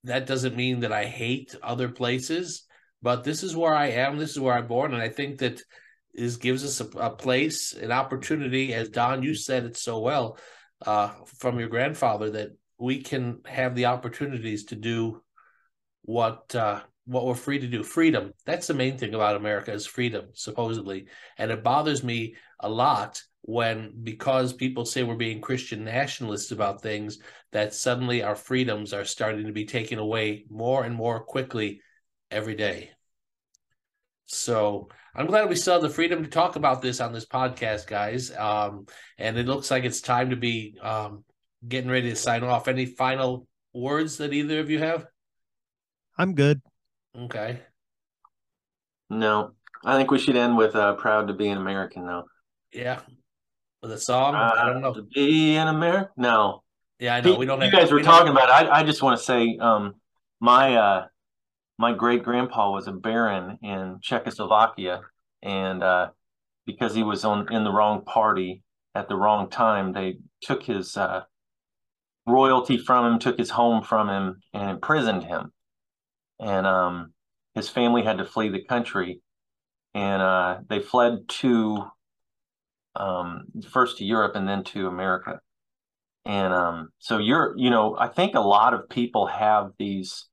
that 0.04 0.26
doesn't 0.26 0.56
mean 0.56 0.80
that 0.80 0.92
I 0.92 1.04
hate 1.04 1.54
other 1.62 1.88
places. 1.88 2.64
But 3.00 3.22
this 3.22 3.44
is 3.44 3.54
where 3.56 3.74
I 3.74 3.88
am. 3.90 4.18
This 4.18 4.30
is 4.30 4.40
where 4.40 4.54
I'm 4.54 4.66
born, 4.66 4.92
and 4.92 5.02
I 5.02 5.08
think 5.08 5.38
that 5.38 5.62
is 6.18 6.36
gives 6.36 6.64
us 6.64 6.80
a, 6.80 6.98
a 6.98 7.10
place, 7.10 7.72
an 7.72 7.92
opportunity. 7.92 8.74
As 8.74 8.88
Don, 8.88 9.22
you 9.22 9.34
said 9.34 9.64
it 9.64 9.76
so 9.76 10.00
well 10.00 10.38
uh, 10.84 11.12
from 11.38 11.58
your 11.58 11.68
grandfather 11.68 12.30
that 12.30 12.50
we 12.78 13.02
can 13.02 13.40
have 13.46 13.74
the 13.74 13.86
opportunities 13.86 14.64
to 14.64 14.76
do 14.76 15.22
what 16.02 16.54
uh, 16.54 16.80
what 17.06 17.24
we're 17.24 17.34
free 17.34 17.58
to 17.58 17.66
do. 17.66 17.82
Freedom. 17.82 18.32
That's 18.44 18.66
the 18.66 18.74
main 18.74 18.98
thing 18.98 19.14
about 19.14 19.36
America 19.36 19.72
is 19.72 19.86
freedom, 19.86 20.26
supposedly. 20.34 21.06
And 21.38 21.50
it 21.50 21.64
bothers 21.64 22.04
me 22.04 22.34
a 22.60 22.68
lot 22.68 23.22
when 23.42 23.92
because 24.02 24.52
people 24.52 24.84
say 24.84 25.02
we're 25.02 25.14
being 25.14 25.40
Christian 25.40 25.84
nationalists 25.84 26.50
about 26.50 26.82
things, 26.82 27.18
that 27.52 27.72
suddenly 27.72 28.22
our 28.22 28.36
freedoms 28.36 28.92
are 28.92 29.04
starting 29.04 29.46
to 29.46 29.52
be 29.52 29.64
taken 29.64 29.98
away 29.98 30.44
more 30.50 30.84
and 30.84 30.94
more 30.94 31.20
quickly 31.20 31.80
every 32.30 32.54
day. 32.54 32.90
So 34.26 34.90
I'm 35.18 35.26
glad 35.26 35.48
we 35.48 35.56
still 35.56 35.74
have 35.74 35.82
the 35.82 35.88
freedom 35.88 36.22
to 36.22 36.30
talk 36.30 36.54
about 36.54 36.80
this 36.80 37.00
on 37.00 37.12
this 37.12 37.26
podcast, 37.26 37.88
guys. 37.88 38.30
Um, 38.30 38.86
and 39.18 39.36
it 39.36 39.46
looks 39.46 39.68
like 39.68 39.82
it's 39.82 40.00
time 40.00 40.30
to 40.30 40.36
be 40.36 40.78
um, 40.80 41.24
getting 41.66 41.90
ready 41.90 42.10
to 42.10 42.14
sign 42.16 42.44
off. 42.44 42.68
Any 42.68 42.86
final 42.86 43.48
words 43.74 44.18
that 44.18 44.32
either 44.32 44.60
of 44.60 44.70
you 44.70 44.78
have? 44.78 45.06
I'm 46.16 46.36
good. 46.36 46.62
Okay. 47.18 47.58
No, 49.10 49.54
I 49.84 49.96
think 49.96 50.12
we 50.12 50.20
should 50.20 50.36
end 50.36 50.56
with 50.56 50.76
uh, 50.76 50.94
"Proud 50.94 51.26
to 51.26 51.34
Be 51.34 51.48
an 51.48 51.58
American." 51.58 52.06
Now. 52.06 52.26
Yeah. 52.72 53.00
With 53.82 53.90
a 53.90 53.98
song, 53.98 54.36
uh, 54.36 54.54
I 54.56 54.66
don't 54.66 54.82
know. 54.82 54.94
To 54.94 55.02
be 55.02 55.56
an 55.56 55.66
American? 55.66 56.12
No. 56.16 56.62
Yeah, 57.00 57.16
I 57.16 57.22
know. 57.22 57.34
We 57.34 57.46
don't. 57.46 57.58
You 57.58 57.70
have, 57.70 57.72
guys 57.72 57.90
were 57.90 57.96
we 57.96 58.04
talking 58.04 58.30
about. 58.30 58.48
It. 58.48 58.68
I 58.68 58.80
I 58.80 58.82
just 58.84 59.02
want 59.02 59.18
to 59.18 59.24
say, 59.24 59.56
um, 59.60 59.94
my 60.40 60.76
uh, 60.76 61.06
my 61.78 61.92
great 61.92 62.22
grandpa 62.24 62.70
was 62.70 62.88
a 62.88 62.92
baron 62.92 63.58
in 63.62 63.98
Czechoslovakia, 64.02 65.02
and 65.42 65.82
uh, 65.82 66.08
because 66.66 66.94
he 66.94 67.02
was 67.02 67.24
on 67.24 67.52
in 67.52 67.64
the 67.64 67.72
wrong 67.72 68.04
party 68.04 68.62
at 68.94 69.08
the 69.08 69.16
wrong 69.16 69.48
time, 69.48 69.92
they 69.92 70.18
took 70.40 70.62
his 70.62 70.96
uh, 70.96 71.22
royalty 72.26 72.78
from 72.78 73.12
him, 73.12 73.18
took 73.18 73.38
his 73.38 73.50
home 73.50 73.82
from 73.82 74.08
him, 74.08 74.40
and 74.52 74.70
imprisoned 74.70 75.24
him 75.24 75.52
and 76.40 76.66
um, 76.66 77.12
his 77.54 77.68
family 77.68 78.02
had 78.02 78.18
to 78.18 78.24
flee 78.24 78.48
the 78.48 78.64
country, 78.64 79.20
and 79.94 80.22
uh, 80.22 80.58
they 80.68 80.80
fled 80.80 81.28
to 81.28 81.84
um, 82.96 83.44
first 83.70 83.98
to 83.98 84.04
Europe 84.04 84.32
and 84.34 84.48
then 84.48 84.64
to 84.64 84.86
America. 84.86 85.40
And 86.24 86.52
um, 86.52 86.88
so 86.98 87.18
you're, 87.18 87.54
you 87.56 87.70
know, 87.70 87.96
I 87.98 88.08
think 88.08 88.34
a 88.34 88.40
lot 88.40 88.74
of 88.74 88.88
people 88.88 89.26
have 89.26 89.70
these 89.78 90.27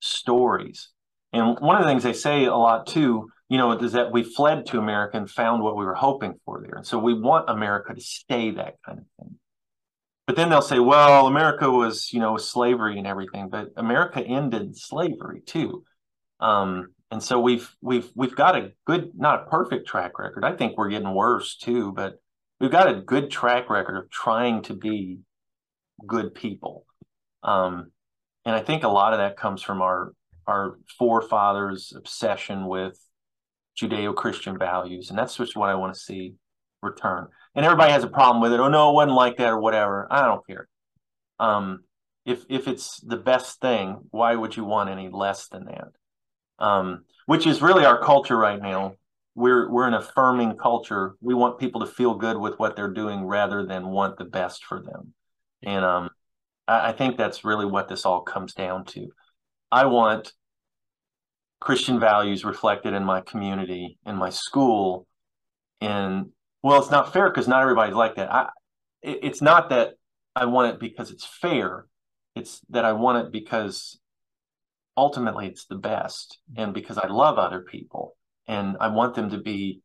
stories, 0.00 0.88
and 1.32 1.58
one 1.60 1.76
of 1.76 1.82
the 1.82 1.88
things 1.88 2.02
they 2.02 2.12
say 2.12 2.44
a 2.44 2.56
lot 2.56 2.86
too, 2.86 3.30
you 3.48 3.58
know, 3.58 3.72
is 3.72 3.92
that 3.92 4.12
we 4.12 4.22
fled 4.22 4.66
to 4.66 4.78
America 4.78 5.16
and 5.16 5.30
found 5.30 5.62
what 5.62 5.76
we 5.76 5.84
were 5.84 5.94
hoping 5.94 6.34
for 6.44 6.60
there, 6.62 6.76
and 6.76 6.86
so 6.86 6.98
we 6.98 7.14
want 7.14 7.48
America 7.48 7.94
to 7.94 8.00
stay 8.00 8.50
that 8.52 8.74
kind 8.84 8.98
of 8.98 9.04
thing. 9.18 9.38
But 10.26 10.36
then 10.36 10.48
they'll 10.48 10.62
say, 10.62 10.78
well, 10.78 11.26
America 11.26 11.68
was, 11.68 12.12
you 12.12 12.20
know, 12.20 12.36
slavery 12.36 12.98
and 12.98 13.06
everything, 13.06 13.48
but 13.48 13.70
America 13.76 14.20
ended 14.20 14.76
slavery 14.76 15.40
too. 15.44 15.82
Um, 16.38 16.94
and 17.10 17.20
so 17.20 17.40
we've 17.40 17.68
we've 17.80 18.08
we've 18.14 18.36
got 18.36 18.54
a 18.54 18.70
good, 18.86 19.10
not 19.16 19.42
a 19.42 19.50
perfect 19.50 19.88
track 19.88 20.20
record. 20.20 20.44
I 20.44 20.54
think 20.54 20.78
we're 20.78 20.88
getting 20.88 21.12
worse 21.12 21.56
too, 21.56 21.90
but 21.92 22.20
we've 22.60 22.70
got 22.70 22.88
a 22.88 23.00
good 23.00 23.30
track 23.30 23.68
record 23.68 23.96
of 23.96 24.10
trying 24.10 24.62
to 24.62 24.74
be 24.74 25.18
good 26.06 26.32
people. 26.34 26.86
Um, 27.42 27.90
and 28.44 28.54
I 28.54 28.60
think 28.60 28.82
a 28.82 28.88
lot 28.88 29.12
of 29.12 29.18
that 29.18 29.36
comes 29.36 29.62
from 29.62 29.82
our 29.82 30.12
our 30.46 30.78
forefathers' 30.98 31.92
obsession 31.94 32.66
with 32.66 32.98
Judeo-Christian 33.80 34.58
values, 34.58 35.10
and 35.10 35.18
that's 35.18 35.36
just 35.36 35.56
what 35.56 35.68
I 35.68 35.74
want 35.74 35.94
to 35.94 36.00
see 36.00 36.34
return 36.82 37.28
and 37.54 37.64
everybody 37.64 37.92
has 37.92 38.04
a 38.04 38.08
problem 38.08 38.40
with 38.40 38.52
it. 38.52 38.60
Oh 38.60 38.68
no, 38.68 38.90
it 38.90 38.94
wasn't 38.94 39.16
like 39.16 39.36
that 39.38 39.50
or 39.50 39.60
whatever. 39.60 40.06
I 40.10 40.24
don't 40.26 40.46
care. 40.46 40.68
Um, 41.38 41.80
if 42.24 42.44
if 42.48 42.68
it's 42.68 43.00
the 43.00 43.16
best 43.16 43.60
thing, 43.60 43.98
why 44.10 44.34
would 44.34 44.56
you 44.56 44.64
want 44.64 44.90
any 44.90 45.08
less 45.08 45.48
than 45.48 45.66
that? 45.66 45.88
Um, 46.64 47.04
which 47.26 47.46
is 47.46 47.62
really 47.62 47.84
our 47.84 48.02
culture 48.02 48.36
right 48.36 48.60
now. 48.60 48.94
We're 49.34 49.70
we're 49.70 49.88
an 49.88 49.94
affirming 49.94 50.56
culture. 50.56 51.14
We 51.20 51.34
want 51.34 51.58
people 51.58 51.80
to 51.80 51.86
feel 51.86 52.14
good 52.14 52.36
with 52.36 52.58
what 52.58 52.76
they're 52.76 52.92
doing 52.92 53.24
rather 53.24 53.64
than 53.64 53.86
want 53.86 54.18
the 54.18 54.24
best 54.24 54.64
for 54.64 54.82
them. 54.82 55.14
And 55.62 55.84
um, 55.84 56.10
I, 56.70 56.92
think 56.92 57.16
that's 57.16 57.44
really 57.44 57.66
what 57.66 57.88
this 57.88 58.06
all 58.06 58.22
comes 58.22 58.54
down 58.54 58.84
to. 58.86 59.08
I 59.72 59.86
want 59.86 60.32
Christian 61.60 61.98
values 62.00 62.44
reflected 62.44 62.94
in 62.94 63.04
my 63.04 63.20
community, 63.20 63.98
in 64.06 64.16
my 64.16 64.30
school, 64.30 65.06
and 65.80 66.30
well, 66.62 66.80
it's 66.80 66.90
not 66.90 67.12
fair 67.12 67.30
because 67.30 67.48
not 67.48 67.62
everybody's 67.62 67.94
like 67.94 68.16
that. 68.16 68.32
I, 68.32 68.48
it, 69.02 69.18
it's 69.22 69.42
not 69.42 69.70
that 69.70 69.94
I 70.36 70.46
want 70.46 70.74
it 70.74 70.80
because 70.80 71.10
it's 71.10 71.24
fair. 71.24 71.86
It's 72.36 72.60
that 72.70 72.84
I 72.84 72.92
want 72.92 73.26
it 73.26 73.32
because 73.32 73.98
ultimately 74.96 75.46
it's 75.46 75.66
the 75.66 75.76
best 75.76 76.38
and 76.56 76.74
because 76.74 76.98
I 76.98 77.08
love 77.08 77.38
other 77.38 77.60
people 77.60 78.16
and 78.46 78.76
I 78.80 78.88
want 78.88 79.14
them 79.14 79.30
to 79.30 79.38
be 79.38 79.82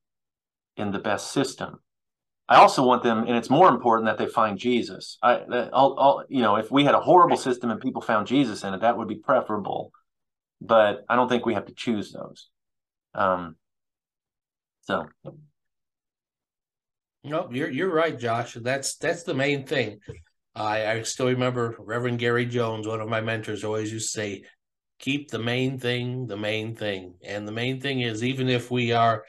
in 0.78 0.92
the 0.92 1.00
best 1.00 1.32
system. 1.32 1.80
I 2.48 2.58
also 2.58 2.86
want 2.86 3.02
them, 3.02 3.20
and 3.20 3.36
it's 3.36 3.50
more 3.50 3.70
important 3.70 4.06
that 4.06 4.18
they 4.18 4.28
find 4.28 4.58
Jesus. 4.58 5.18
I, 5.24 5.42
I'll, 5.74 5.96
I'll, 5.98 6.24
you 6.30 6.44
know, 6.44 6.58
if 6.58 6.72
we 6.72 6.84
had 6.86 6.94
a 6.94 7.00
horrible 7.00 7.38
system 7.38 7.72
and 7.72 7.82
people 7.82 8.04
found 8.04 8.28
Jesus 8.28 8.64
in 8.64 8.74
it, 8.74 8.82
that 8.82 8.98
would 8.98 9.08
be 9.08 9.16
preferable. 9.16 9.92
But 10.62 11.06
I 11.10 11.16
don't 11.16 11.28
think 11.28 11.46
we 11.46 11.56
have 11.56 11.66
to 11.66 11.74
choose 11.74 12.12
those. 12.12 12.50
Um, 13.16 13.56
so 14.82 15.08
no, 17.24 17.50
you're 17.52 17.70
you're 17.70 17.94
right, 17.94 18.18
Josh. 18.18 18.54
That's 18.54 18.96
that's 18.98 19.24
the 19.24 19.34
main 19.34 19.66
thing. 19.66 20.00
I 20.54 20.88
I 20.88 21.02
still 21.02 21.28
remember 21.28 21.76
Reverend 21.80 22.20
Gary 22.20 22.46
Jones, 22.46 22.88
one 22.88 23.02
of 23.02 23.10
my 23.10 23.22
mentors, 23.22 23.64
always 23.64 23.92
used 23.92 24.14
to 24.14 24.22
say, 24.22 24.44
"Keep 25.00 25.32
the 25.32 25.40
main 25.40 25.80
thing 25.80 26.28
the 26.28 26.38
main 26.38 26.76
thing." 26.76 27.16
And 27.24 27.48
the 27.48 27.52
main 27.52 27.82
thing 27.82 28.02
is, 28.02 28.24
even 28.24 28.48
if 28.48 28.70
we 28.70 28.92
are 28.92 29.24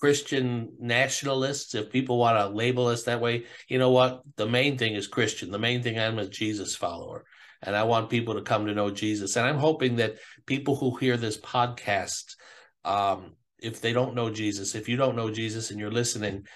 Christian 0.00 0.72
nationalists, 0.78 1.74
if 1.74 1.90
people 1.90 2.18
want 2.18 2.38
to 2.38 2.54
label 2.54 2.86
us 2.86 3.04
that 3.04 3.20
way, 3.20 3.44
you 3.68 3.78
know 3.78 3.90
what? 3.90 4.22
The 4.36 4.46
main 4.46 4.78
thing 4.78 4.94
is 4.94 5.08
Christian. 5.08 5.50
The 5.50 5.58
main 5.58 5.82
thing 5.82 5.98
I'm 5.98 6.18
a 6.18 6.26
Jesus 6.26 6.76
follower, 6.76 7.24
and 7.62 7.74
I 7.74 7.82
want 7.82 8.10
people 8.10 8.34
to 8.34 8.42
come 8.42 8.66
to 8.66 8.74
know 8.74 8.90
Jesus. 8.90 9.36
And 9.36 9.46
I'm 9.46 9.58
hoping 9.58 9.96
that 9.96 10.16
people 10.46 10.76
who 10.76 10.96
hear 10.96 11.16
this 11.16 11.36
podcast, 11.36 12.36
um, 12.84 13.32
if 13.58 13.80
they 13.80 13.92
don't 13.92 14.14
know 14.14 14.30
Jesus, 14.30 14.76
if 14.76 14.88
you 14.88 14.96
don't 14.96 15.16
know 15.16 15.30
Jesus 15.30 15.70
and 15.70 15.80
you're 15.80 15.90
listening, 15.90 16.46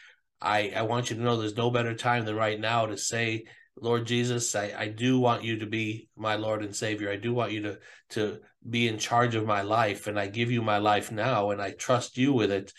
I, 0.40 0.72
I 0.76 0.82
want 0.82 1.10
you 1.10 1.16
to 1.16 1.22
know 1.22 1.36
there's 1.36 1.56
no 1.56 1.70
better 1.70 1.94
time 1.94 2.24
than 2.24 2.36
right 2.36 2.58
now 2.58 2.86
to 2.86 2.96
say, 2.96 3.44
Lord 3.80 4.06
Jesus, 4.06 4.54
I, 4.54 4.72
I 4.76 4.88
do 4.88 5.18
want 5.18 5.42
you 5.42 5.58
to 5.58 5.66
be 5.66 6.08
my 6.16 6.36
Lord 6.36 6.62
and 6.62 6.76
Savior. 6.76 7.10
I 7.10 7.16
do 7.16 7.32
want 7.32 7.52
you 7.52 7.62
to 7.62 7.78
to 8.10 8.38
be 8.68 8.86
in 8.86 8.98
charge 8.98 9.34
of 9.34 9.46
my 9.46 9.62
life, 9.62 10.06
and 10.06 10.18
I 10.18 10.26
give 10.26 10.50
you 10.50 10.62
my 10.62 10.78
life 10.78 11.10
now, 11.10 11.50
and 11.50 11.60
I 11.60 11.72
trust 11.72 12.16
you 12.16 12.32
with 12.32 12.52
it. 12.52 12.72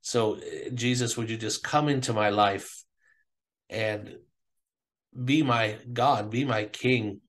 So, 0.00 0.38
Jesus, 0.74 1.16
would 1.16 1.30
you 1.30 1.36
just 1.36 1.62
come 1.62 1.88
into 1.88 2.12
my 2.12 2.30
life 2.30 2.82
and 3.68 4.16
be 5.24 5.42
my 5.42 5.76
God, 5.92 6.30
be 6.30 6.44
my 6.44 6.64
King? 6.64 7.20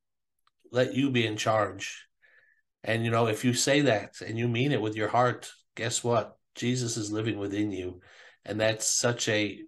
Let 0.71 0.93
you 0.93 1.09
be 1.09 1.25
in 1.25 1.35
charge. 1.35 2.05
And 2.83 3.03
you 3.03 3.11
know, 3.11 3.27
if 3.27 3.43
you 3.43 3.53
say 3.53 3.81
that 3.81 4.21
and 4.25 4.37
you 4.37 4.47
mean 4.47 4.71
it 4.71 4.81
with 4.81 4.95
your 4.95 5.09
heart, 5.09 5.51
guess 5.75 6.03
what? 6.03 6.37
Jesus 6.55 6.97
is 6.97 7.11
living 7.11 7.37
within 7.37 7.71
you, 7.71 8.01
and 8.45 8.59
that's 8.59 8.85
such 8.85 9.27
a 9.29 9.59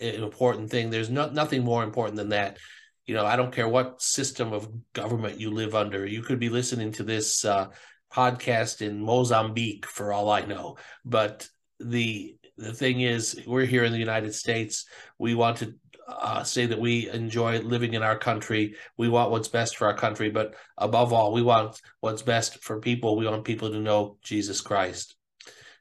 an 0.00 0.22
important 0.22 0.70
thing. 0.70 0.90
There's 0.90 1.10
not 1.10 1.34
nothing 1.34 1.64
more 1.64 1.82
important 1.82 2.16
than 2.16 2.30
that. 2.30 2.58
You 3.06 3.14
know, 3.14 3.24
I 3.24 3.36
don't 3.36 3.54
care 3.54 3.68
what 3.68 4.02
system 4.02 4.52
of 4.52 4.68
government 4.92 5.40
you 5.40 5.50
live 5.50 5.74
under. 5.74 6.04
You 6.04 6.22
could 6.22 6.38
be 6.38 6.48
listening 6.48 6.92
to 6.92 7.02
this 7.02 7.44
uh, 7.44 7.68
podcast 8.12 8.82
in 8.82 9.00
Mozambique, 9.00 9.86
for 9.86 10.12
all 10.12 10.30
I 10.30 10.42
know. 10.42 10.76
But 11.04 11.48
the 11.80 12.36
the 12.58 12.72
thing 12.72 13.00
is, 13.00 13.40
we're 13.46 13.66
here 13.66 13.84
in 13.84 13.92
the 13.92 13.98
United 13.98 14.34
States. 14.34 14.86
We 15.18 15.34
want 15.34 15.58
to 15.58 15.74
uh, 16.08 16.42
say 16.42 16.66
that 16.66 16.78
we 16.78 17.10
enjoy 17.10 17.60
living 17.60 17.94
in 17.94 18.02
our 18.02 18.16
country. 18.16 18.76
We 18.96 19.08
want 19.08 19.30
what's 19.30 19.48
best 19.48 19.76
for 19.76 19.86
our 19.86 19.94
country, 19.94 20.30
but 20.30 20.54
above 20.78 21.12
all, 21.12 21.32
we 21.32 21.42
want 21.42 21.80
what's 22.00 22.22
best 22.22 22.62
for 22.62 22.80
people. 22.80 23.16
We 23.16 23.26
want 23.26 23.44
people 23.44 23.70
to 23.70 23.78
know 23.78 24.16
Jesus 24.22 24.60
Christ. 24.60 25.16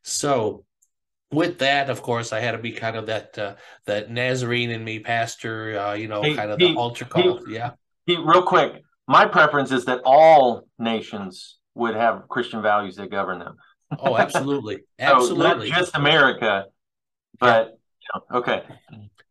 So 0.04 0.66
with 1.32 1.60
that, 1.60 1.89
of 1.89 2.02
course, 2.02 2.34
I 2.34 2.39
had 2.39 2.52
to 2.52 2.58
be 2.58 2.72
kind 2.72 2.96
of 2.96 3.06
that 3.08 3.38
uh, 3.38 3.56
that 3.86 4.10
Nazarene 4.10 4.72
in 4.72 4.84
me, 4.84 5.00
pastor. 5.00 5.80
Uh, 5.80 5.93
you 5.93 6.08
know, 6.08 6.22
hey, 6.22 6.36
kind 6.36 6.52
of 6.52 6.60
the 6.60 6.76
altar 6.76 7.06
call. 7.06 7.46
He, 7.46 7.54
yeah. 7.54 7.72
He, 8.06 8.16
real 8.18 8.43
quick, 8.43 8.84
my 9.08 9.26
preference 9.26 9.72
is 9.72 9.86
that 9.86 10.02
all 10.06 10.68
nations 10.78 11.58
would 11.74 11.96
have 11.96 12.28
Christian 12.30 12.62
values 12.62 12.96
that 12.96 13.12
govern 13.12 13.39
them. 13.39 13.58
Oh, 14.00 14.18
absolutely, 14.18 14.80
absolutely. 15.00 15.70
so 15.70 15.74
not 15.74 15.80
just 15.80 15.96
America, 15.96 16.66
but 17.40 17.78
yeah. 18.14 18.38
okay. 18.38 18.64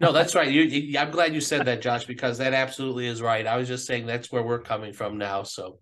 no, 0.01 0.13
that's 0.13 0.35
right. 0.35 0.51
You, 0.51 0.63
you, 0.63 0.99
I'm 0.99 1.11
glad 1.11 1.35
you 1.35 1.41
said 1.41 1.67
that, 1.67 1.83
Josh, 1.83 2.05
because 2.05 2.39
that 2.39 2.55
absolutely 2.55 3.07
is 3.07 3.23
right. 3.23 3.47
I 3.47 3.57
was 3.57 3.69
just 3.69 3.87
saying 3.87 4.07
that's 4.07 4.31
where 4.33 4.43
we're 4.43 4.61
coming 4.61 4.93
from 4.93 5.19
now. 5.19 5.43
So, 5.43 5.79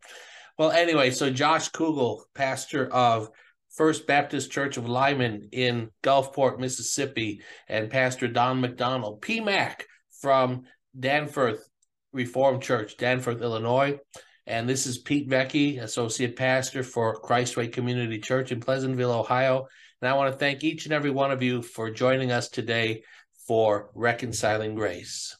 well, 0.58 0.70
anyway, 0.70 1.10
so 1.10 1.30
Josh 1.30 1.70
Kugel, 1.70 2.20
pastor 2.34 2.92
of 2.92 3.30
First 3.74 4.06
Baptist 4.06 4.50
Church 4.50 4.76
of 4.76 4.88
Lyman 4.88 5.48
in 5.52 5.90
Gulfport, 6.02 6.58
Mississippi, 6.58 7.40
and 7.68 7.90
Pastor 7.90 8.28
Don 8.28 8.60
McDonald, 8.60 9.22
PMAC 9.22 9.82
from 10.20 10.64
Danforth 10.98 11.66
Reformed 12.12 12.62
Church, 12.62 12.96
Danforth, 12.98 13.40
Illinois. 13.40 13.98
And 14.46 14.68
this 14.68 14.86
is 14.86 14.98
Pete 14.98 15.28
Vecchi, 15.28 15.80
Associate 15.80 16.34
Pastor 16.34 16.82
for 16.82 17.20
Christway 17.20 17.72
Community 17.72 18.18
Church 18.18 18.50
in 18.50 18.58
Pleasantville, 18.58 19.12
Ohio. 19.12 19.68
And 20.00 20.08
I 20.08 20.14
want 20.14 20.32
to 20.32 20.38
thank 20.38 20.64
each 20.64 20.84
and 20.84 20.92
every 20.92 21.10
one 21.10 21.30
of 21.30 21.42
you 21.42 21.62
for 21.62 21.90
joining 21.90 22.32
us 22.32 22.48
today 22.48 23.04
for 23.46 23.90
Reconciling 23.94 24.74
Grace. 24.74 25.36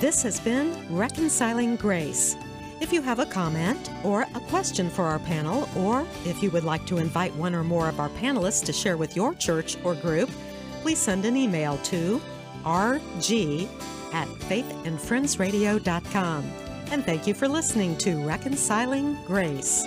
This 0.00 0.22
has 0.22 0.40
been 0.40 0.74
Reconciling 0.94 1.76
Grace. 1.76 2.36
If 2.80 2.90
you 2.90 3.02
have 3.02 3.18
a 3.18 3.26
comment 3.26 3.90
or 4.02 4.22
a 4.22 4.40
question 4.48 4.88
for 4.88 5.04
our 5.04 5.18
panel, 5.18 5.68
or 5.76 6.06
if 6.24 6.42
you 6.42 6.50
would 6.50 6.64
like 6.64 6.86
to 6.86 6.96
invite 6.98 7.34
one 7.36 7.54
or 7.54 7.64
more 7.64 7.88
of 7.88 8.00
our 8.00 8.10
panelists 8.10 8.64
to 8.64 8.72
share 8.72 8.96
with 8.96 9.14
your 9.14 9.34
church 9.34 9.76
or 9.84 9.94
group, 9.94 10.30
please 10.84 10.98
send 10.98 11.24
an 11.24 11.34
email 11.34 11.78
to 11.78 12.20
rg 12.62 13.68
at 14.12 14.28
faithandfriendsradio.com. 14.28 16.44
And 16.90 17.02
thank 17.06 17.26
you 17.26 17.32
for 17.32 17.48
listening 17.48 17.96
to 17.98 18.22
Reconciling 18.22 19.16
Grace. 19.24 19.86